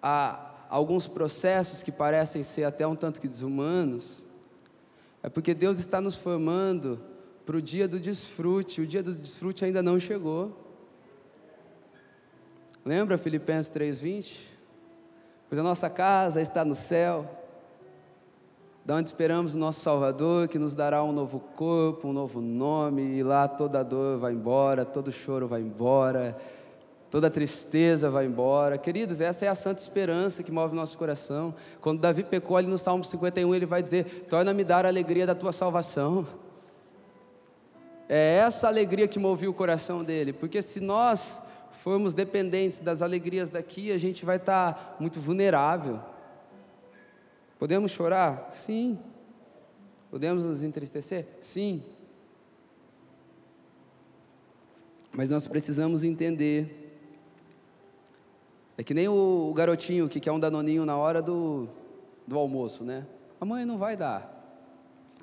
a 0.02 0.66
alguns 0.68 1.06
processos 1.06 1.82
que 1.82 1.90
parecem 1.90 2.42
ser 2.42 2.64
até 2.64 2.86
um 2.86 2.94
tanto 2.94 3.22
que 3.22 3.26
desumanos? 3.26 4.26
É 5.22 5.30
porque 5.30 5.54
Deus 5.54 5.78
está 5.78 5.98
nos 5.98 6.14
formando 6.14 7.00
para 7.48 7.56
o 7.56 7.62
dia 7.62 7.88
do 7.88 7.98
desfrute. 7.98 8.82
O 8.82 8.86
dia 8.86 9.02
do 9.02 9.10
desfrute 9.10 9.64
ainda 9.64 9.82
não 9.82 9.98
chegou. 9.98 10.54
Lembra 12.84 13.16
Filipenses 13.16 13.72
3:20? 13.72 14.50
Pois 15.48 15.58
a 15.58 15.62
nossa 15.62 15.88
casa 15.88 16.42
está 16.42 16.62
no 16.62 16.74
céu, 16.74 17.26
da 18.84 18.96
onde 18.96 19.08
esperamos 19.08 19.54
o 19.54 19.58
nosso 19.58 19.80
Salvador, 19.80 20.46
que 20.48 20.58
nos 20.58 20.74
dará 20.74 21.02
um 21.02 21.10
novo 21.10 21.40
corpo, 21.40 22.08
um 22.08 22.12
novo 22.12 22.42
nome, 22.42 23.16
e 23.16 23.22
lá 23.22 23.48
toda 23.48 23.82
dor 23.82 24.18
vai 24.18 24.34
embora, 24.34 24.84
todo 24.84 25.10
choro 25.10 25.48
vai 25.48 25.62
embora, 25.62 26.36
toda 27.10 27.30
tristeza 27.30 28.10
vai 28.10 28.26
embora. 28.26 28.76
Queridos, 28.76 29.22
essa 29.22 29.46
é 29.46 29.48
a 29.48 29.54
santa 29.54 29.80
esperança 29.80 30.42
que 30.42 30.52
move 30.52 30.76
nosso 30.76 30.98
coração. 30.98 31.54
Quando 31.80 31.98
Davi 31.98 32.24
pecou 32.24 32.58
ali 32.58 32.66
no 32.66 32.76
Salmo 32.76 33.04
51, 33.04 33.54
ele 33.54 33.64
vai 33.64 33.82
dizer: 33.82 34.26
Torna-me 34.28 34.64
dar 34.64 34.84
a 34.84 34.88
alegria 34.90 35.26
da 35.26 35.34
tua 35.34 35.50
salvação. 35.50 36.26
É 38.08 38.38
essa 38.38 38.66
alegria 38.66 39.06
que 39.06 39.18
movia 39.18 39.50
o 39.50 39.54
coração 39.54 40.02
dele, 40.02 40.32
porque 40.32 40.62
se 40.62 40.80
nós 40.80 41.42
formos 41.72 42.14
dependentes 42.14 42.80
das 42.80 43.02
alegrias 43.02 43.50
daqui, 43.50 43.92
a 43.92 43.98
gente 43.98 44.24
vai 44.24 44.36
estar 44.36 44.96
muito 44.98 45.20
vulnerável. 45.20 46.00
Podemos 47.58 47.90
chorar? 47.90 48.48
Sim. 48.50 48.98
Podemos 50.10 50.44
nos 50.44 50.62
entristecer? 50.62 51.26
Sim. 51.40 51.82
Mas 55.12 55.30
nós 55.30 55.46
precisamos 55.46 56.02
entender. 56.02 56.96
É 58.76 58.82
que 58.82 58.94
nem 58.94 59.08
o 59.08 59.52
garotinho 59.54 60.08
que 60.08 60.20
quer 60.20 60.32
um 60.32 60.40
danoninho 60.40 60.86
na 60.86 60.96
hora 60.96 61.20
do, 61.20 61.68
do 62.26 62.38
almoço, 62.38 62.84
né? 62.84 63.06
A 63.40 63.44
mãe 63.44 63.64
não 63.64 63.76
vai 63.76 63.96
dar. 63.96 64.34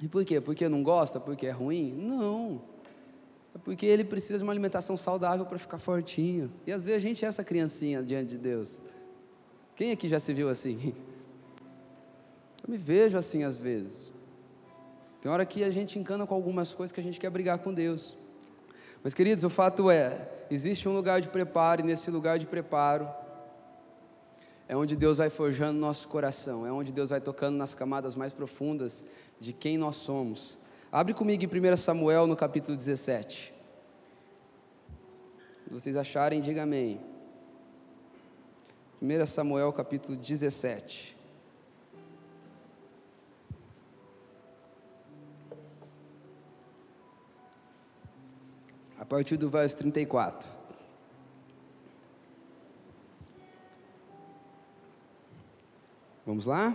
E 0.01 0.07
por 0.07 0.25
quê? 0.25 0.41
Porque 0.41 0.67
não 0.67 0.83
gosta? 0.83 1.19
Porque 1.19 1.47
é 1.47 1.51
ruim? 1.51 1.93
Não. 1.93 2.74
É 3.55 3.57
porque 3.57 3.85
ele 3.85 4.03
precisa 4.03 4.39
de 4.39 4.43
uma 4.43 4.51
alimentação 4.51 4.97
saudável 4.97 5.45
para 5.45 5.57
ficar 5.57 5.77
fortinho. 5.77 6.51
E 6.67 6.73
às 6.73 6.83
vezes 6.83 6.97
a 6.97 7.01
gente 7.01 7.23
é 7.23 7.27
essa 7.29 7.41
criancinha 7.41 8.03
diante 8.03 8.31
de 8.31 8.37
Deus. 8.37 8.81
Quem 9.77 9.91
aqui 9.91 10.09
já 10.09 10.19
se 10.19 10.33
viu 10.33 10.49
assim? 10.49 10.93
Eu 12.61 12.69
me 12.69 12.77
vejo 12.77 13.17
assim 13.17 13.43
às 13.43 13.57
vezes. 13.57 14.11
Tem 15.21 15.31
hora 15.31 15.45
que 15.45 15.63
a 15.63 15.71
gente 15.71 15.97
encana 15.97 16.27
com 16.27 16.35
algumas 16.35 16.73
coisas 16.73 16.91
que 16.91 16.99
a 16.99 17.03
gente 17.03 17.17
quer 17.17 17.29
brigar 17.29 17.59
com 17.59 17.73
Deus. 17.73 18.17
Mas 19.01 19.13
queridos, 19.13 19.45
o 19.45 19.49
fato 19.49 19.89
é, 19.89 20.29
existe 20.51 20.89
um 20.89 20.93
lugar 20.93 21.21
de 21.21 21.29
preparo 21.29 21.81
e 21.81 21.85
nesse 21.85 22.11
lugar 22.11 22.37
de 22.37 22.45
preparo 22.45 23.07
é 24.67 24.75
onde 24.75 24.95
Deus 24.95 25.17
vai 25.17 25.29
forjando 25.29 25.79
nosso 25.79 26.07
coração, 26.09 26.65
é 26.65 26.71
onde 26.71 26.91
Deus 26.91 27.11
vai 27.11 27.21
tocando 27.21 27.55
nas 27.55 27.73
camadas 27.73 28.15
mais 28.15 28.33
profundas 28.33 29.05
de 29.39 29.53
quem 29.53 29.77
nós 29.77 29.95
somos 29.95 30.57
Abre 30.95 31.13
comigo 31.13 31.43
em 31.43 31.73
1 31.73 31.75
Samuel 31.75 32.25
no 32.25 32.37
capítulo 32.37 32.77
17. 32.77 33.53
Se 35.65 35.69
vocês 35.69 35.97
acharem, 35.97 36.39
diga 36.39 36.63
amém. 36.63 37.01
1 39.01 39.25
Samuel 39.25 39.73
capítulo 39.73 40.15
17. 40.15 41.17
A 48.97 49.03
partir 49.03 49.35
do 49.35 49.49
verso 49.49 49.75
34. 49.79 50.49
Vamos 56.25 56.45
lá? 56.45 56.73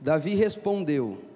Davi 0.00 0.34
respondeu: 0.34 1.33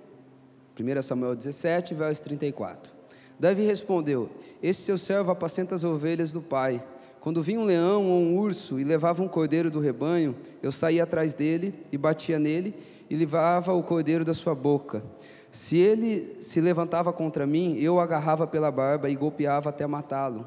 1 0.79 1.03
Samuel 1.03 1.35
17, 1.35 1.93
verso 1.93 2.23
34. 2.23 2.93
Davi 3.38 3.62
respondeu: 3.62 4.29
Este 4.62 4.85
seu 4.85 4.97
servo 4.97 5.33
apacenta 5.33 5.75
as 5.75 5.83
ovelhas 5.83 6.33
do 6.33 6.41
pai. 6.41 6.83
Quando 7.21 7.43
vinha 7.43 7.59
um 7.59 7.64
leão 7.64 8.09
ou 8.09 8.21
um 8.21 8.38
urso 8.38 8.79
e 8.79 8.85
levava 8.85 9.23
um 9.23 9.29
cordeiro 9.29 9.71
do 9.71 9.81
rebanho, 9.81 10.37
eu 10.62 10.71
saía 10.71 11.03
atrás 11.03 11.35
dele 11.35 11.75
e 11.91 11.99
batia 11.99 12.38
nele 12.38 12.75
e 13.11 13.17
levava 13.17 13.73
o 13.73 13.83
cordeiro 13.83 14.25
da 14.25 14.33
sua 14.33 14.55
boca. 14.55 15.03
Se 15.51 15.77
ele 15.77 16.37
se 16.41 16.61
levantava 16.61 17.12
contra 17.12 17.47
mim, 17.47 17.77
eu 17.81 17.95
o 17.95 18.01
agarrava 18.01 18.47
pela 18.47 18.71
barba 18.71 19.11
e 19.11 19.17
golpeava 19.17 19.71
até 19.71 19.87
matá-lo. 19.87 20.47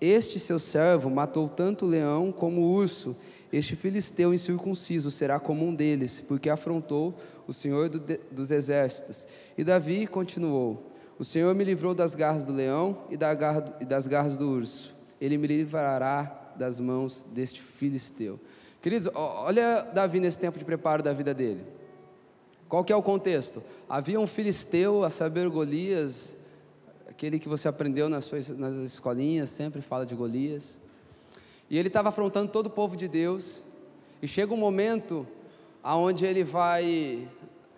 Este 0.00 0.38
seu 0.38 0.58
servo 0.58 1.08
matou 1.08 1.48
tanto 1.48 1.84
o 1.84 1.88
leão 1.88 2.32
como 2.32 2.60
o 2.60 2.72
urso. 2.72 3.16
Este 3.52 3.74
filisteu 3.74 4.32
incircunciso 4.32 5.10
será 5.10 5.40
como 5.40 5.66
um 5.66 5.74
deles, 5.74 6.22
porque 6.26 6.48
afrontou 6.48 7.14
o 7.46 7.52
Senhor 7.52 7.88
do, 7.88 8.00
dos 8.30 8.50
exércitos. 8.50 9.26
E 9.58 9.64
Davi 9.64 10.06
continuou: 10.06 10.90
O 11.18 11.24
Senhor 11.24 11.52
me 11.54 11.64
livrou 11.64 11.94
das 11.94 12.14
garras 12.14 12.46
do 12.46 12.52
leão 12.52 13.04
e, 13.10 13.16
da 13.16 13.34
garra, 13.34 13.64
e 13.80 13.84
das 13.84 14.06
garras 14.06 14.36
do 14.36 14.48
urso. 14.48 14.94
Ele 15.20 15.36
me 15.36 15.48
livrará 15.48 16.52
das 16.56 16.78
mãos 16.78 17.24
deste 17.32 17.60
filisteu. 17.60 18.38
Queridos, 18.80 19.10
olha 19.14 19.82
Davi 19.92 20.20
nesse 20.20 20.38
tempo 20.38 20.58
de 20.58 20.64
preparo 20.64 21.02
da 21.02 21.12
vida 21.12 21.34
dele. 21.34 21.64
Qual 22.68 22.84
que 22.84 22.92
é 22.92 22.96
o 22.96 23.02
contexto? 23.02 23.62
Havia 23.88 24.20
um 24.20 24.26
filisteu, 24.28 25.02
a 25.02 25.10
saber 25.10 25.48
Golias, 25.48 26.36
aquele 27.08 27.40
que 27.40 27.48
você 27.48 27.66
aprendeu 27.66 28.08
nas 28.08 28.24
suas 28.24 28.48
nas 28.48 28.76
escolinhas, 28.76 29.50
sempre 29.50 29.82
fala 29.82 30.06
de 30.06 30.14
Golias. 30.14 30.80
E 31.70 31.78
ele 31.78 31.88
estava 31.88 32.08
afrontando 32.10 32.50
todo 32.50 32.66
o 32.66 32.70
povo 32.70 32.96
de 32.96 33.06
Deus. 33.06 33.64
E 34.20 34.26
chega 34.26 34.52
um 34.52 34.58
momento 34.58 35.26
aonde 35.82 36.26
ele 36.26 36.44
vai 36.44 37.28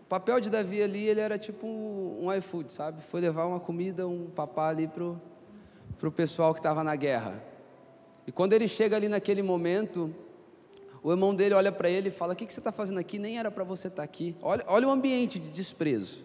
papel 0.09 0.41
de 0.41 0.51
Davi 0.51 0.83
ali, 0.83 1.09
ele 1.09 1.21
era 1.21 1.39
tipo 1.39 1.67
um, 1.67 2.27
um 2.27 2.33
iFood, 2.35 2.71
sabe? 2.71 3.03
Foi 3.03 3.19
levar 3.19 3.47
uma 3.47 3.59
comida, 3.59 4.07
um 4.07 4.27
papá 4.27 4.69
ali 4.69 4.87
pro, 4.87 5.19
pro 5.99 6.13
pessoal 6.13 6.53
que 6.53 6.61
estava 6.61 6.85
na 6.85 6.95
guerra. 6.95 7.43
E 8.27 8.31
quando 8.31 8.53
ele 8.53 8.69
chega 8.69 8.95
ali 8.95 9.09
naquele 9.09 9.41
momento, 9.41 10.15
o 11.03 11.11
irmão 11.11 11.35
dele 11.35 11.55
olha 11.55 11.73
para 11.73 11.89
ele 11.89 12.09
e 12.09 12.13
fala: 12.13 12.35
O 12.35 12.37
que, 12.37 12.45
que 12.45 12.53
você 12.53 12.61
está 12.61 12.71
fazendo 12.71 12.99
aqui? 12.99 13.19
Nem 13.19 13.39
era 13.39 13.51
para 13.51 13.65
você 13.65 13.89
estar 13.89 14.03
tá 14.03 14.05
aqui. 14.05 14.37
Olha, 14.43 14.63
olha 14.69 14.87
o 14.87 14.91
ambiente 14.91 15.39
de 15.39 15.49
desprezo. 15.49 16.19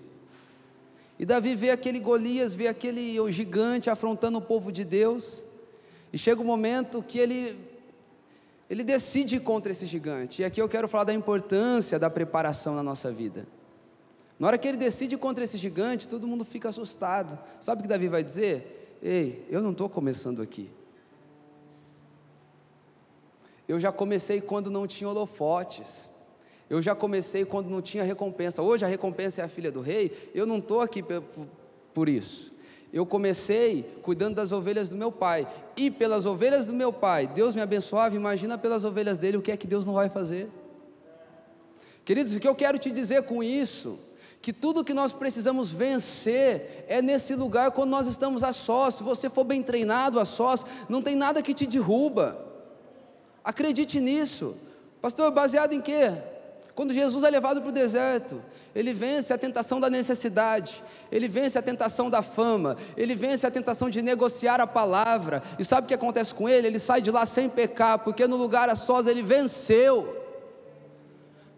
E 1.18 1.26
Davi 1.26 1.56
vê 1.56 1.72
aquele 1.72 2.02
Golias, 2.02 2.54
vê 2.54 2.68
aquele 2.68 3.18
o 3.22 3.32
gigante 3.32 3.90
afrontando 3.90 4.38
o 4.38 4.42
povo 4.42 4.70
de 4.70 4.84
Deus. 4.84 5.46
E 6.18 6.20
chega 6.20 6.42
um 6.42 6.46
momento 6.46 7.04
que 7.04 7.20
ele 7.20 7.56
ele 8.68 8.84
decide 8.84 9.40
contra 9.40 9.72
esse 9.72 9.86
gigante. 9.86 10.42
E 10.42 10.46
aqui 10.46 10.60
eu 10.60 10.68
quero 10.68 10.88
falar 10.88 11.04
da 11.04 11.14
importância 11.14 12.00
da 12.00 12.10
preparação 12.10 12.74
na 12.74 12.82
nossa 12.82 13.12
vida. 13.12 13.48
Na 14.40 14.48
hora 14.48 14.58
que 14.58 14.68
ele 14.68 14.78
decide 14.78 15.16
contra 15.16 15.44
esse 15.44 15.60
gigante, 15.60 16.08
todo 16.08 16.28
mundo 16.28 16.44
fica 16.44 16.70
assustado. 16.70 17.38
Sabe 17.60 17.82
o 17.82 17.84
que 17.84 17.88
Davi 17.88 18.08
vai 18.08 18.24
dizer? 18.24 18.98
Ei, 19.00 19.46
eu 19.48 19.62
não 19.62 19.74
estou 19.74 19.88
começando 19.88 20.42
aqui. 20.42 20.72
Eu 23.68 23.80
já 23.80 23.92
comecei 23.92 24.42
quando 24.42 24.72
não 24.72 24.88
tinha 24.88 25.08
holofotes. 25.08 26.12
Eu 26.68 26.82
já 26.82 26.96
comecei 26.96 27.46
quando 27.46 27.70
não 27.70 27.80
tinha 27.80 28.04
recompensa. 28.04 28.64
Hoje 28.64 28.84
a 28.84 28.88
recompensa 28.88 29.44
é 29.44 29.46
a 29.46 29.48
filha 29.48 29.72
do 29.72 29.82
rei. 29.82 30.32
Eu 30.34 30.48
não 30.48 30.58
estou 30.58 30.82
aqui 30.82 31.04
por 31.94 32.10
isso. 32.10 32.57
Eu 32.92 33.06
comecei 33.06 33.84
cuidando 34.02 34.36
das 34.36 34.52
ovelhas 34.52 34.90
do 34.90 34.96
meu 34.96 35.12
pai. 35.12 35.48
E 35.76 35.92
pelas 35.92 36.26
ovelhas 36.26 36.68
do 36.68 36.74
meu 36.74 36.92
pai, 36.92 37.28
Deus 37.28 37.54
me 37.54 37.62
abençoava. 37.62 38.16
Imagina 38.16 38.58
pelas 38.58 38.84
ovelhas 38.84 39.18
dele 39.18 39.38
o 39.38 39.42
que 39.42 39.52
é 39.52 39.58
que 39.58 39.68
Deus 39.68 39.86
não 39.86 39.94
vai 39.94 40.10
fazer. 40.10 40.50
Queridos, 42.06 42.34
o 42.34 42.40
que 42.40 42.48
eu 42.48 42.56
quero 42.56 42.80
te 42.80 42.90
dizer 42.90 43.24
com 43.24 43.44
isso 43.44 44.00
que 44.42 44.54
tudo 44.54 44.84
que 44.84 44.94
nós 44.94 45.12
precisamos 45.12 45.72
vencer 45.72 46.86
é 46.88 47.02
nesse 47.02 47.36
lugar 47.36 47.72
quando 47.72 47.90
nós 47.90 48.08
estamos 48.08 48.44
a 48.44 48.54
sós. 48.54 48.96
Se 48.96 49.04
você 49.04 49.30
for 49.30 49.44
bem 49.44 49.62
treinado 49.62 50.20
a 50.20 50.26
sós, 50.26 50.66
não 50.88 51.02
tem 51.02 51.16
nada 51.16 51.42
que 51.42 51.54
te 51.54 51.66
derruba. 51.66 52.46
Acredite 53.44 54.00
nisso. 54.00 54.56
Pastor, 55.02 55.32
baseado 55.32 55.74
em 55.74 55.82
quê? 55.82 56.14
Quando 56.78 56.94
Jesus 56.94 57.24
é 57.24 57.30
levado 57.32 57.60
para 57.60 57.70
o 57.70 57.72
deserto, 57.72 58.40
ele 58.76 58.94
vence 58.94 59.34
a 59.34 59.38
tentação 59.38 59.80
da 59.80 59.90
necessidade, 59.90 60.84
ele 61.12 61.28
vence 61.28 61.58
a 61.58 61.62
tentação 61.64 62.08
da 62.08 62.22
fama, 62.22 62.78
ele 62.96 63.16
vence 63.16 63.48
a 63.48 63.50
tentação 63.50 63.90
de 63.90 64.00
negociar 64.00 64.62
a 64.62 64.68
palavra. 64.68 65.42
E 65.58 65.66
sabe 65.66 65.86
o 65.86 65.88
que 65.88 65.94
acontece 65.96 66.36
com 66.36 66.48
ele? 66.48 66.68
Ele 66.68 66.78
sai 66.78 67.02
de 67.02 67.10
lá 67.10 67.26
sem 67.26 67.50
pecar, 67.50 67.98
porque 67.98 68.28
no 68.28 68.36
lugar 68.36 68.70
a 68.70 68.76
sós 68.76 69.08
ele 69.08 69.24
venceu. 69.24 70.24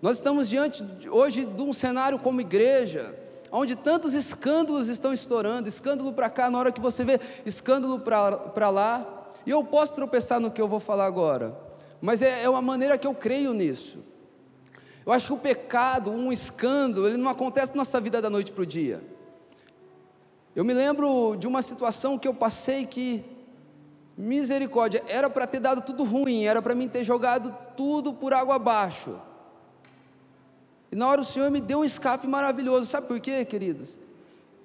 Nós 0.01 0.15
estamos 0.15 0.47
diante 0.47 0.85
hoje 1.09 1.43
de 1.43 1.61
um 1.63 1.73
cenário 1.73 2.17
como 2.17 2.39
igreja, 2.39 3.13
onde 3.51 3.75
tantos 3.75 4.13
escândalos 4.13 4.87
estão 4.87 5.11
estourando, 5.11 5.67
escândalo 5.67 6.13
para 6.13 6.29
cá, 6.29 6.49
na 6.49 6.57
hora 6.57 6.71
que 6.71 6.79
você 6.79 7.03
vê 7.03 7.19
escândalo 7.45 7.99
para 7.99 8.69
lá, 8.69 9.27
e 9.45 9.49
eu 9.49 9.65
posso 9.65 9.95
tropeçar 9.95 10.39
no 10.39 10.49
que 10.49 10.61
eu 10.61 10.67
vou 10.69 10.79
falar 10.79 11.07
agora, 11.07 11.59
mas 11.99 12.21
é, 12.21 12.43
é 12.43 12.49
uma 12.49 12.61
maneira 12.61 12.97
que 12.97 13.05
eu 13.05 13.13
creio 13.13 13.51
nisso. 13.51 14.07
Eu 15.09 15.13
acho 15.13 15.25
que 15.25 15.33
o 15.33 15.37
pecado, 15.37 16.11
um 16.11 16.31
escândalo, 16.31 17.07
ele 17.07 17.17
não 17.17 17.31
acontece 17.31 17.71
na 17.71 17.77
nossa 17.77 17.99
vida 17.99 18.21
da 18.21 18.29
noite 18.29 18.51
para 18.51 18.61
o 18.61 18.65
dia. 18.65 19.03
Eu 20.55 20.63
me 20.63 20.71
lembro 20.71 21.35
de 21.35 21.47
uma 21.47 21.63
situação 21.63 22.15
que 22.15 22.27
eu 22.27 22.33
passei 22.35 22.85
que, 22.85 23.25
misericórdia, 24.15 25.03
era 25.07 25.27
para 25.27 25.47
ter 25.47 25.61
dado 25.61 25.81
tudo 25.81 26.03
ruim, 26.03 26.43
era 26.43 26.61
para 26.61 26.75
mim 26.75 26.87
ter 26.87 27.03
jogado 27.03 27.51
tudo 27.75 28.13
por 28.13 28.35
água 28.35 28.57
abaixo. 28.57 29.19
E 30.91 30.95
na 30.95 31.07
hora 31.07 31.21
o 31.21 31.25
Senhor 31.25 31.49
me 31.49 31.59
deu 31.59 31.79
um 31.79 31.83
escape 31.83 32.27
maravilhoso, 32.27 32.85
sabe 32.85 33.07
por 33.07 33.19
quê, 33.19 33.43
queridos? 33.43 33.97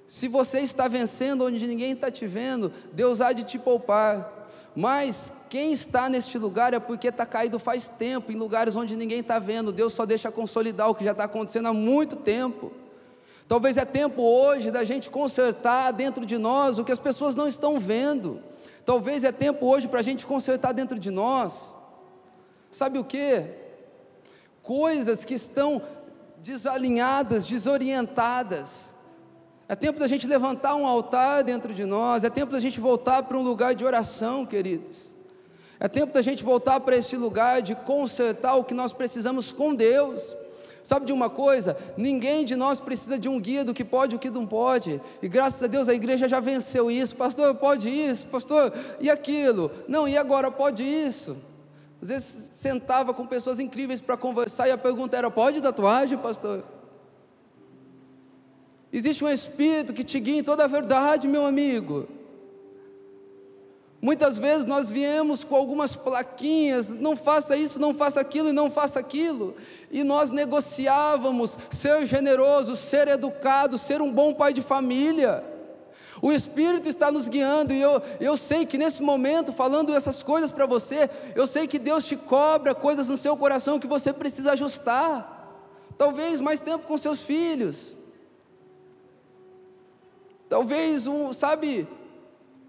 Se 0.06 0.28
você 0.28 0.60
está 0.60 0.86
vencendo 0.88 1.46
onde 1.46 1.66
ninguém 1.66 1.92
está 1.92 2.10
te 2.10 2.26
vendo, 2.26 2.70
Deus 2.92 3.22
há 3.22 3.32
de 3.32 3.44
te 3.44 3.58
poupar. 3.58 4.30
Mas 4.74 5.32
quem 5.48 5.72
está 5.72 6.08
neste 6.08 6.36
lugar 6.36 6.74
é 6.74 6.80
porque 6.80 7.08
está 7.08 7.24
caído 7.24 7.58
faz 7.58 7.86
tempo, 7.86 8.32
em 8.32 8.36
lugares 8.36 8.74
onde 8.74 8.96
ninguém 8.96 9.20
está 9.20 9.38
vendo. 9.38 9.72
Deus 9.72 9.92
só 9.92 10.04
deixa 10.04 10.32
consolidar 10.32 10.90
o 10.90 10.94
que 10.94 11.04
já 11.04 11.12
está 11.12 11.24
acontecendo 11.24 11.68
há 11.68 11.72
muito 11.72 12.16
tempo. 12.16 12.72
Talvez 13.46 13.76
é 13.76 13.84
tempo 13.84 14.22
hoje 14.22 14.70
da 14.70 14.82
gente 14.84 15.10
consertar 15.10 15.92
dentro 15.92 16.24
de 16.24 16.38
nós 16.38 16.78
o 16.78 16.84
que 16.84 16.92
as 16.92 16.98
pessoas 16.98 17.36
não 17.36 17.46
estão 17.46 17.78
vendo. 17.78 18.40
Talvez 18.84 19.22
é 19.22 19.30
tempo 19.30 19.66
hoje 19.66 19.86
para 19.86 20.00
a 20.00 20.02
gente 20.02 20.26
consertar 20.26 20.72
dentro 20.72 20.98
de 20.98 21.10
nós. 21.10 21.74
Sabe 22.70 22.98
o 22.98 23.04
que? 23.04 23.44
Coisas 24.62 25.24
que 25.24 25.34
estão 25.34 25.80
desalinhadas, 26.38 27.46
desorientadas. 27.46 28.93
É 29.68 29.74
tempo 29.74 29.98
da 29.98 30.06
gente 30.06 30.26
levantar 30.26 30.74
um 30.74 30.86
altar 30.86 31.42
dentro 31.42 31.72
de 31.72 31.84
nós, 31.84 32.22
é 32.22 32.30
tempo 32.30 32.52
da 32.52 32.60
gente 32.60 32.78
voltar 32.78 33.22
para 33.22 33.38
um 33.38 33.42
lugar 33.42 33.74
de 33.74 33.84
oração, 33.84 34.44
queridos. 34.44 35.14
É 35.80 35.88
tempo 35.88 36.12
da 36.12 36.22
gente 36.22 36.44
voltar 36.44 36.80
para 36.80 36.96
esse 36.96 37.16
lugar 37.16 37.62
de 37.62 37.74
consertar 37.74 38.54
o 38.56 38.64
que 38.64 38.74
nós 38.74 38.92
precisamos 38.92 39.52
com 39.52 39.74
Deus. 39.74 40.36
Sabe 40.82 41.06
de 41.06 41.14
uma 41.14 41.30
coisa? 41.30 41.78
Ninguém 41.96 42.44
de 42.44 42.54
nós 42.54 42.78
precisa 42.78 43.18
de 43.18 43.26
um 43.26 43.40
guia 43.40 43.64
do 43.64 43.72
que 43.72 43.82
pode 43.82 44.14
e 44.14 44.16
o 44.16 44.18
que 44.18 44.28
não 44.28 44.46
pode. 44.46 45.00
E 45.22 45.28
graças 45.28 45.62
a 45.62 45.66
Deus 45.66 45.88
a 45.88 45.94
igreja 45.94 46.28
já 46.28 46.40
venceu 46.40 46.90
isso. 46.90 47.16
Pastor, 47.16 47.54
pode 47.54 47.88
isso? 47.88 48.26
Pastor, 48.26 48.70
e 49.00 49.08
aquilo? 49.08 49.70
Não, 49.88 50.06
e 50.06 50.16
agora 50.16 50.50
pode 50.50 50.82
isso? 50.82 51.38
Às 52.02 52.08
vezes 52.08 52.50
sentava 52.52 53.14
com 53.14 53.26
pessoas 53.26 53.58
incríveis 53.58 53.98
para 53.98 54.14
conversar 54.14 54.68
e 54.68 54.72
a 54.72 54.78
pergunta 54.78 55.16
era: 55.16 55.30
pode 55.30 55.62
tatuagem, 55.62 56.18
pastor? 56.18 56.62
Existe 58.94 59.24
um 59.24 59.28
espírito 59.28 59.92
que 59.92 60.04
te 60.04 60.20
guia 60.20 60.38
em 60.38 60.44
toda 60.44 60.62
a 60.62 60.68
verdade, 60.68 61.26
meu 61.26 61.44
amigo. 61.44 62.06
Muitas 64.00 64.38
vezes 64.38 64.64
nós 64.64 64.88
viemos 64.88 65.42
com 65.42 65.56
algumas 65.56 65.96
plaquinhas, 65.96 66.90
não 66.90 67.16
faça 67.16 67.56
isso, 67.56 67.80
não 67.80 67.92
faça 67.92 68.20
aquilo 68.20 68.50
e 68.50 68.52
não 68.52 68.70
faça 68.70 69.00
aquilo, 69.00 69.56
e 69.90 70.04
nós 70.04 70.30
negociávamos 70.30 71.58
ser 71.72 72.06
generoso, 72.06 72.76
ser 72.76 73.08
educado, 73.08 73.78
ser 73.78 74.00
um 74.00 74.12
bom 74.12 74.32
pai 74.32 74.52
de 74.52 74.62
família. 74.62 75.42
O 76.22 76.30
Espírito 76.30 76.88
está 76.88 77.10
nos 77.10 77.26
guiando, 77.26 77.72
e 77.72 77.80
eu, 77.80 78.00
eu 78.20 78.36
sei 78.36 78.64
que 78.64 78.78
nesse 78.78 79.02
momento, 79.02 79.52
falando 79.52 79.92
essas 79.92 80.22
coisas 80.22 80.52
para 80.52 80.66
você, 80.66 81.10
eu 81.34 81.48
sei 81.48 81.66
que 81.66 81.80
Deus 81.80 82.04
te 82.04 82.14
cobra 82.14 82.76
coisas 82.76 83.08
no 83.08 83.16
seu 83.16 83.36
coração 83.36 83.80
que 83.80 83.88
você 83.88 84.12
precisa 84.12 84.52
ajustar. 84.52 85.32
Talvez 85.98 86.40
mais 86.40 86.60
tempo 86.60 86.86
com 86.86 86.96
seus 86.96 87.22
filhos. 87.22 87.96
Talvez 90.48 91.06
um, 91.06 91.32
sabe, 91.32 91.88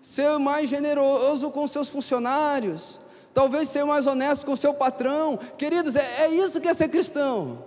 ser 0.01 0.37
mais 0.37 0.69
generoso 0.69 1.49
com 1.49 1.67
seus 1.67 1.89
funcionários, 1.89 2.99
talvez 3.33 3.69
ser 3.69 3.83
mais 3.85 4.05
honesto 4.07 4.45
com 4.45 4.55
seu 4.55 4.73
patrão. 4.73 5.39
Queridos, 5.57 5.95
é, 5.95 6.25
é 6.25 6.29
isso 6.29 6.61
que 6.61 6.67
é 6.67 6.73
ser 6.73 6.89
cristão. 6.89 7.65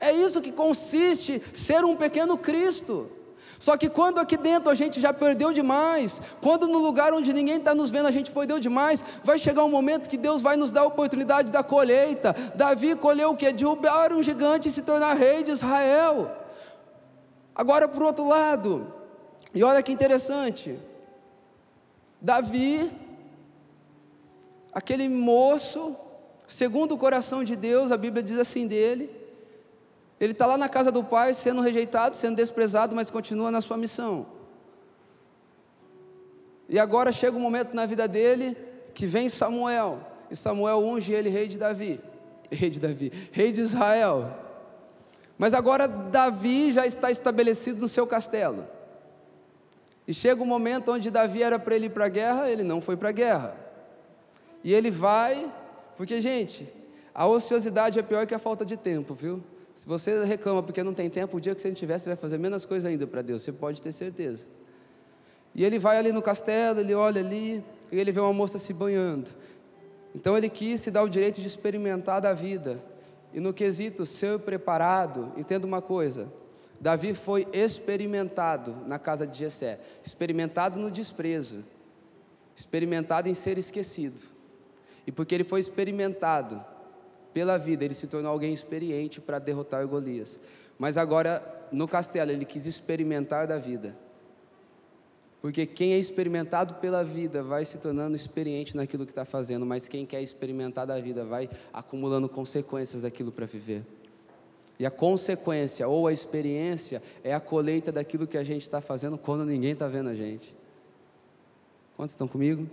É 0.00 0.12
isso 0.12 0.40
que 0.40 0.52
consiste 0.52 1.42
ser 1.52 1.84
um 1.84 1.96
pequeno 1.96 2.38
Cristo. 2.38 3.10
Só 3.58 3.76
que 3.76 3.88
quando 3.88 4.18
aqui 4.18 4.36
dentro 4.36 4.70
a 4.70 4.74
gente 4.74 5.00
já 5.00 5.12
perdeu 5.12 5.52
demais, 5.52 6.20
quando 6.40 6.68
no 6.68 6.78
lugar 6.78 7.12
onde 7.12 7.32
ninguém 7.32 7.56
está 7.56 7.74
nos 7.74 7.90
vendo 7.90 8.06
a 8.06 8.12
gente 8.12 8.30
perdeu 8.30 8.60
demais, 8.60 9.04
vai 9.24 9.36
chegar 9.36 9.64
um 9.64 9.68
momento 9.68 10.08
que 10.08 10.16
Deus 10.16 10.40
vai 10.40 10.56
nos 10.56 10.70
dar 10.70 10.82
a 10.82 10.86
oportunidade 10.86 11.50
da 11.50 11.64
colheita. 11.64 12.34
Davi 12.54 12.94
colheu 12.94 13.30
o 13.30 13.36
que? 13.36 13.50
Derrubar 13.52 14.12
um 14.12 14.22
gigante 14.22 14.68
e 14.68 14.72
se 14.72 14.82
tornar 14.82 15.14
rei 15.14 15.42
de 15.42 15.50
Israel. 15.50 16.30
Agora, 17.58 17.88
por 17.88 18.04
outro 18.04 18.28
lado, 18.28 18.94
e 19.52 19.64
olha 19.64 19.82
que 19.82 19.90
interessante. 19.90 20.78
Davi, 22.20 22.88
aquele 24.72 25.08
moço, 25.08 25.96
segundo 26.46 26.94
o 26.94 26.98
coração 26.98 27.42
de 27.42 27.56
Deus, 27.56 27.90
a 27.90 27.96
Bíblia 27.96 28.22
diz 28.22 28.38
assim 28.38 28.64
dele, 28.64 29.10
ele 30.20 30.34
está 30.34 30.46
lá 30.46 30.56
na 30.56 30.68
casa 30.68 30.92
do 30.92 31.02
pai, 31.02 31.34
sendo 31.34 31.60
rejeitado, 31.60 32.14
sendo 32.14 32.36
desprezado, 32.36 32.94
mas 32.94 33.10
continua 33.10 33.50
na 33.50 33.60
sua 33.60 33.76
missão. 33.76 34.24
E 36.68 36.78
agora 36.78 37.10
chega 37.10 37.36
um 37.36 37.40
momento 37.40 37.74
na 37.74 37.86
vida 37.86 38.06
dele 38.06 38.56
que 38.94 39.04
vem 39.04 39.28
Samuel, 39.28 39.98
e 40.30 40.36
Samuel 40.36 40.78
unge 40.78 41.12
ele 41.12 41.28
rei 41.28 41.48
de 41.48 41.58
Davi, 41.58 42.00
rei 42.52 42.70
de 42.70 42.78
Davi, 42.78 43.12
rei 43.32 43.50
de 43.50 43.62
Israel. 43.62 44.46
Mas 45.38 45.54
agora 45.54 45.86
Davi 45.86 46.72
já 46.72 46.84
está 46.84 47.10
estabelecido 47.10 47.80
no 47.80 47.88
seu 47.88 48.06
castelo. 48.06 48.66
E 50.06 50.12
chega 50.12 50.42
um 50.42 50.46
momento 50.46 50.90
onde 50.90 51.10
Davi 51.10 51.42
era 51.42 51.58
para 51.58 51.76
ele 51.76 51.86
ir 51.86 51.90
para 51.90 52.06
a 52.06 52.08
guerra, 52.08 52.50
ele 52.50 52.64
não 52.64 52.80
foi 52.80 52.96
para 52.96 53.10
a 53.10 53.12
guerra. 53.12 53.56
E 54.64 54.74
ele 54.74 54.90
vai, 54.90 55.50
porque, 55.96 56.20
gente, 56.20 56.66
a 57.14 57.26
ociosidade 57.26 57.98
é 57.98 58.02
pior 58.02 58.26
que 58.26 58.34
a 58.34 58.38
falta 58.38 58.64
de 58.64 58.76
tempo, 58.76 59.14
viu? 59.14 59.42
Se 59.74 59.86
você 59.86 60.24
reclama 60.24 60.62
porque 60.62 60.82
não 60.82 60.92
tem 60.92 61.08
tempo, 61.08 61.36
o 61.36 61.40
dia 61.40 61.54
que 61.54 61.62
você 61.62 61.68
não 61.68 61.74
tiver, 61.74 61.98
você 61.98 62.08
vai 62.08 62.16
fazer 62.16 62.36
menos 62.36 62.64
coisa 62.64 62.88
ainda 62.88 63.06
para 63.06 63.22
Deus, 63.22 63.42
você 63.42 63.52
pode 63.52 63.80
ter 63.80 63.92
certeza. 63.92 64.46
E 65.54 65.64
ele 65.64 65.78
vai 65.78 65.98
ali 65.98 66.10
no 66.10 66.20
castelo, 66.20 66.80
ele 66.80 66.94
olha 66.94 67.20
ali, 67.20 67.62
e 67.92 67.98
ele 67.98 68.10
vê 68.10 68.18
uma 68.18 68.32
moça 68.32 68.58
se 68.58 68.72
banhando. 68.72 69.30
Então 70.14 70.36
ele 70.36 70.48
quis 70.48 70.80
se 70.80 70.90
dar 70.90 71.02
o 71.02 71.08
direito 71.08 71.40
de 71.40 71.46
experimentar 71.46 72.20
da 72.20 72.32
vida. 72.32 72.82
E 73.32 73.40
no 73.40 73.52
quesito 73.52 74.06
ser 74.06 74.38
preparado, 74.40 75.32
entenda 75.36 75.66
uma 75.66 75.82
coisa: 75.82 76.32
Davi 76.80 77.14
foi 77.14 77.46
experimentado 77.52 78.74
na 78.86 78.98
casa 78.98 79.26
de 79.26 79.38
Jessé, 79.38 79.80
experimentado 80.04 80.78
no 80.78 80.90
desprezo, 80.90 81.64
experimentado 82.56 83.28
em 83.28 83.34
ser 83.34 83.58
esquecido. 83.58 84.22
E 85.06 85.12
porque 85.12 85.34
ele 85.34 85.44
foi 85.44 85.60
experimentado 85.60 86.64
pela 87.32 87.58
vida, 87.58 87.84
ele 87.84 87.94
se 87.94 88.06
tornou 88.06 88.32
alguém 88.32 88.52
experiente 88.52 89.20
para 89.20 89.38
derrotar 89.38 89.86
Golias. 89.86 90.40
Mas 90.78 90.96
agora, 90.96 91.68
no 91.72 91.88
castelo, 91.88 92.30
ele 92.30 92.44
quis 92.44 92.66
experimentar 92.66 93.46
da 93.46 93.58
vida. 93.58 93.96
Porque 95.40 95.66
quem 95.66 95.92
é 95.92 95.98
experimentado 95.98 96.74
pela 96.74 97.04
vida 97.04 97.42
vai 97.42 97.64
se 97.64 97.78
tornando 97.78 98.16
experiente 98.16 98.76
naquilo 98.76 99.06
que 99.06 99.12
está 99.12 99.24
fazendo, 99.24 99.64
mas 99.64 99.88
quem 99.88 100.04
quer 100.04 100.20
experimentar 100.20 100.86
da 100.86 100.98
vida 101.00 101.24
vai 101.24 101.48
acumulando 101.72 102.28
consequências 102.28 103.02
daquilo 103.02 103.30
para 103.30 103.46
viver. 103.46 103.84
E 104.78 104.86
a 104.86 104.90
consequência 104.90 105.86
ou 105.88 106.06
a 106.06 106.12
experiência 106.12 107.02
é 107.22 107.34
a 107.34 107.40
colheita 107.40 107.92
daquilo 107.92 108.26
que 108.26 108.36
a 108.36 108.44
gente 108.44 108.62
está 108.62 108.80
fazendo 108.80 109.16
quando 109.16 109.44
ninguém 109.44 109.72
está 109.72 109.88
vendo 109.88 110.08
a 110.08 110.14
gente. 110.14 110.54
Quantos 111.96 112.12
estão 112.12 112.28
comigo? 112.28 112.68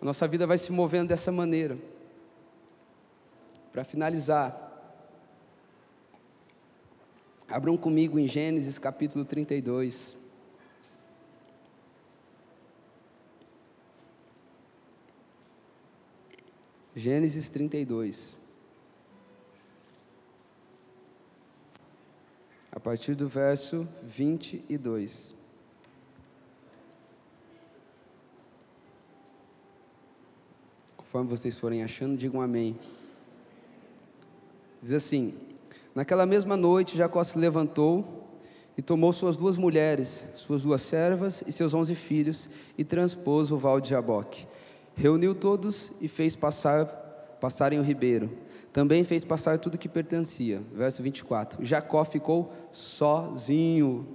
A 0.00 0.04
nossa 0.04 0.26
vida 0.28 0.46
vai 0.46 0.58
se 0.58 0.70
movendo 0.70 1.08
dessa 1.08 1.32
maneira. 1.32 1.78
Para 3.72 3.84
finalizar, 3.84 4.64
abram 7.48 7.76
comigo 7.76 8.18
em 8.18 8.26
Gênesis 8.26 8.78
capítulo 8.78 9.24
32. 9.24 10.17
Gênesis 16.98 17.48
32. 17.48 18.36
a 22.72 22.80
partir 22.80 23.14
do 23.14 23.28
verso 23.28 23.86
22. 24.02 25.32
Conforme 30.96 31.30
vocês 31.30 31.56
forem 31.56 31.84
achando, 31.84 32.16
digam 32.16 32.40
amém. 32.40 32.76
Diz 34.82 34.92
assim: 34.92 35.34
Naquela 35.94 36.26
mesma 36.26 36.56
noite, 36.56 36.96
Jacó 36.96 37.22
se 37.22 37.38
levantou 37.38 38.26
e 38.76 38.82
tomou 38.82 39.12
suas 39.12 39.36
duas 39.36 39.56
mulheres, 39.56 40.24
suas 40.34 40.62
duas 40.62 40.82
servas 40.82 41.44
e 41.46 41.52
seus 41.52 41.74
onze 41.74 41.94
filhos, 41.94 42.50
e 42.76 42.82
transpôs 42.82 43.52
o 43.52 43.56
val 43.56 43.80
de 43.80 43.90
Jaboque. 43.90 44.48
Reuniu 44.98 45.32
todos 45.32 45.92
e 46.00 46.08
fez 46.08 46.34
passar 46.34 46.84
passarem 47.40 47.78
o 47.78 47.82
ribeiro. 47.82 48.28
Também 48.72 49.04
fez 49.04 49.24
passar 49.24 49.56
tudo 49.56 49.78
que 49.78 49.88
pertencia. 49.88 50.60
Verso 50.74 51.04
24. 51.04 51.64
Jacó 51.64 52.04
ficou 52.04 52.52
sozinho, 52.72 54.06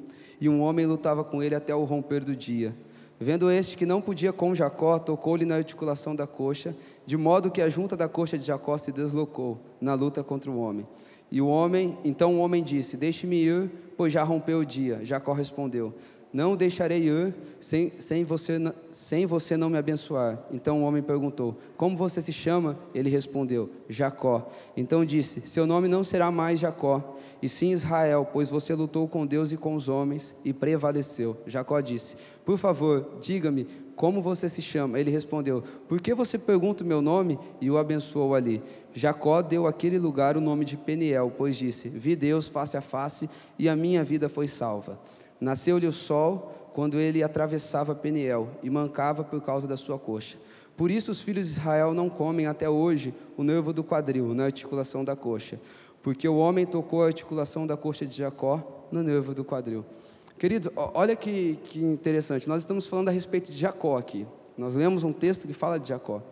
e 0.41 0.49
um 0.49 0.61
homem 0.61 0.85
lutava 0.85 1.23
com 1.23 1.41
ele 1.41 1.55
até 1.55 1.73
o 1.73 1.85
romper 1.85 2.21
do 2.21 2.35
dia. 2.35 2.75
Vendo 3.17 3.49
este 3.49 3.77
que 3.77 3.85
não 3.85 4.01
podia 4.01 4.33
com 4.33 4.53
Jacó, 4.53 4.99
tocou-lhe 4.99 5.45
na 5.45 5.55
articulação 5.55 6.13
da 6.13 6.27
coxa, 6.27 6.75
de 7.05 7.15
modo 7.15 7.49
que 7.49 7.61
a 7.61 7.69
junta 7.69 7.95
da 7.95 8.09
coxa 8.09 8.37
de 8.37 8.45
Jacó 8.45 8.77
se 8.77 8.91
deslocou 8.91 9.61
na 9.79 9.93
luta 9.93 10.21
contra 10.21 10.51
o 10.51 10.59
homem. 10.59 10.85
E 11.31 11.39
o 11.39 11.47
homem, 11.47 11.97
então 12.03 12.35
o 12.35 12.39
homem 12.39 12.61
disse: 12.61 12.97
Deixe-me 12.97 13.37
ir, 13.37 13.71
pois 13.95 14.11
já 14.11 14.21
rompeu 14.21 14.59
o 14.59 14.65
dia. 14.65 14.99
Jacó 15.01 15.31
respondeu: 15.31 15.93
Não 16.33 16.55
deixarei 16.55 17.07
ir 17.07 17.35
sem, 17.59 17.93
sem, 17.99 18.23
você, 18.23 18.53
sem 18.89 19.25
você 19.27 19.55
não 19.55 19.69
me 19.69 19.77
abençoar. 19.77 20.39
Então 20.51 20.81
o 20.81 20.85
homem 20.85 21.03
perguntou: 21.03 21.55
Como 21.77 21.95
você 21.95 22.23
se 22.23 22.33
chama? 22.33 22.75
Ele 22.93 23.07
respondeu: 23.07 23.69
Jacó. 23.87 24.49
Então 24.75 25.05
disse: 25.05 25.41
Seu 25.47 25.67
nome 25.67 25.87
não 25.87 26.03
será 26.03 26.31
mais 26.31 26.59
Jacó, 26.59 27.17
e 27.39 27.47
sim 27.47 27.71
Israel, 27.71 28.27
pois 28.33 28.49
você 28.49 28.73
lutou 28.73 29.07
com 29.07 29.27
Deus 29.27 29.51
e 29.51 29.57
com 29.57 29.75
os 29.75 29.87
homens 29.87 30.35
e 30.43 30.51
prevaleceu. 30.51 31.37
Jacó 31.45 31.79
disse: 31.79 32.15
Por 32.43 32.57
favor, 32.57 33.11
diga-me 33.21 33.67
como 33.95 34.21
você 34.21 34.49
se 34.49 34.61
chama? 34.61 34.99
Ele 34.99 35.11
respondeu: 35.11 35.63
Por 35.87 36.01
que 36.01 36.13
você 36.13 36.37
pergunta 36.37 36.83
o 36.83 36.87
meu 36.87 37.01
nome? 37.01 37.37
E 37.61 37.69
o 37.69 37.77
abençoou 37.77 38.33
ali. 38.33 38.61
Jacó 38.93 39.41
deu 39.41 39.67
àquele 39.67 39.99
lugar 39.99 40.35
o 40.35 40.41
nome 40.41 40.65
de 40.65 40.77
Peniel, 40.77 41.31
pois 41.37 41.55
disse: 41.55 41.89
Vi 41.89 42.15
Deus 42.15 42.47
face 42.47 42.75
a 42.75 42.81
face 42.81 43.29
e 43.57 43.69
a 43.69 43.75
minha 43.75 44.03
vida 44.03 44.27
foi 44.27 44.47
salva. 44.47 44.99
Nasceu-lhe 45.43 45.85
o 45.85 45.91
sol 45.91 46.71
quando 46.73 46.97
ele 46.97 47.21
atravessava 47.21 47.93
Peniel 47.93 48.49
e 48.63 48.69
mancava 48.69 49.25
por 49.25 49.41
causa 49.41 49.67
da 49.67 49.75
sua 49.75 49.99
coxa. 49.99 50.37
Por 50.77 50.89
isso 50.89 51.11
os 51.11 51.21
filhos 51.21 51.47
de 51.47 51.59
Israel 51.59 51.93
não 51.93 52.09
comem 52.09 52.47
até 52.47 52.69
hoje 52.69 53.13
o 53.37 53.43
nervo 53.43 53.73
do 53.73 53.83
quadril, 53.83 54.33
na 54.33 54.45
articulação 54.45 55.03
da 55.03 55.17
coxa, 55.17 55.59
porque 56.01 56.27
o 56.27 56.37
homem 56.37 56.65
tocou 56.65 57.03
a 57.03 57.07
articulação 57.07 57.67
da 57.67 57.75
coxa 57.75 58.05
de 58.05 58.15
Jacó 58.15 58.87
no 58.89 59.03
nervo 59.03 59.33
do 59.33 59.43
quadril. 59.43 59.85
Queridos, 60.39 60.69
olha 60.75 61.13
que, 61.15 61.59
que 61.65 61.79
interessante, 61.79 62.47
nós 62.47 62.61
estamos 62.61 62.87
falando 62.87 63.09
a 63.09 63.11
respeito 63.11 63.51
de 63.51 63.57
Jacó 63.57 63.97
aqui. 63.97 64.25
Nós 64.57 64.73
lemos 64.73 65.03
um 65.03 65.11
texto 65.11 65.45
que 65.45 65.53
fala 65.53 65.77
de 65.77 65.89
Jacó. 65.89 66.23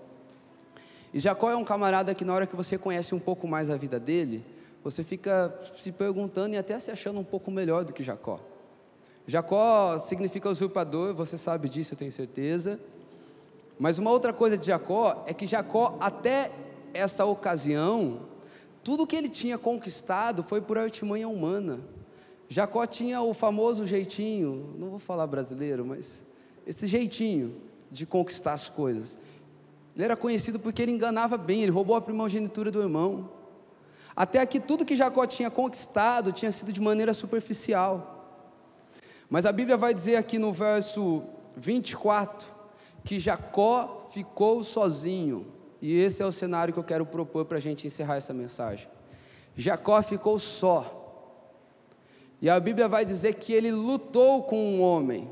E 1.14 1.20
Jacó 1.20 1.52
é 1.52 1.56
um 1.58 1.66
camarada 1.66 2.16
que, 2.16 2.24
na 2.24 2.34
hora 2.34 2.48
que 2.48 2.56
você 2.56 2.78
conhece 2.78 3.14
um 3.14 3.20
pouco 3.20 3.46
mais 3.46 3.70
a 3.70 3.76
vida 3.76 4.00
dele, 4.00 4.44
você 4.82 5.04
fica 5.04 5.54
se 5.78 5.92
perguntando 5.92 6.56
e 6.56 6.58
até 6.58 6.80
se 6.80 6.90
achando 6.90 7.20
um 7.20 7.26
pouco 7.26 7.52
melhor 7.52 7.84
do 7.84 7.92
que 7.92 8.02
Jacó. 8.02 8.40
Jacó 9.28 9.98
significa 9.98 10.50
usurpador, 10.50 11.14
você 11.14 11.38
sabe 11.38 11.70
disso, 11.70 11.94
eu 11.94 11.98
tenho 11.98 12.12
certeza. 12.12 12.80
Mas 13.80 13.98
uma 13.98 14.12
outra 14.12 14.34
coisa 14.34 14.58
de 14.58 14.68
Jacó 14.68 15.24
é 15.26 15.34
que 15.34 15.48
Jacó, 15.48 15.98
até 16.00 16.52
essa 16.94 17.26
ocasião, 17.26 18.20
tudo 18.84 19.08
que 19.08 19.16
ele 19.16 19.30
tinha 19.30 19.58
conquistado 19.58 20.44
foi 20.44 20.62
por 20.62 20.78
artimanha 20.78 21.28
humana. 21.28 21.80
Jacó 22.50 22.86
tinha 22.86 23.22
o 23.22 23.34
famoso 23.34 23.88
jeitinho, 23.88 24.76
não 24.78 24.90
vou 24.90 25.00
falar 25.00 25.26
brasileiro, 25.26 25.86
mas 25.86 26.22
esse 26.66 26.86
jeitinho 26.86 27.56
de 27.90 28.06
conquistar 28.06 28.54
as 28.54 28.70
coisas. 28.70 29.18
Ele 29.96 30.06
era 30.06 30.16
conhecido 30.16 30.60
porque 30.60 30.82
ele 30.82 30.92
enganava 30.92 31.38
bem, 31.38 31.64
ele 31.64 31.72
roubou 31.72 31.96
a 31.96 32.02
primogenitura 32.02 32.72
do 32.72 32.82
irmão. 32.82 33.30
Até 34.16 34.40
aqui, 34.40 34.60
tudo 34.60 34.86
que 34.86 34.96
Jacó 34.96 35.26
tinha 35.26 35.50
conquistado 35.50 36.32
tinha 36.32 36.52
sido 36.52 36.74
de 36.74 36.82
maneira 36.82 37.14
superficial. 37.14 38.21
Mas 39.32 39.46
a 39.46 39.52
Bíblia 39.54 39.78
vai 39.78 39.94
dizer 39.94 40.18
aqui 40.18 40.38
no 40.38 40.52
verso 40.52 41.24
24 41.56 42.46
que 43.02 43.18
Jacó 43.18 44.10
ficou 44.12 44.62
sozinho. 44.62 45.48
E 45.82 45.98
esse 45.98 46.22
é 46.22 46.26
o 46.26 46.34
cenário 46.34 46.74
que 46.74 46.80
eu 46.82 46.84
quero 46.84 47.06
propor 47.06 47.46
para 47.46 47.58
a 47.58 47.62
gente 47.62 47.88
encerrar 47.88 48.18
essa 48.18 48.34
mensagem. 48.34 48.90
Jacó 49.56 50.02
ficou 50.04 50.38
só. 50.38 50.98
E 52.42 52.50
a 52.50 52.60
Bíblia 52.60 52.90
vai 52.90 53.06
dizer 53.06 53.36
que 53.36 53.54
ele 53.54 53.72
lutou 53.72 54.44
com 54.44 54.58
um 54.58 54.82
homem. 54.82 55.32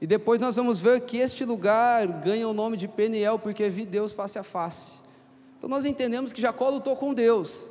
E 0.00 0.06
depois 0.06 0.40
nós 0.40 0.56
vamos 0.56 0.80
ver 0.80 1.02
que 1.02 1.18
este 1.18 1.44
lugar 1.44 2.06
ganha 2.06 2.48
o 2.48 2.54
nome 2.54 2.78
de 2.78 2.88
Peniel, 2.88 3.38
porque 3.38 3.68
vi 3.68 3.84
Deus 3.84 4.14
face 4.14 4.38
a 4.38 4.42
face. 4.42 5.00
Então 5.58 5.68
nós 5.68 5.84
entendemos 5.84 6.32
que 6.32 6.40
Jacó 6.40 6.70
lutou 6.70 6.96
com 6.96 7.12
Deus. 7.12 7.66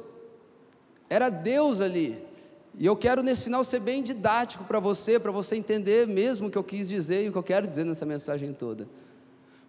Era 1.09 1.30
Deus 1.30 1.82
ali. 1.82 2.34
E 2.78 2.86
eu 2.86 2.95
quero 2.95 3.23
nesse 3.23 3.43
final 3.43 3.63
ser 3.63 3.80
bem 3.80 4.03
didático 4.03 4.63
para 4.65 4.80
você, 4.80 5.19
para 5.19 5.32
você 5.32 5.55
entender 5.55 6.07
mesmo 6.07 6.47
o 6.47 6.51
que 6.51 6.57
eu 6.57 6.63
quis 6.63 6.89
dizer 6.89 7.23
e 7.23 7.30
o 7.30 7.32
que 7.32 7.38
eu 7.38 7.43
quero 7.43 7.67
dizer 7.67 7.86
nessa 7.86 8.05
mensagem 8.05 8.51
toda. 8.53 8.88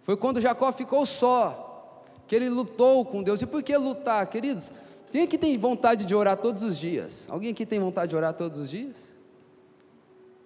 Foi 0.01 0.17
quando 0.17 0.41
Jacó 0.41 0.71
ficou 0.71 1.05
só, 1.05 2.03
que 2.27 2.35
ele 2.35 2.49
lutou 2.49 3.05
com 3.05 3.23
Deus. 3.23 3.41
E 3.41 3.45
por 3.45 3.63
que 3.63 3.75
lutar, 3.77 4.27
queridos? 4.27 4.71
Quem 5.11 5.23
aqui 5.23 5.37
tem 5.37 5.57
vontade 5.57 6.05
de 6.05 6.13
orar 6.13 6.37
todos 6.37 6.63
os 6.63 6.77
dias? 6.77 7.27
Alguém 7.29 7.51
aqui 7.51 7.65
tem 7.65 7.79
vontade 7.79 8.09
de 8.09 8.15
orar 8.15 8.33
todos 8.33 8.59
os 8.59 8.69
dias? 8.69 9.17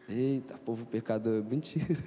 Eita, 0.07 0.55
povo 0.63 0.85
pecador, 0.85 1.43
mentira. 1.49 1.97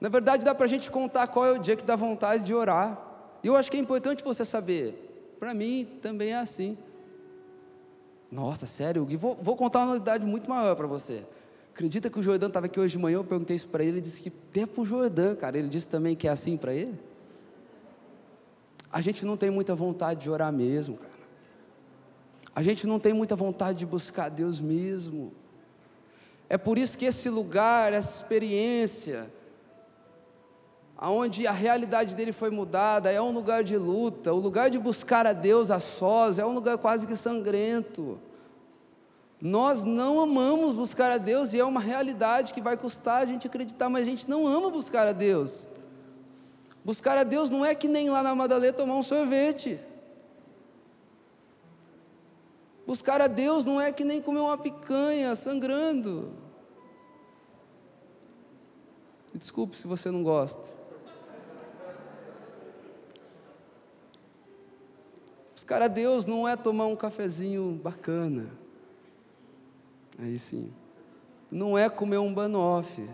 Na 0.00 0.08
verdade, 0.08 0.44
dá 0.44 0.54
para 0.54 0.66
a 0.66 0.68
gente 0.68 0.90
contar 0.90 1.26
qual 1.26 1.46
é 1.46 1.52
o 1.52 1.58
dia 1.58 1.74
que 1.74 1.84
dá 1.84 1.96
vontade 1.96 2.44
de 2.44 2.54
orar. 2.54 3.02
E 3.42 3.48
eu 3.48 3.56
acho 3.56 3.70
que 3.70 3.76
é 3.76 3.80
importante 3.80 4.22
você 4.22 4.44
saber. 4.44 5.34
Para 5.40 5.52
mim 5.52 5.86
também 6.00 6.30
é 6.30 6.36
assim. 6.36 6.78
Nossa, 8.30 8.66
sério, 8.66 9.04
Gui, 9.04 9.16
vou, 9.16 9.38
vou 9.40 9.56
contar 9.56 9.80
uma 9.80 9.86
novidade 9.86 10.26
muito 10.26 10.48
maior 10.48 10.74
para 10.74 10.86
você. 10.86 11.24
Acredita 11.72 12.10
que 12.10 12.18
o 12.18 12.22
Jordão 12.22 12.48
estava 12.48 12.66
aqui 12.66 12.80
hoje 12.80 12.96
de 12.96 12.98
manhã, 12.98 13.16
eu 13.16 13.24
perguntei 13.24 13.54
isso 13.54 13.68
para 13.68 13.82
ele, 13.82 13.92
ele 13.92 14.00
disse 14.00 14.20
que 14.20 14.30
tempo 14.30 14.82
o 14.82 14.86
Jordão, 14.86 15.36
cara. 15.36 15.58
Ele 15.58 15.68
disse 15.68 15.88
também 15.88 16.16
que 16.16 16.26
é 16.26 16.30
assim 16.30 16.56
para 16.56 16.74
ele 16.74 16.98
a 18.96 19.00
gente 19.02 19.26
não 19.26 19.36
tem 19.36 19.50
muita 19.50 19.74
vontade 19.74 20.22
de 20.22 20.30
orar 20.30 20.50
mesmo, 20.50 20.96
cara. 20.96 21.12
A 22.54 22.62
gente 22.62 22.86
não 22.86 22.98
tem 22.98 23.12
muita 23.12 23.36
vontade 23.36 23.80
de 23.80 23.84
buscar 23.84 24.30
Deus 24.30 24.58
mesmo. 24.58 25.34
É 26.48 26.56
por 26.56 26.78
isso 26.78 26.96
que 26.96 27.04
esse 27.04 27.28
lugar, 27.28 27.92
essa 27.92 28.22
experiência, 28.22 29.30
aonde 30.96 31.46
a 31.46 31.52
realidade 31.52 32.14
dele 32.14 32.32
foi 32.32 32.50
mudada, 32.50 33.12
é 33.12 33.20
um 33.20 33.30
lugar 33.30 33.62
de 33.62 33.76
luta, 33.76 34.32
o 34.32 34.38
lugar 34.38 34.70
de 34.70 34.78
buscar 34.78 35.26
a 35.26 35.32
Deus 35.32 35.70
a 35.70 35.78
sós, 35.78 36.38
é 36.38 36.46
um 36.46 36.54
lugar 36.54 36.78
quase 36.78 37.06
que 37.06 37.14
sangrento. 37.14 38.18
Nós 39.40 39.84
não 39.84 40.20
amamos 40.20 40.72
buscar 40.72 41.10
a 41.10 41.18
Deus 41.18 41.52
e 41.52 41.60
é 41.60 41.64
uma 41.64 41.80
realidade 41.80 42.54
que 42.54 42.62
vai 42.62 42.76
custar 42.76 43.22
a 43.22 43.26
gente 43.26 43.46
acreditar, 43.46 43.90
mas 43.90 44.02
a 44.02 44.10
gente 44.10 44.28
não 44.28 44.46
ama 44.46 44.70
buscar 44.70 45.06
a 45.06 45.12
Deus. 45.12 45.68
Buscar 46.82 47.18
a 47.18 47.24
Deus 47.24 47.50
não 47.50 47.64
é 47.64 47.74
que 47.74 47.88
nem 47.88 48.08
lá 48.08 48.22
na 48.22 48.34
Madalena 48.34 48.72
tomar 48.72 48.94
um 48.94 49.02
sorvete. 49.02 49.78
Buscar 52.86 53.20
a 53.20 53.26
Deus 53.26 53.66
não 53.66 53.80
é 53.80 53.92
que 53.92 54.04
nem 54.04 54.22
comer 54.22 54.38
uma 54.38 54.56
picanha 54.56 55.34
sangrando. 55.34 56.32
Desculpe 59.34 59.76
se 59.76 59.86
você 59.86 60.10
não 60.10 60.22
gosta. 60.22 60.75
Buscar 65.66 65.82
a 65.82 65.88
Deus 65.88 66.26
não 66.26 66.46
é 66.46 66.54
tomar 66.54 66.86
um 66.86 66.94
cafezinho 66.94 67.80
bacana. 67.82 68.52
Aí 70.16 70.38
sim. 70.38 70.72
Não 71.50 71.76
é 71.76 71.88
comer 71.88 72.18
um 72.18 72.32
banoffee. 72.32 73.10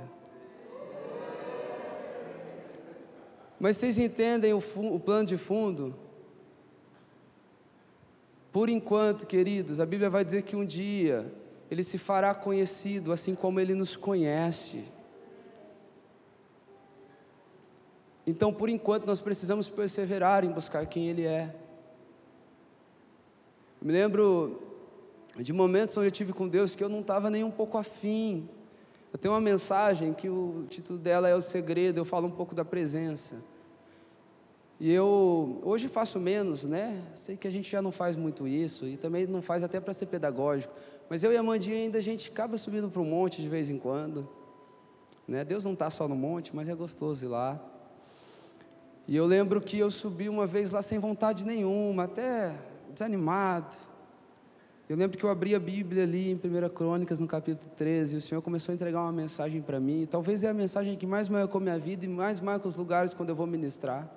Mas 3.59 3.79
vocês 3.79 3.97
entendem 3.97 4.53
o, 4.53 4.59
o 4.59 5.01
plano 5.01 5.27
de 5.29 5.39
fundo? 5.39 5.97
Por 8.53 8.69
enquanto, 8.69 9.27
queridos, 9.27 9.81
a 9.81 9.87
Bíblia 9.87 10.11
vai 10.11 10.23
dizer 10.23 10.43
que 10.43 10.55
um 10.55 10.67
dia 10.67 11.33
ele 11.71 11.83
se 11.83 11.97
fará 11.97 12.35
conhecido 12.35 13.13
assim 13.13 13.35
como 13.35 13.61
ele 13.61 13.75
nos 13.75 13.97
conhece. 13.97 14.85
Então, 18.27 18.53
por 18.53 18.69
enquanto, 18.69 19.07
nós 19.07 19.23
precisamos 19.23 19.71
perseverar 19.71 20.45
em 20.45 20.51
buscar 20.53 20.85
quem 20.85 21.09
Ele 21.09 21.25
é. 21.25 21.62
Eu 23.83 23.87
me 23.87 23.93
lembro 23.93 24.63
de 25.37 25.53
momentos 25.53 25.97
onde 25.97 26.07
eu 26.07 26.13
tive 26.13 26.33
com 26.33 26.47
Deus 26.47 26.77
que 26.77 26.85
eu 26.85 26.89
não 26.89 27.01
estava 27.01 27.29
nem 27.29 27.43
um 27.43 27.51
pouco 27.51 27.77
afim. 27.77 28.49
Eu 29.13 29.19
tenho 29.19 29.35
uma 29.35 29.41
mensagem 29.41 30.15
que 30.15 30.29
o 30.29 30.67
título 30.71 31.01
dela 31.01 31.29
é 31.29 31.35
O 31.35 31.41
Segredo, 31.41 31.99
eu 31.99 32.05
falo 32.05 32.29
um 32.29 32.31
pouco 32.31 32.55
da 32.55 32.65
presença. 32.65 33.43
E 34.79 34.89
eu 34.93 35.59
hoje 35.65 35.89
faço 35.89 36.21
menos, 36.21 36.63
né? 36.63 37.03
Sei 37.13 37.37
que 37.37 37.49
a 37.49 37.51
gente 37.51 37.69
já 37.69 37.83
não 37.83 37.91
faz 37.91 38.17
muito 38.17 38.47
isso 38.47 38.87
e 38.87 38.97
também 38.97 39.27
não 39.27 39.43
faz 39.43 39.65
até 39.65 39.81
para 39.81 39.93
ser 39.93 40.07
pedagógico. 40.07 40.73
Mas 41.11 41.25
eu 41.25 41.33
e 41.33 41.37
a 41.37 41.43
Mandinha 41.43 41.79
ainda 41.79 41.99
a 41.99 42.03
gente 42.03 42.31
acaba 42.31 42.57
subindo 42.57 42.89
para 42.89 43.03
o 43.03 43.05
monte 43.05 43.43
de 43.43 43.49
vez 43.49 43.69
em 43.69 43.79
quando. 43.79 44.29
Né? 45.27 45.45
Deus 45.45 45.65
não 45.65 45.73
está 45.73 45.91
só 45.91 46.07
no 46.07 46.15
monte, 46.15 46.55
mas 46.55 46.69
é 46.69 46.75
gostoso 46.77 47.25
ir 47.25 47.29
lá. 47.29 47.61
E 49.09 49.17
eu 49.17 49.27
lembro 49.27 49.61
que 49.61 49.77
eu 49.77 49.91
subi 49.91 50.29
uma 50.29 50.47
vez 50.47 50.71
lá 50.71 50.83
sem 50.83 51.01
vontade 51.01 51.45
nenhuma, 51.45 52.05
até 52.05 52.57
desanimado. 52.93 53.75
Eu 54.89 54.97
lembro 54.97 55.17
que 55.17 55.25
eu 55.25 55.31
abri 55.31 55.55
a 55.55 55.61
Bíblia 55.61 56.03
ali 56.03 56.31
em 56.31 56.35
1 56.35 56.69
Crônicas, 56.75 57.19
no 57.19 57.27
capítulo 57.27 57.71
13, 57.77 58.15
e 58.15 58.19
o 58.19 58.21
Senhor 58.21 58.43
começou 58.43 58.73
a 58.73 58.75
entregar 58.75 59.01
uma 59.01 59.13
mensagem 59.13 59.63
para 59.63 59.81
mim. 59.81 60.07
Talvez 60.11 60.45
é 60.45 60.49
a 60.49 60.55
mensagem 60.55 60.97
que 60.97 61.07
mais 61.07 61.29
marcou 61.29 61.61
minha 61.61 61.79
vida 61.79 62.05
e 62.05 62.09
mais 62.09 62.41
marca 62.41 62.69
os 62.69 62.77
lugares 62.77 63.15
quando 63.15 63.31
eu 63.31 63.35
vou 63.35 63.47
ministrar. 63.47 64.11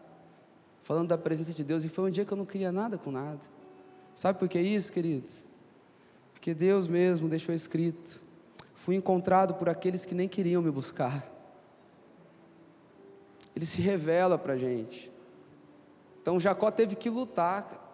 Falando 0.81 1.07
da 1.07 1.17
presença 1.17 1.53
de 1.53 1.63
Deus. 1.63 1.83
E 1.83 1.89
foi 1.89 2.09
um 2.09 2.11
dia 2.11 2.25
que 2.25 2.33
eu 2.33 2.37
não 2.37 2.45
queria 2.45 2.71
nada 2.71 2.97
com 2.97 3.09
nada. 3.09 3.39
Sabe 4.13 4.37
por 4.37 4.49
que 4.49 4.59
isso, 4.59 4.91
queridos? 4.91 5.45
Porque 6.33 6.53
Deus 6.53 6.87
mesmo 6.87 7.27
deixou 7.29 7.55
escrito: 7.55 8.21
fui 8.73 8.95
encontrado 8.95 9.55
por 9.55 9.69
aqueles 9.69 10.05
que 10.05 10.13
nem 10.13 10.27
queriam 10.27 10.61
me 10.61 10.71
buscar. 10.71 11.25
Ele 13.55 13.65
se 13.65 13.81
revela 13.81 14.37
para 14.37 14.53
a 14.53 14.57
gente. 14.57 15.11
Então 16.21 16.39
Jacó 16.39 16.69
teve 16.69 16.95
que 16.95 17.09
lutar, 17.09 17.84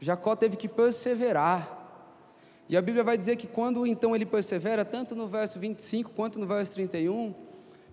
Jacó 0.00 0.36
teve 0.36 0.56
que 0.56 0.68
perseverar. 0.68 1.84
E 2.68 2.76
a 2.76 2.82
Bíblia 2.82 3.04
vai 3.04 3.16
dizer 3.16 3.36
que 3.36 3.46
quando 3.46 3.86
então 3.86 4.14
ele 4.14 4.26
persevera, 4.26 4.84
tanto 4.84 5.14
no 5.14 5.28
verso 5.28 5.58
25 5.58 6.10
quanto 6.10 6.38
no 6.38 6.46
verso 6.46 6.74
31, 6.74 7.34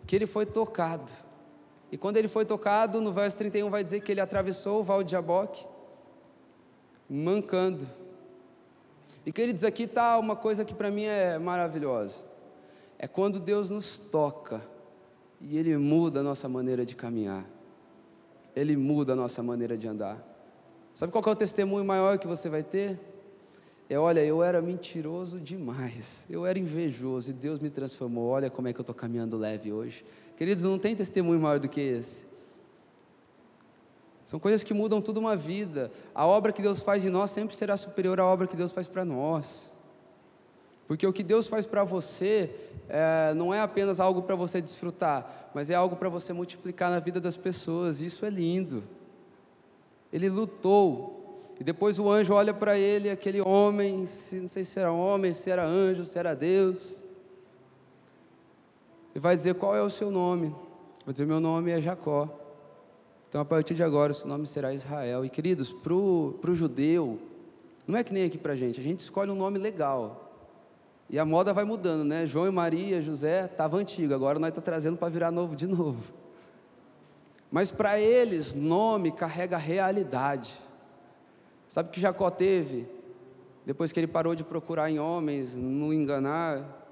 que 0.08 0.16
ele 0.16 0.26
foi 0.26 0.46
tocado. 0.46 1.12
E 1.92 1.98
quando 1.98 2.18
ele 2.18 2.28
foi 2.28 2.44
tocado, 2.44 3.00
no 3.00 3.14
verso 3.14 3.38
31 3.38 3.70
vai 3.70 3.84
dizer 3.84 4.02
que 4.02 4.12
ele 4.12 4.22
atravessou 4.22 4.80
o 4.80 4.84
val 4.84 5.04
de 5.04 5.12
Jaboque, 5.12 5.64
mancando. 7.08 7.88
E 9.26 9.32
queridos, 9.32 9.64
aqui 9.64 9.84
está 9.84 10.18
uma 10.18 10.36
coisa 10.36 10.66
que 10.66 10.74
para 10.74 10.90
mim 10.90 11.04
é 11.04 11.38
maravilhosa. 11.38 12.24
É 12.98 13.08
quando 13.08 13.40
Deus 13.40 13.70
nos 13.70 14.00
toca 14.00 14.62
e 15.40 15.58
Ele 15.58 15.78
muda 15.78 16.22
a 16.22 16.24
nossa 16.24 16.50
maneira 16.50 16.86
de 16.86 16.96
caminhar. 16.96 17.46
Ele 18.56 18.76
muda 18.76 19.14
a 19.14 19.16
nossa 19.16 19.44
maneira 19.44 19.78
de 19.78 19.88
andar. 19.88 20.33
Sabe 20.94 21.12
qual 21.12 21.24
é 21.26 21.30
o 21.30 21.36
testemunho 21.36 21.84
maior 21.84 22.18
que 22.20 22.28
você 22.28 22.50
vai 22.50 22.62
ter? 22.62 23.00
É, 23.90 23.98
olha, 23.98 24.24
eu 24.24 24.42
era 24.42 24.62
mentiroso 24.62 25.40
demais, 25.40 26.26
eu 26.30 26.46
era 26.46 26.58
invejoso 26.58 27.30
e 27.30 27.34
Deus 27.34 27.60
me 27.60 27.70
transformou. 27.70 28.30
Olha 28.30 28.50
como 28.50 28.68
é 28.68 28.74
que 28.74 28.80
eu 28.80 28.84
estou 28.84 28.96
caminhando 28.96 29.38
leve 29.38 29.72
hoje. 29.72 30.06
Queridos, 30.38 30.64
não 30.64 30.80
tem 30.80 30.96
testemunho 30.96 31.40
maior 31.40 31.60
do 31.60 31.68
que 31.68 31.82
esse. 31.82 32.26
São 34.26 34.40
coisas 34.40 34.64
que 34.64 34.74
mudam 34.74 35.02
toda 35.02 35.20
uma 35.20 35.36
vida. 35.36 35.92
A 36.16 36.26
obra 36.26 36.52
que 36.52 36.62
Deus 36.62 36.80
faz 36.80 37.04
em 37.04 37.10
nós 37.10 37.32
sempre 37.32 37.56
será 37.56 37.76
superior 37.76 38.20
à 38.20 38.26
obra 38.26 38.48
que 38.48 38.56
Deus 38.56 38.72
faz 38.72 38.88
para 38.88 39.04
nós. 39.04 39.72
Porque 40.88 41.06
o 41.06 41.14
que 41.14 41.24
Deus 41.24 41.48
faz 41.48 41.66
para 41.66 41.84
você 41.84 42.50
é, 42.88 43.34
não 43.36 43.54
é 43.54 43.62
apenas 43.62 44.00
algo 44.00 44.22
para 44.22 44.36
você 44.36 44.62
desfrutar, 44.62 45.52
mas 45.54 45.70
é 45.70 45.76
algo 45.76 45.96
para 45.96 46.10
você 46.10 46.34
multiplicar 46.34 46.90
na 46.90 47.00
vida 47.00 47.20
das 47.20 47.38
pessoas. 47.38 48.02
Isso 48.02 48.26
é 48.26 48.30
lindo. 48.30 48.84
Ele 50.14 50.30
lutou 50.30 51.14
e 51.60 51.64
depois 51.64 51.98
o 51.98 52.10
anjo 52.10 52.34
olha 52.34 52.54
para 52.54 52.78
ele, 52.78 53.10
aquele 53.10 53.42
homem, 53.42 54.06
se, 54.06 54.36
não 54.36 54.48
sei 54.48 54.64
se 54.64 54.80
era 54.80 54.92
homem, 54.92 55.34
se 55.34 55.50
era 55.50 55.66
anjo, 55.66 56.06
se 56.06 56.18
era 56.20 56.36
Deus, 56.36 57.02
e 59.16 59.20
vai 59.20 59.36
dizer 59.36 59.56
qual 59.56 59.76
é 59.76 59.82
o 59.82 59.90
seu 59.90 60.10
nome. 60.10 60.56
Vai 61.06 61.14
dizer: 61.14 61.26
Meu 61.26 61.40
nome 61.40 61.72
é 61.72 61.82
Jacó. 61.82 62.30
Então 63.30 63.42
a 63.42 63.46
partir 63.46 63.74
de 63.74 63.84
agora 63.84 64.12
o 64.12 64.16
seu 64.16 64.28
nome 64.28 64.46
será 64.46 64.74
Israel. 64.74 65.26
E 65.26 65.30
queridos, 65.30 65.74
para 65.74 65.94
o 65.94 66.56
judeu, 66.56 67.20
não 67.88 67.98
é 67.98 68.04
que 68.04 68.14
nem 68.14 68.24
aqui 68.24 68.38
para 68.38 68.54
a 68.54 68.56
gente, 68.56 68.80
a 68.80 68.84
gente 68.84 69.00
escolhe 69.00 69.32
um 69.32 69.36
nome 69.36 69.58
legal. 69.58 70.32
E 71.10 71.20
a 71.20 71.26
moda 71.26 71.54
vai 71.54 71.64
mudando, 71.64 72.04
né? 72.04 72.26
João 72.26 72.48
e 72.48 72.52
Maria, 72.52 73.02
José, 73.02 73.46
estava 73.46 73.78
antigo, 73.78 74.14
agora 74.14 74.40
nós 74.40 74.50
estamos 74.50 74.66
tá 74.66 74.72
trazendo 74.72 74.98
para 74.98 75.10
virar 75.10 75.32
novo 75.32 75.56
de 75.56 75.66
novo. 75.68 76.14
Mas 77.54 77.70
para 77.70 78.00
eles, 78.00 78.56
nome 78.56 79.12
carrega 79.12 79.58
realidade. 79.58 80.58
Sabe 81.68 81.88
o 81.88 81.92
que 81.92 82.02
Jacó 82.02 82.32
teve? 82.32 82.88
Depois 83.64 83.92
que 83.92 84.00
ele 84.00 84.08
parou 84.08 84.34
de 84.34 84.44
procurar 84.44 84.90
em 84.90 84.98
homens, 84.98 85.54
não 85.54 85.94
enganar, 85.94 86.90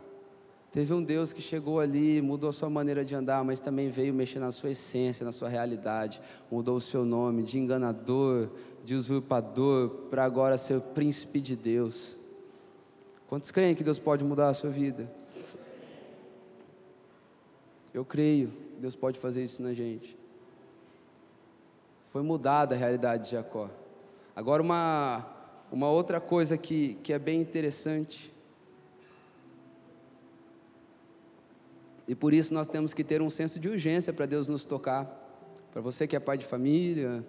teve 0.72 0.94
um 0.94 1.02
Deus 1.02 1.34
que 1.34 1.42
chegou 1.42 1.80
ali, 1.80 2.22
mudou 2.22 2.52
a 2.52 2.54
sua 2.54 2.70
maneira 2.70 3.04
de 3.04 3.16
andar, 3.16 3.44
mas 3.44 3.60
também 3.60 3.90
veio 3.90 4.14
mexer 4.14 4.38
na 4.38 4.52
sua 4.52 4.70
essência, 4.70 5.26
na 5.26 5.32
sua 5.32 5.50
realidade, 5.50 6.22
mudou 6.52 6.76
o 6.76 6.82
seu 6.82 7.04
nome 7.04 7.42
de 7.42 7.58
enganador, 7.58 8.48
de 8.86 8.94
usurpador, 8.94 9.90
para 10.12 10.24
agora 10.24 10.60
ser 10.60 10.80
príncipe 10.80 11.42
de 11.42 11.56
Deus. 11.56 12.20
Quantos 13.28 13.50
creem 13.50 13.74
que 13.74 13.84
Deus 13.84 13.98
pode 13.98 14.24
mudar 14.24 14.50
a 14.50 14.54
sua 14.54 14.70
vida? 14.70 15.12
Eu 17.92 18.06
creio 18.06 18.50
que 18.76 18.80
Deus 18.80 18.96
pode 18.96 19.20
fazer 19.20 19.44
isso 19.44 19.64
na 19.64 19.74
gente. 19.74 20.21
Foi 22.12 22.22
mudada 22.22 22.76
a 22.76 22.78
realidade 22.78 23.24
de 23.24 23.32
Jacó. 23.32 23.70
Agora, 24.36 24.62
uma, 24.62 25.26
uma 25.72 25.90
outra 25.90 26.20
coisa 26.20 26.58
que, 26.58 26.96
que 26.96 27.14
é 27.14 27.18
bem 27.18 27.40
interessante, 27.40 28.34
e 32.06 32.14
por 32.14 32.34
isso 32.34 32.54
nós 32.54 32.68
temos 32.68 32.94
que 32.94 33.02
ter 33.02 33.22
um 33.22 33.30
senso 33.30 33.62
de 33.62 33.70
urgência 33.70 34.12
para 34.12 34.26
Deus 34.26 34.50
nos 34.50 34.66
tocar. 34.66 35.06
Para 35.72 35.80
você 35.80 36.06
que 36.06 36.14
é 36.14 36.20
pai 36.20 36.38
de 36.38 36.44
família, 36.46 37.26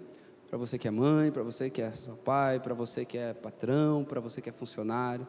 para 0.48 0.58
você 0.58 0.76
que 0.76 0.88
é 0.88 0.90
mãe, 0.90 1.30
para 1.30 1.44
você 1.44 1.70
que 1.70 1.80
é 1.80 1.92
seu 1.92 2.16
pai, 2.16 2.58
para 2.58 2.74
você 2.74 3.04
que 3.04 3.16
é 3.16 3.32
patrão, 3.32 4.02
para 4.02 4.18
você 4.18 4.42
que 4.42 4.48
é 4.48 4.52
funcionário. 4.52 5.24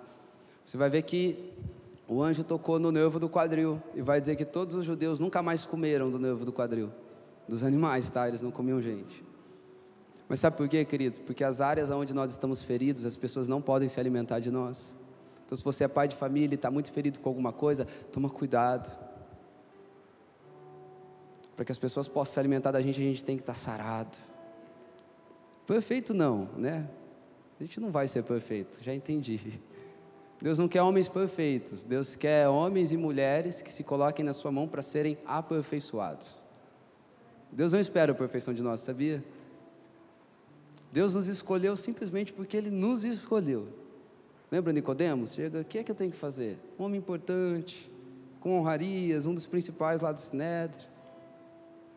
Você 0.65 0.77
vai 0.77 0.89
ver 0.89 1.03
que 1.03 1.53
o 2.07 2.23
anjo 2.23 2.43
tocou 2.43 2.79
no 2.79 2.91
nervo 2.91 3.19
do 3.19 3.29
quadril 3.29 3.79
e 3.93 4.01
vai 4.01 4.19
dizer 4.19 4.35
que 4.35 4.45
todos 4.45 4.75
os 4.75 4.83
judeus 4.83 5.19
nunca 5.19 5.43
mais 5.43 5.63
comeram 5.63 6.09
do 6.09 6.17
nervo 6.17 6.43
do 6.43 6.51
quadril, 6.51 6.89
dos 7.47 7.63
animais, 7.63 8.09
tá? 8.09 8.27
Eles 8.27 8.41
não 8.41 8.49
comiam 8.49 8.81
gente. 8.81 9.32
Mas 10.33 10.39
sabe 10.39 10.57
por 10.57 10.67
quê, 10.67 10.83
queridos? 10.83 11.19
Porque 11.19 11.43
as 11.43 11.61
áreas 11.61 11.91
onde 11.91 12.11
nós 12.11 12.31
estamos 12.31 12.63
feridos, 12.63 13.05
as 13.05 13.15
pessoas 13.15 13.47
não 13.47 13.61
podem 13.61 13.87
se 13.87 13.99
alimentar 13.99 14.39
de 14.39 14.49
nós. 14.49 14.97
Então, 15.45 15.55
se 15.55 15.63
você 15.63 15.83
é 15.83 15.87
pai 15.87 16.07
de 16.07 16.15
família 16.15 16.55
e 16.55 16.57
está 16.57 16.71
muito 16.71 16.91
ferido 16.91 17.19
com 17.19 17.29
alguma 17.29 17.53
coisa, 17.53 17.85
toma 18.11 18.27
cuidado. 18.31 18.99
Para 21.55 21.63
que 21.63 21.71
as 21.71 21.77
pessoas 21.77 22.07
possam 22.07 22.33
se 22.33 22.39
alimentar 22.39 22.71
da 22.71 22.81
gente, 22.81 22.99
a 22.99 23.03
gente 23.03 23.23
tem 23.23 23.35
que 23.37 23.43
estar 23.43 23.53
tá 23.53 23.59
sarado. 23.59 24.17
Perfeito 25.67 26.15
não, 26.15 26.49
né? 26.57 26.89
A 27.59 27.63
gente 27.63 27.79
não 27.79 27.91
vai 27.91 28.07
ser 28.07 28.23
perfeito, 28.23 28.83
já 28.83 28.91
entendi. 28.91 29.61
Deus 30.41 30.57
não 30.57 30.67
quer 30.67 30.81
homens 30.81 31.07
perfeitos, 31.07 31.83
Deus 31.83 32.15
quer 32.15 32.47
homens 32.47 32.91
e 32.91 32.97
mulheres 32.97 33.61
que 33.61 33.71
se 33.71 33.83
coloquem 33.83 34.25
na 34.25 34.33
sua 34.33 34.51
mão 34.51 34.67
para 34.67 34.81
serem 34.81 35.15
aperfeiçoados. 35.27 36.39
Deus 37.51 37.71
não 37.71 37.79
espera 37.79 38.13
a 38.13 38.15
perfeição 38.15 38.51
de 38.51 38.63
nós, 38.63 38.79
sabia? 38.79 39.23
Deus 40.93 41.15
nos 41.15 41.25
escolheu 41.25 41.75
simplesmente 41.75 42.31
porque 42.31 42.55
Ele 42.55 42.69
nos 42.69 43.03
escolheu. 43.03 43.67
Lembra 44.51 44.71
Nicodemos? 44.71 45.33
Chega, 45.33 45.61
o 45.61 45.65
que 45.65 45.79
é 45.79 45.83
que 45.83 45.89
eu 45.89 45.95
tenho 45.95 46.11
que 46.11 46.17
fazer? 46.17 46.59
Um 46.77 46.83
homem 46.83 46.99
importante, 46.99 47.91
com 48.39 48.59
honrarias, 48.59 49.25
um 49.25 49.33
dos 49.33 49.47
principais 49.47 50.01
lá 50.01 50.11
do 50.11 50.19
Sinédrio. 50.19 50.85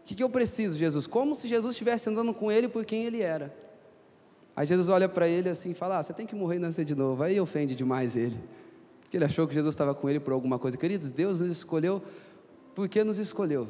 O 0.00 0.04
que, 0.06 0.14
que 0.14 0.22
eu 0.22 0.30
preciso, 0.30 0.78
Jesus? 0.78 1.06
Como 1.06 1.34
se 1.34 1.46
Jesus 1.46 1.72
estivesse 1.72 2.08
andando 2.08 2.32
com 2.32 2.50
ele 2.50 2.68
por 2.68 2.86
quem 2.86 3.04
ele 3.04 3.20
era. 3.20 3.54
Aí 4.56 4.64
Jesus 4.64 4.88
olha 4.88 5.10
para 5.10 5.28
ele 5.28 5.50
assim 5.50 5.72
e 5.72 5.74
fala: 5.74 5.98
ah, 5.98 6.02
você 6.02 6.14
tem 6.14 6.26
que 6.26 6.34
morrer 6.34 6.56
e 6.56 6.60
nascer 6.60 6.86
de 6.86 6.94
novo. 6.94 7.22
Aí 7.22 7.38
ofende 7.38 7.74
demais 7.74 8.16
ele. 8.16 8.40
Porque 9.02 9.18
ele 9.18 9.26
achou 9.26 9.46
que 9.46 9.52
Jesus 9.52 9.74
estava 9.74 9.94
com 9.94 10.08
ele 10.08 10.20
por 10.20 10.32
alguma 10.32 10.58
coisa. 10.58 10.78
Queridos, 10.78 11.10
Deus 11.10 11.42
nos 11.42 11.50
escolheu 11.50 12.02
porque 12.74 13.04
nos 13.04 13.18
escolheu. 13.18 13.68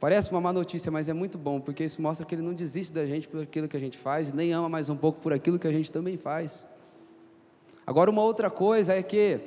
Parece 0.00 0.30
uma 0.30 0.40
má 0.40 0.50
notícia, 0.50 0.90
mas 0.90 1.10
é 1.10 1.12
muito 1.12 1.36
bom, 1.36 1.60
porque 1.60 1.84
isso 1.84 2.00
mostra 2.00 2.24
que 2.24 2.34
Ele 2.34 2.40
não 2.40 2.54
desiste 2.54 2.90
da 2.90 3.04
gente 3.04 3.28
por 3.28 3.42
aquilo 3.42 3.68
que 3.68 3.76
a 3.76 3.80
gente 3.80 3.98
faz, 3.98 4.32
nem 4.32 4.50
ama 4.50 4.66
mais 4.66 4.88
um 4.88 4.96
pouco 4.96 5.20
por 5.20 5.30
aquilo 5.30 5.58
que 5.58 5.68
a 5.68 5.72
gente 5.72 5.92
também 5.92 6.16
faz. 6.16 6.66
Agora, 7.86 8.10
uma 8.10 8.22
outra 8.22 8.50
coisa 8.50 8.94
é 8.94 9.02
que, 9.02 9.38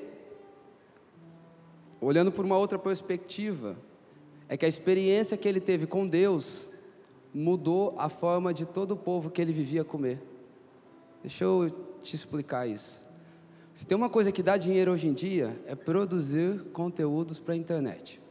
olhando 2.00 2.32
por 2.32 2.46
uma 2.46 2.56
outra 2.56 2.78
perspectiva, 2.78 3.76
é 4.48 4.56
que 4.56 4.64
a 4.64 4.68
experiência 4.68 5.36
que 5.36 5.50
ele 5.50 5.60
teve 5.60 5.88
com 5.88 6.08
Deus 6.08 6.68
mudou 7.34 7.96
a 7.98 8.08
forma 8.08 8.54
de 8.54 8.68
todo 8.68 8.92
o 8.92 8.98
povo 8.98 9.32
que 9.32 9.42
ele 9.42 9.52
vivia 9.52 9.84
comer. 9.84 10.22
Deixa 11.24 11.46
eu 11.46 11.72
te 12.00 12.16
explicar 12.16 12.68
isso. 12.68 13.02
Se 13.74 13.88
tem 13.88 13.98
uma 13.98 14.10
coisa 14.10 14.32
que 14.32 14.44
dá 14.44 14.56
dinheiro 14.56 14.92
hoje 14.92 15.08
em 15.08 15.14
dia, 15.14 15.60
é 15.66 15.74
produzir 15.74 16.60
conteúdos 16.74 17.40
para 17.40 17.56
a 17.56 17.58
internet. 17.58 18.22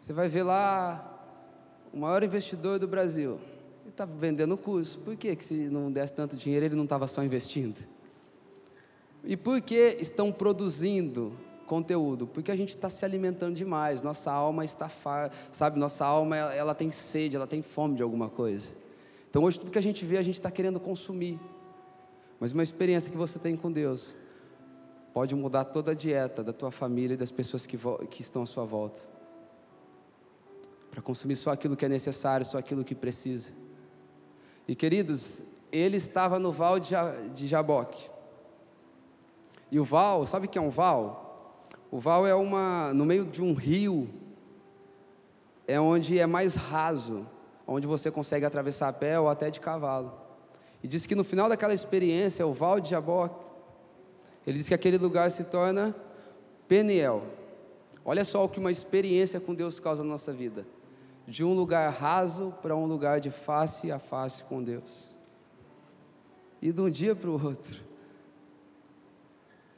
Você 0.00 0.14
vai 0.14 0.28
ver 0.28 0.44
lá 0.44 1.06
o 1.92 1.98
maior 1.98 2.22
investidor 2.22 2.78
do 2.78 2.88
Brasil. 2.88 3.38
Ele 3.82 3.90
está 3.90 4.06
vendendo 4.06 4.56
curso. 4.56 4.98
Por 5.00 5.14
que, 5.14 5.36
que 5.36 5.44
se 5.44 5.54
não 5.68 5.92
desse 5.92 6.14
tanto 6.14 6.36
dinheiro, 6.36 6.64
ele 6.64 6.74
não 6.74 6.84
estava 6.84 7.06
só 7.06 7.22
investindo? 7.22 7.86
E 9.22 9.36
por 9.36 9.60
que 9.60 9.98
estão 10.00 10.32
produzindo 10.32 11.34
conteúdo? 11.66 12.26
Porque 12.26 12.50
a 12.50 12.56
gente 12.56 12.70
está 12.70 12.88
se 12.88 13.04
alimentando 13.04 13.54
demais. 13.54 14.02
Nossa 14.02 14.32
alma 14.32 14.64
está, 14.64 14.90
sabe? 15.52 15.78
Nossa 15.78 16.06
alma 16.06 16.34
ela 16.34 16.74
tem 16.74 16.90
sede, 16.90 17.36
ela 17.36 17.46
tem 17.46 17.60
fome 17.60 17.96
de 17.96 18.02
alguma 18.02 18.30
coisa. 18.30 18.72
Então 19.28 19.44
hoje 19.44 19.60
tudo 19.60 19.70
que 19.70 19.78
a 19.78 19.82
gente 19.82 20.06
vê, 20.06 20.16
a 20.16 20.22
gente 20.22 20.36
está 20.36 20.50
querendo 20.50 20.80
consumir. 20.80 21.38
Mas 22.40 22.52
uma 22.52 22.62
experiência 22.62 23.12
que 23.12 23.18
você 23.18 23.38
tem 23.38 23.54
com 23.54 23.70
Deus 23.70 24.16
pode 25.12 25.34
mudar 25.34 25.66
toda 25.66 25.90
a 25.90 25.94
dieta 25.94 26.42
da 26.42 26.54
tua 26.54 26.70
família 26.70 27.12
e 27.12 27.18
das 27.18 27.30
pessoas 27.30 27.66
que, 27.66 27.78
que 28.10 28.22
estão 28.22 28.44
à 28.44 28.46
sua 28.46 28.64
volta. 28.64 29.10
Para 30.90 31.00
consumir 31.00 31.36
só 31.36 31.50
aquilo 31.50 31.76
que 31.76 31.84
é 31.84 31.88
necessário, 31.88 32.44
só 32.44 32.58
aquilo 32.58 32.84
que 32.84 32.94
precisa. 32.94 33.52
E 34.66 34.74
queridos, 34.74 35.42
ele 35.70 35.96
estava 35.96 36.38
no 36.38 36.50
val 36.50 36.78
de 36.78 37.46
Jaboque. 37.46 38.10
E 39.70 39.78
o 39.78 39.84
val, 39.84 40.26
sabe 40.26 40.46
o 40.46 40.48
que 40.48 40.58
é 40.58 40.60
um 40.60 40.70
val? 40.70 41.68
O 41.90 41.98
val 41.98 42.26
é 42.26 42.34
uma, 42.34 42.92
no 42.92 43.04
meio 43.04 43.24
de 43.24 43.42
um 43.42 43.54
rio, 43.54 44.08
é 45.66 45.80
onde 45.80 46.18
é 46.18 46.26
mais 46.26 46.54
raso, 46.54 47.26
onde 47.66 47.86
você 47.86 48.10
consegue 48.10 48.44
atravessar 48.44 48.88
a 48.88 48.92
pé 48.92 49.18
ou 49.18 49.28
até 49.28 49.50
de 49.50 49.60
cavalo. 49.60 50.12
E 50.82 50.88
diz 50.88 51.06
que 51.06 51.14
no 51.14 51.22
final 51.22 51.48
daquela 51.48 51.74
experiência, 51.74 52.46
o 52.46 52.52
val 52.52 52.80
de 52.80 52.90
Jaboque, 52.90 53.50
ele 54.46 54.58
diz 54.58 54.66
que 54.66 54.74
aquele 54.74 54.98
lugar 54.98 55.30
se 55.30 55.44
torna 55.44 55.94
Peniel. 56.66 57.22
Olha 58.04 58.24
só 58.24 58.44
o 58.44 58.48
que 58.48 58.58
uma 58.58 58.70
experiência 58.70 59.38
com 59.38 59.54
Deus 59.54 59.78
causa 59.78 60.02
na 60.02 60.10
nossa 60.10 60.32
vida. 60.32 60.66
De 61.30 61.44
um 61.44 61.54
lugar 61.54 61.88
raso 61.92 62.52
para 62.60 62.74
um 62.74 62.86
lugar 62.86 63.20
de 63.20 63.30
face 63.30 63.92
a 63.92 64.00
face 64.00 64.42
com 64.42 64.60
Deus. 64.60 65.14
E 66.60 66.72
de 66.72 66.80
um 66.80 66.90
dia 66.90 67.14
para 67.14 67.30
o 67.30 67.40
outro. 67.40 67.80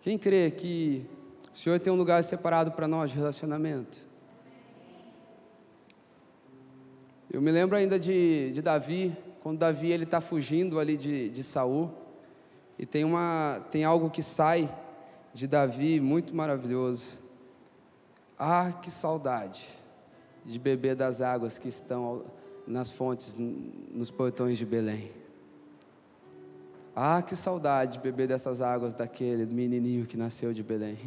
Quem 0.01 0.17
crê 0.17 0.51
que 0.51 1.05
o 1.53 1.59
Senhor 1.59 1.79
tem 1.79 1.93
um 1.93 1.97
lugar 1.97 2.25
separado 2.25 2.73
para 2.73 2.89
nós 2.89 3.11
de 3.11 3.19
relacionamento? 3.19 4.01
Eu 7.31 7.43
me 7.43 7.51
lembro 7.51 7.77
ainda 7.77 7.99
de, 7.99 8.51
de 8.53 8.63
Davi, 8.63 9.15
quando 9.43 9.59
Davi 9.59 9.93
ele 9.93 10.05
está 10.05 10.23
fugindo 10.23 10.81
ali 10.81 10.97
de, 10.97 11.29
de 11.29 11.43
Saul, 11.43 11.93
e 12.79 12.87
tem, 12.87 13.05
uma, 13.05 13.61
tem 13.71 13.85
algo 13.85 14.09
que 14.09 14.23
sai 14.23 14.75
de 15.35 15.47
Davi 15.47 16.01
muito 16.01 16.35
maravilhoso. 16.35 17.21
Ah, 18.39 18.73
que 18.73 18.91
saudade 18.91 19.82
de 20.45 20.59
beber 20.59 20.97
das 20.97 21.20
águas 21.20 21.59
que 21.59 21.68
estão 21.68 22.24
nas 22.66 22.90
fontes, 22.90 23.36
nos 23.38 24.11
portões 24.11 24.59
de 24.59 24.66
Belém. 24.66 25.11
Ah, 26.95 27.22
que 27.22 27.34
saudade 27.34 27.95
de 27.95 28.01
beber 28.01 28.28
dessas 28.28 28.61
águas 28.61 28.95
daquele 28.95 29.47
menininho 29.47 30.07
que 30.07 30.16
nasceu 30.16 30.53
de 30.53 30.62
Belém. 30.62 30.99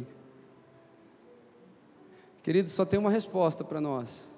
Queridos, 2.42 2.72
só 2.72 2.84
tem 2.84 2.98
uma 2.98 3.10
resposta 3.10 3.62
para 3.62 3.80
nós. 3.80 4.32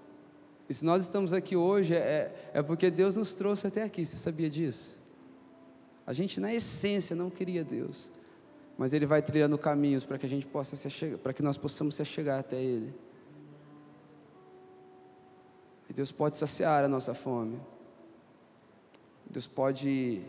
E 0.68 0.74
se 0.74 0.84
nós 0.84 1.02
estamos 1.02 1.32
aqui 1.32 1.56
hoje, 1.56 1.94
é, 1.94 2.50
é 2.52 2.62
porque 2.62 2.90
Deus 2.90 3.16
nos 3.16 3.34
trouxe 3.34 3.66
até 3.66 3.82
aqui. 3.82 4.04
Você 4.04 4.16
sabia 4.16 4.50
disso? 4.50 5.00
A 6.06 6.12
gente, 6.12 6.40
na 6.40 6.52
essência, 6.52 7.16
não 7.16 7.30
queria 7.30 7.64
Deus 7.64 8.12
mas 8.78 8.92
Ele 8.92 9.04
vai 9.04 9.20
trilhando 9.20 9.58
caminhos 9.58 10.04
para 10.04 10.16
que 10.16 10.24
a 10.24 10.28
gente 10.28 10.46
possa 10.46 10.76
para 11.20 11.32
que 11.32 11.42
nós 11.42 11.58
possamos 11.58 11.96
se 11.96 12.04
chegar 12.04 12.38
até 12.38 12.62
Ele. 12.62 12.94
E 15.88 15.92
Deus 15.92 16.12
pode 16.12 16.36
saciar 16.36 16.84
a 16.84 16.88
nossa 16.88 17.14
fome. 17.14 17.60
Deus 19.28 19.46
pode 19.46 20.22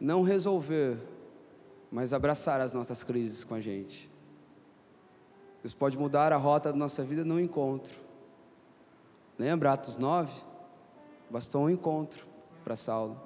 não 0.00 0.22
resolver, 0.22 0.98
mas 1.90 2.12
abraçar 2.12 2.60
as 2.60 2.72
nossas 2.72 3.02
crises 3.02 3.44
com 3.44 3.54
a 3.54 3.60
gente. 3.60 4.10
Deus 5.62 5.74
pode 5.74 5.98
mudar 5.98 6.32
a 6.32 6.36
rota 6.36 6.70
da 6.70 6.78
nossa 6.78 7.02
vida 7.02 7.24
no 7.24 7.40
encontro. 7.40 7.94
Lembra 9.38 9.72
Atos 9.72 9.96
9? 9.96 10.32
Bastou 11.30 11.64
um 11.64 11.70
encontro 11.70 12.26
para 12.62 12.76
Saulo. 12.76 13.20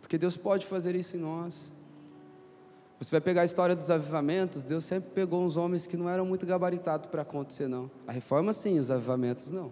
Porque 0.00 0.18
Deus 0.18 0.36
pode 0.36 0.66
fazer 0.66 0.94
isso 0.94 1.16
em 1.16 1.20
nós. 1.20 1.72
Você 2.98 3.10
vai 3.10 3.20
pegar 3.20 3.42
a 3.42 3.44
história 3.44 3.76
dos 3.76 3.90
avivamentos, 3.90 4.64
Deus 4.64 4.84
sempre 4.84 5.10
pegou 5.10 5.44
uns 5.44 5.56
homens 5.56 5.86
que 5.86 5.96
não 5.96 6.08
eram 6.08 6.24
muito 6.24 6.46
gabaritados 6.46 7.08
para 7.08 7.22
acontecer, 7.22 7.68
não. 7.68 7.90
A 8.06 8.12
reforma 8.12 8.52
sim, 8.52 8.78
os 8.78 8.90
avivamentos 8.90 9.52
não. 9.52 9.70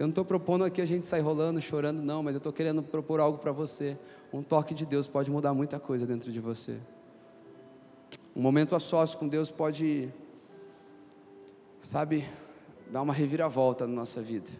Eu 0.00 0.06
não 0.06 0.08
estou 0.08 0.24
propondo 0.24 0.64
aqui 0.64 0.80
a 0.80 0.84
gente 0.86 1.04
sair 1.04 1.20
rolando, 1.20 1.60
chorando, 1.60 2.00
não, 2.00 2.22
mas 2.22 2.34
eu 2.34 2.38
estou 2.38 2.52
querendo 2.52 2.82
propor 2.82 3.20
algo 3.20 3.36
para 3.36 3.52
você. 3.52 3.98
Um 4.32 4.42
toque 4.42 4.74
de 4.74 4.86
Deus 4.86 5.06
pode 5.06 5.30
mudar 5.30 5.52
muita 5.52 5.78
coisa 5.78 6.06
dentro 6.06 6.32
de 6.32 6.40
você. 6.40 6.80
Um 8.34 8.40
momento 8.40 8.74
a 8.74 8.80
sós 8.80 9.14
com 9.14 9.28
Deus 9.28 9.50
pode, 9.50 10.08
sabe, 11.82 12.26
dar 12.90 13.02
uma 13.02 13.12
reviravolta 13.12 13.86
na 13.86 13.92
nossa 13.92 14.22
vida. 14.22 14.50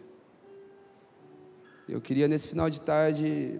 Eu 1.89 1.99
queria 1.99 2.27
nesse 2.27 2.47
final 2.47 2.69
de 2.69 2.79
tarde 2.79 3.59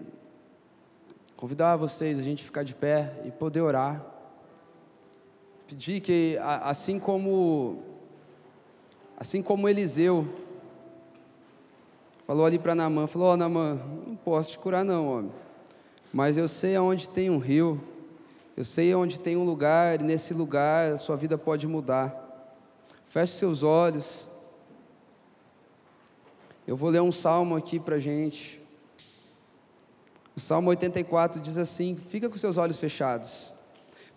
Convidar 1.42 1.74
vocês 1.74 2.20
a 2.20 2.22
gente 2.22 2.44
ficar 2.44 2.62
de 2.62 2.72
pé 2.72 3.20
e 3.24 3.32
poder 3.32 3.62
orar. 3.62 4.00
Pedir 5.66 6.00
que, 6.00 6.38
assim 6.40 7.00
como, 7.00 7.82
assim 9.16 9.42
como 9.42 9.68
Eliseu 9.68 10.41
falou 12.32 12.46
ali 12.46 12.58
para 12.58 12.74
Namã, 12.74 13.06
falou: 13.06 13.28
Ó, 13.28 13.34
oh, 13.34 13.36
Namã, 13.36 13.78
não 14.06 14.16
posso 14.16 14.52
te 14.52 14.58
curar, 14.58 14.82
não, 14.82 15.06
homem. 15.06 15.32
Mas 16.10 16.38
eu 16.38 16.48
sei 16.48 16.74
aonde 16.74 17.06
tem 17.06 17.28
um 17.28 17.36
rio, 17.36 17.78
eu 18.56 18.64
sei 18.64 18.94
onde 18.94 19.20
tem 19.20 19.36
um 19.36 19.44
lugar, 19.44 20.00
e 20.00 20.04
nesse 20.04 20.32
lugar 20.32 20.92
a 20.92 20.96
sua 20.96 21.14
vida 21.14 21.36
pode 21.36 21.66
mudar. 21.66 22.16
Feche 23.06 23.34
seus 23.34 23.62
olhos. 23.62 24.26
Eu 26.66 26.74
vou 26.74 26.88
ler 26.88 27.02
um 27.02 27.12
salmo 27.12 27.54
aqui 27.54 27.78
para 27.78 27.98
gente. 27.98 28.62
O 30.34 30.40
Salmo 30.40 30.70
84 30.70 31.38
diz 31.38 31.58
assim: 31.58 31.96
Fica 31.96 32.30
com 32.30 32.38
seus 32.38 32.56
olhos 32.56 32.78
fechados. 32.78 33.52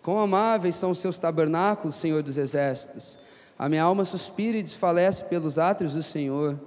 Quão 0.02 0.18
amáveis 0.18 0.74
são 0.74 0.92
os 0.92 1.00
seus 1.00 1.18
tabernáculos, 1.18 1.96
Senhor 1.96 2.22
dos 2.22 2.38
exércitos. 2.38 3.18
A 3.58 3.68
minha 3.68 3.82
alma 3.82 4.06
suspira 4.06 4.56
e 4.56 4.62
desfalece 4.62 5.24
pelos 5.24 5.58
átrios 5.58 5.92
do 5.92 6.02
Senhor. 6.02 6.58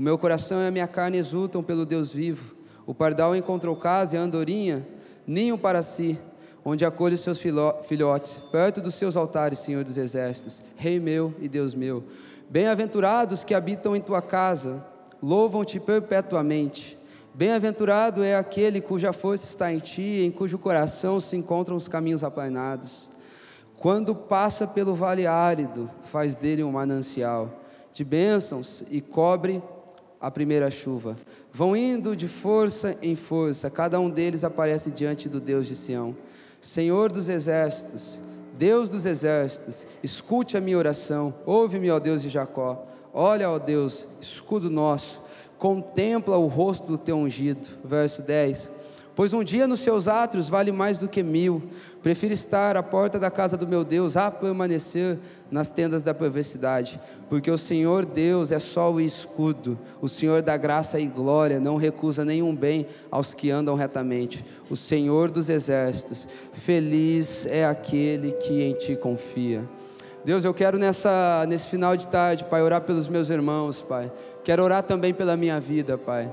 O 0.00 0.02
meu 0.02 0.16
coração 0.16 0.62
e 0.62 0.66
a 0.66 0.70
minha 0.70 0.88
carne 0.88 1.18
exultam 1.18 1.62
pelo 1.62 1.84
Deus 1.84 2.10
vivo. 2.10 2.54
O 2.86 2.94
pardal 2.94 3.36
encontrou 3.36 3.76
casa 3.76 4.16
e 4.16 4.18
a 4.18 4.22
andorinha, 4.22 4.88
ninho 5.26 5.58
para 5.58 5.82
si, 5.82 6.18
onde 6.64 6.86
acolhe 6.86 7.16
os 7.16 7.20
seus 7.20 7.38
filhotes, 7.38 8.40
perto 8.50 8.80
dos 8.80 8.94
seus 8.94 9.14
altares, 9.14 9.58
Senhor 9.58 9.84
dos 9.84 9.98
exércitos, 9.98 10.62
Rei 10.74 10.98
meu 10.98 11.34
e 11.38 11.50
Deus 11.50 11.74
meu. 11.74 12.02
Bem-aventurados 12.48 13.44
que 13.44 13.52
habitam 13.52 13.94
em 13.94 14.00
tua 14.00 14.22
casa, 14.22 14.82
louvam-te 15.22 15.78
perpetuamente. 15.78 16.98
Bem-aventurado 17.34 18.22
é 18.22 18.34
aquele 18.34 18.80
cuja 18.80 19.12
força 19.12 19.44
está 19.44 19.70
em 19.70 19.80
ti, 19.80 20.22
em 20.24 20.30
cujo 20.30 20.56
coração 20.56 21.20
se 21.20 21.36
encontram 21.36 21.76
os 21.76 21.88
caminhos 21.88 22.24
aplanados. 22.24 23.10
Quando 23.76 24.14
passa 24.14 24.66
pelo 24.66 24.94
vale 24.94 25.26
árido, 25.26 25.90
faz 26.04 26.36
dele 26.36 26.64
um 26.64 26.72
manancial 26.72 27.60
de 27.92 28.02
bênçãos 28.02 28.82
e 28.90 29.00
cobre 29.00 29.62
a 30.20 30.30
primeira 30.30 30.70
chuva. 30.70 31.16
Vão 31.52 31.74
indo 31.74 32.14
de 32.14 32.28
força 32.28 32.96
em 33.02 33.16
força, 33.16 33.70
cada 33.70 33.98
um 33.98 34.10
deles 34.10 34.44
aparece 34.44 34.90
diante 34.90 35.28
do 35.28 35.40
Deus 35.40 35.66
de 35.66 35.74
Sião. 35.74 36.16
Senhor 36.60 37.10
dos 37.10 37.28
exércitos, 37.28 38.20
Deus 38.58 38.90
dos 38.90 39.06
exércitos, 39.06 39.86
escute 40.02 40.56
a 40.56 40.60
minha 40.60 40.76
oração, 40.76 41.32
ouve-me, 41.46 41.90
ó 41.90 41.98
Deus 41.98 42.22
de 42.22 42.28
Jacó. 42.28 42.86
Olha, 43.12 43.50
ó 43.50 43.58
Deus, 43.58 44.06
escudo 44.20 44.70
nosso 44.70 45.22
contempla 45.60 46.38
o 46.38 46.46
rosto 46.46 46.88
do 46.88 46.98
teu 46.98 47.16
ungido. 47.16 47.68
Verso 47.84 48.22
10. 48.22 48.72
Pois 49.14 49.32
um 49.34 49.44
dia 49.44 49.68
nos 49.68 49.80
seus 49.80 50.08
átrios 50.08 50.48
vale 50.48 50.72
mais 50.72 50.98
do 50.98 51.06
que 51.06 51.22
mil. 51.22 51.62
Prefiro 52.02 52.32
estar 52.32 52.78
à 52.78 52.82
porta 52.82 53.18
da 53.18 53.30
casa 53.30 53.58
do 53.58 53.66
meu 53.66 53.84
Deus 53.84 54.16
a 54.16 54.30
permanecer 54.30 55.18
nas 55.50 55.70
tendas 55.70 56.02
da 56.02 56.14
perversidade. 56.14 56.98
Porque 57.28 57.50
o 57.50 57.58
Senhor 57.58 58.06
Deus 58.06 58.50
é 58.50 58.58
sol 58.58 58.98
e 58.98 59.04
escudo. 59.04 59.78
O 60.00 60.08
Senhor 60.08 60.40
da 60.40 60.56
graça 60.56 60.98
e 60.98 61.06
glória 61.06 61.60
não 61.60 61.76
recusa 61.76 62.24
nenhum 62.24 62.56
bem 62.56 62.86
aos 63.10 63.34
que 63.34 63.50
andam 63.50 63.74
retamente. 63.74 64.42
O 64.70 64.76
Senhor 64.76 65.30
dos 65.30 65.50
exércitos, 65.50 66.26
feliz 66.54 67.44
é 67.44 67.66
aquele 67.66 68.32
que 68.32 68.62
em 68.62 68.72
ti 68.72 68.96
confia. 68.96 69.68
Deus, 70.24 70.44
eu 70.44 70.54
quero 70.54 70.78
nessa, 70.78 71.44
nesse 71.48 71.66
final 71.66 71.96
de 71.96 72.08
tarde, 72.08 72.44
Pai, 72.44 72.62
orar 72.62 72.80
pelos 72.80 73.08
meus 73.08 73.28
irmãos, 73.28 73.82
Pai. 73.82 74.10
Quero 74.42 74.62
orar 74.62 74.82
também 74.82 75.12
pela 75.12 75.36
minha 75.36 75.60
vida, 75.60 75.98
Pai. 75.98 76.32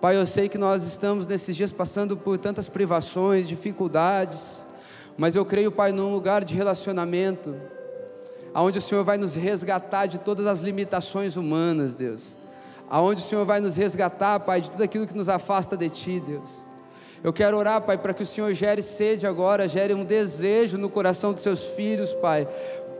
Pai, 0.00 0.16
eu 0.16 0.26
sei 0.26 0.48
que 0.48 0.58
nós 0.58 0.84
estamos 0.84 1.26
nesses 1.26 1.56
dias 1.56 1.72
passando 1.72 2.16
por 2.16 2.36
tantas 2.36 2.68
privações, 2.68 3.48
dificuldades, 3.48 4.65
mas 5.16 5.34
eu 5.34 5.44
creio, 5.44 5.72
Pai, 5.72 5.92
num 5.92 6.12
lugar 6.12 6.44
de 6.44 6.54
relacionamento, 6.54 7.54
aonde 8.52 8.78
o 8.78 8.82
Senhor 8.82 9.04
vai 9.04 9.18
nos 9.18 9.34
resgatar 9.34 10.06
de 10.06 10.18
todas 10.18 10.46
as 10.46 10.60
limitações 10.60 11.36
humanas, 11.36 11.94
Deus. 11.94 12.36
Aonde 12.88 13.22
o 13.22 13.24
Senhor 13.24 13.44
vai 13.44 13.60
nos 13.60 13.76
resgatar, 13.76 14.40
Pai, 14.40 14.60
de 14.60 14.70
tudo 14.70 14.82
aquilo 14.82 15.06
que 15.06 15.16
nos 15.16 15.28
afasta 15.28 15.76
de 15.76 15.88
Ti, 15.90 16.20
Deus. 16.20 16.66
Eu 17.24 17.32
quero 17.32 17.56
orar, 17.56 17.80
Pai, 17.80 17.98
para 17.98 18.14
que 18.14 18.22
o 18.22 18.26
Senhor 18.26 18.52
gere 18.52 18.82
sede 18.82 19.26
agora, 19.26 19.68
gere 19.68 19.94
um 19.94 20.04
desejo 20.04 20.78
no 20.78 20.88
coração 20.88 21.32
dos 21.32 21.42
seus 21.42 21.62
filhos, 21.62 22.12
Pai, 22.12 22.46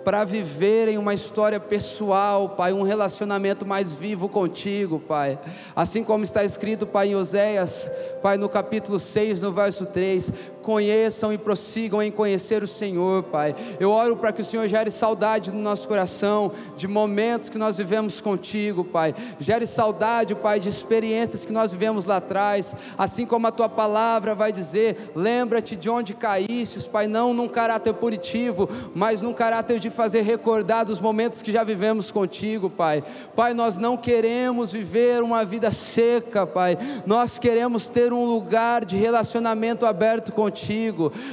para 0.07 0.25
viverem 0.25 0.99
uma 0.99 1.15
história 1.15 1.59
pessoal, 1.59 2.51
Pai, 2.51 2.73
um 2.73 2.83
relacionamento 2.83 3.67
mais 3.67 3.93
vivo 3.93 4.29
contigo, 4.29 5.01
Pai. 5.01 5.39
Assim 5.75 6.05
como 6.05 6.23
está 6.23 6.45
escrito, 6.45 6.87
Pai, 6.87 7.09
em 7.09 7.17
Oséias, 7.17 7.91
Pai, 8.23 8.37
no 8.37 8.49
capítulo 8.49 8.99
6, 8.99 9.43
no 9.43 9.53
verso 9.53 9.85
3: 9.85 10.31
conheçam 10.67 11.33
e 11.33 11.39
prossigam 11.39 12.03
em 12.03 12.11
conhecer 12.11 12.61
o 12.61 12.67
Senhor, 12.67 13.23
Pai. 13.23 13.55
Eu 13.79 13.89
oro 13.89 14.17
para 14.17 14.33
que 14.33 14.41
o 14.41 14.45
Senhor 14.45 14.67
gere 14.67 14.91
saudade 14.91 15.53
no 15.53 15.61
nosso 15.61 15.87
coração 15.87 16.51
de 16.77 16.89
momentos 16.89 17.49
que 17.49 17.57
nós 17.57 17.77
vivemos 17.77 18.21
contigo, 18.21 18.83
Pai. 18.83 19.15
Gere 19.39 19.65
saudade, 19.65 20.35
Pai, 20.35 20.59
de 20.59 20.69
experiências 20.69 21.45
que 21.45 21.53
nós 21.53 21.71
vivemos 21.71 22.05
lá 22.05 22.17
atrás, 22.17 22.75
assim 22.99 23.25
como 23.25 23.47
a 23.47 23.53
tua 23.53 23.69
palavra 23.69 24.35
vai 24.35 24.51
dizer: 24.51 25.13
lembra-te 25.15 25.77
de 25.77 25.89
onde 25.89 26.15
caíste, 26.15 26.81
Pai, 26.89 27.07
não 27.07 27.33
num 27.33 27.47
caráter 27.47 27.95
punitivo, 27.95 28.69
mas 28.93 29.23
num 29.23 29.33
caráter 29.33 29.79
de 29.79 29.89
fazer 29.89 30.23
recordar 30.23 30.85
dos 30.85 30.99
momentos 30.99 31.43
que 31.43 31.53
já 31.53 31.63
vivemos 31.63 32.11
contigo, 32.11 32.69
Pai. 32.69 33.05
Pai, 33.37 33.55
nós 33.55 33.79
não 33.79 33.97
queremos 33.97 34.73
viver 34.73 35.23
uma 35.23 35.45
vida 35.45 35.71
seca, 35.71 36.45
Pai. 36.45 36.77
Nós 37.07 37.39
queremos 37.39 37.89
ter 37.89 38.13
um 38.13 38.25
lugar 38.25 38.85
de 38.85 38.97
relacionamento 38.97 39.87
aberto 39.87 40.33
contigo. 40.33 40.56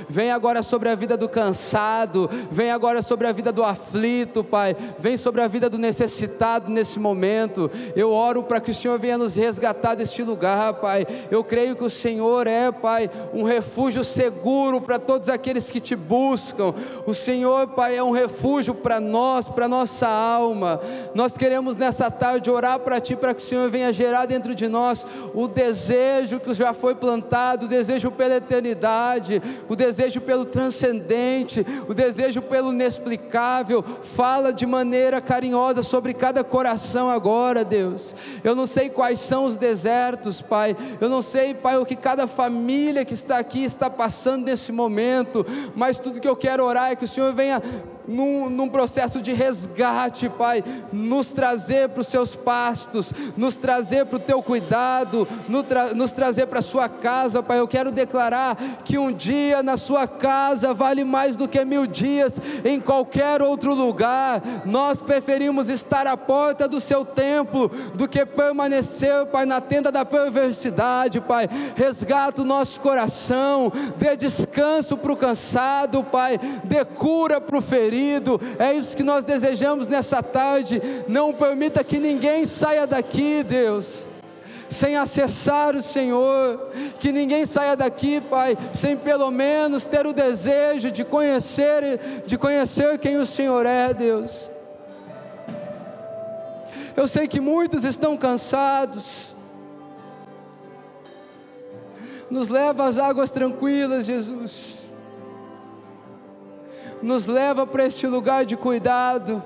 Vem 0.10 0.32
agora 0.32 0.62
sobre 0.62 0.90
a 0.90 0.96
vida 0.96 1.16
do 1.16 1.30
cansado, 1.30 2.30
vem 2.52 2.72
agora 2.72 3.02
sobre 3.02 3.28
a 3.28 3.32
vida 3.32 3.52
do 3.52 3.64
aflito, 3.64 4.44
Pai. 4.44 4.76
Vem 5.00 5.18
sobre 5.18 5.42
a 5.42 5.48
vida 5.48 5.70
do 5.70 5.78
necessitado 5.78 6.72
nesse 6.72 7.00
momento. 7.00 7.70
Eu 7.96 8.12
oro 8.12 8.44
para 8.44 8.60
que 8.60 8.72
o 8.72 8.74
Senhor 8.74 9.00
venha 9.00 9.18
nos 9.18 9.36
resgatar 9.36 9.96
deste 9.96 10.24
lugar, 10.24 10.76
Pai. 10.76 11.06
Eu 11.30 11.44
creio 11.44 11.76
que 11.76 11.84
o 11.84 11.90
Senhor 11.90 12.48
é, 12.48 12.72
Pai, 12.72 13.10
um 13.34 13.44
refúgio 13.44 14.04
seguro 14.04 14.82
para 14.82 15.00
todos 15.00 15.30
aqueles 15.30 15.72
que 15.72 15.80
te 15.80 15.96
buscam. 15.96 16.74
O 17.06 17.14
Senhor, 17.14 17.68
Pai, 17.70 17.98
é 17.98 18.04
um 18.04 18.12
refúgio 18.12 18.74
para 18.74 19.00
nós, 19.00 19.48
para 19.48 19.68
nossa 19.68 20.08
alma. 20.08 20.80
Nós 21.14 21.38
queremos 21.38 21.78
nessa 21.78 22.10
tarde 22.10 22.50
orar 22.50 22.80
para 22.80 23.00
Ti, 23.00 23.16
para 23.16 23.34
que 23.34 23.42
o 23.42 23.46
Senhor 23.46 23.70
venha 23.70 23.94
gerar 23.94 24.26
dentro 24.26 24.56
de 24.56 24.68
nós 24.68 25.06
o 25.34 25.48
desejo 25.48 26.40
que 26.40 26.54
já 26.54 26.74
foi 26.74 26.96
plantado, 26.96 27.66
o 27.66 27.70
desejo 27.70 28.12
pela 28.12 28.36
eternidade, 28.36 29.13
o 29.70 29.76
desejo 29.76 30.22
pelo 30.22 30.46
transcendente, 30.46 31.66
o 31.88 31.94
desejo 31.94 32.42
pelo 32.42 32.72
inexplicável. 32.72 33.84
Fala 33.84 34.54
de 34.54 34.66
maneira 34.66 35.22
carinhosa 35.22 35.84
sobre 35.84 36.14
cada 36.14 36.44
coração 36.44 37.10
agora, 37.10 37.64
Deus. 37.66 38.16
Eu 38.44 38.56
não 38.56 38.66
sei 38.66 38.90
quais 38.90 39.20
são 39.20 39.46
os 39.46 39.58
desertos, 39.58 40.42
Pai. 40.42 40.76
Eu 41.00 41.10
não 41.10 41.22
sei, 41.22 41.54
Pai, 41.54 41.78
o 41.78 41.86
que 41.86 41.96
cada 41.96 42.28
família 42.28 43.06
que 43.06 43.14
está 43.14 43.38
aqui 43.38 43.64
está 43.64 43.90
passando 43.90 44.46
nesse 44.46 44.72
momento, 44.72 45.46
mas 45.76 46.00
tudo 46.00 46.20
que 46.20 46.28
eu 46.28 46.36
quero 46.36 46.64
orar 46.64 46.92
é 46.92 46.96
que 46.96 47.06
o 47.06 47.08
Senhor 47.08 47.34
venha 47.34 47.62
num, 48.08 48.50
num 48.50 48.68
processo 48.68 49.22
de 49.22 49.34
resgate, 49.34 50.30
Pai, 50.30 50.64
nos 50.92 51.32
trazer 51.32 51.90
para 51.90 52.02
os 52.02 52.08
seus 52.08 52.36
pastos, 52.36 53.12
nos 53.38 53.58
trazer 53.58 54.06
para 54.06 54.18
o 54.18 54.20
teu 54.20 54.42
cuidado, 54.42 55.28
nos, 55.48 55.64
tra 55.64 55.94
nos 55.94 56.12
trazer 56.12 56.48
para 56.48 56.60
a 56.60 56.64
sua 56.64 56.90
casa, 56.90 57.42
Pai. 57.42 57.60
Eu 57.60 57.68
quero 57.68 57.92
declarar 57.92 58.56
que 58.84 58.98
um 58.98 59.12
dia 59.12 59.64
na 59.64 59.78
sua 59.78 60.08
casa 60.08 60.74
vale 60.74 61.04
mais 61.04 61.36
do 61.36 61.48
que 61.48 61.64
mil 61.64 61.86
dias 61.88 62.40
em 62.64 62.80
qualquer 62.80 63.42
outro 63.42 63.74
lugar. 63.74 64.42
Nós 64.66 65.02
preferimos 65.02 65.70
estar 65.70 66.08
à 66.08 66.18
porta 66.18 66.68
do 66.68 66.80
seu 66.80 67.06
templo 67.06 67.70
do 67.94 68.08
que 68.08 68.26
permanecer, 68.26 69.26
Pai, 69.28 69.46
na 69.46 69.62
tenda 69.62 69.92
da 69.92 70.04
perversidade, 70.04 71.22
Pai. 71.22 71.48
Resgata 71.76 72.42
o 72.42 72.46
nosso 72.46 72.80
coração, 72.80 73.72
dê 73.98 74.16
descanso 74.18 74.98
para 74.98 75.14
o 75.14 75.18
cansado, 75.18 76.04
Pai, 76.04 76.40
dê 76.64 76.84
cura 76.84 77.40
para 77.40 77.58
o 77.58 77.62
ferido 77.62 77.93
querido, 77.94 78.42
é 78.58 78.74
isso 78.74 78.98
que 78.98 79.04
nós 79.04 79.24
desejamos 79.24 79.88
nessa 79.88 80.24
tarde. 80.24 80.82
Não 81.08 81.32
permita 81.32 81.84
que 81.84 82.00
ninguém 82.00 82.44
saia 82.46 82.88
daqui, 82.88 83.44
Deus 83.44 84.06
sem 84.70 84.96
acessar 84.96 85.76
o 85.76 85.84
Senhor, 85.84 86.72
que 87.00 87.12
ninguém 87.12 87.46
saia 87.46 87.76
daqui, 87.76 88.20
Pai, 88.20 88.58
sem 88.74 88.98
pelo 88.98 89.30
menos 89.30 89.86
ter 89.86 90.08
o 90.08 90.14
desejo 90.14 90.90
de 90.90 91.04
conhecer, 91.04 92.24
de 92.26 92.40
conhecer 92.40 92.98
quem 92.98 93.18
o 93.18 93.26
Senhor 93.26 93.68
é, 93.68 93.94
Deus. 93.94 94.50
Eu 96.98 97.08
sei 97.08 97.28
que 97.28 97.40
muitos 97.40 97.84
estão 97.84 98.18
cansados. 98.18 99.36
Nos 102.28 102.48
leva 102.48 102.86
às 102.88 102.98
águas 102.98 103.30
tranquilas, 103.30 104.08
Jesus 104.08 104.83
nos 107.04 107.26
leva 107.26 107.68
para 107.68 107.86
este 107.86 108.08
lugar 108.08 108.46
de 108.46 108.56
cuidado, 108.56 109.44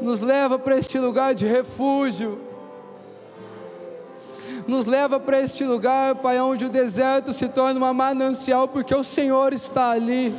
nos 0.00 0.20
leva 0.20 0.58
para 0.58 0.76
este 0.76 0.98
lugar 0.98 1.34
de 1.34 1.46
refúgio, 1.46 2.38
nos 4.66 4.84
leva 4.84 5.18
para 5.18 5.40
este 5.40 5.64
lugar, 5.64 6.16
Pai, 6.16 6.38
onde 6.38 6.66
o 6.66 6.68
deserto 6.68 7.32
se 7.32 7.48
torna 7.48 7.78
uma 7.80 7.94
manancial, 7.94 8.68
porque 8.68 8.94
o 8.94 9.02
Senhor 9.02 9.54
está 9.54 9.92
ali. 9.92 10.34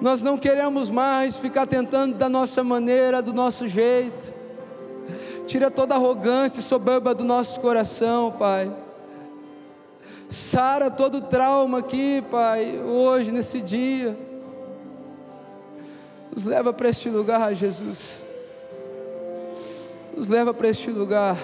Nós 0.00 0.22
não 0.22 0.38
queremos 0.38 0.88
mais 0.88 1.36
ficar 1.36 1.66
tentando 1.66 2.14
da 2.14 2.28
nossa 2.28 2.64
maneira, 2.64 3.20
do 3.20 3.34
nosso 3.34 3.68
jeito. 3.68 4.32
Tira 5.46 5.70
toda 5.70 5.94
arrogância 5.94 6.60
e 6.60 6.62
soberba 6.62 7.14
do 7.14 7.22
nosso 7.22 7.60
coração, 7.60 8.32
Pai. 8.32 8.83
Sara 10.28 10.90
todo 10.90 11.20
trauma 11.20 11.78
aqui, 11.78 12.22
Pai, 12.30 12.80
hoje, 12.80 13.30
nesse 13.30 13.60
dia. 13.60 14.16
Nos 16.34 16.44
leva 16.44 16.72
para 16.72 16.88
este 16.88 17.08
lugar, 17.08 17.54
Jesus. 17.54 18.22
Nos 20.16 20.28
leva 20.28 20.52
para 20.52 20.68
este 20.68 20.90
lugar. 20.90 21.36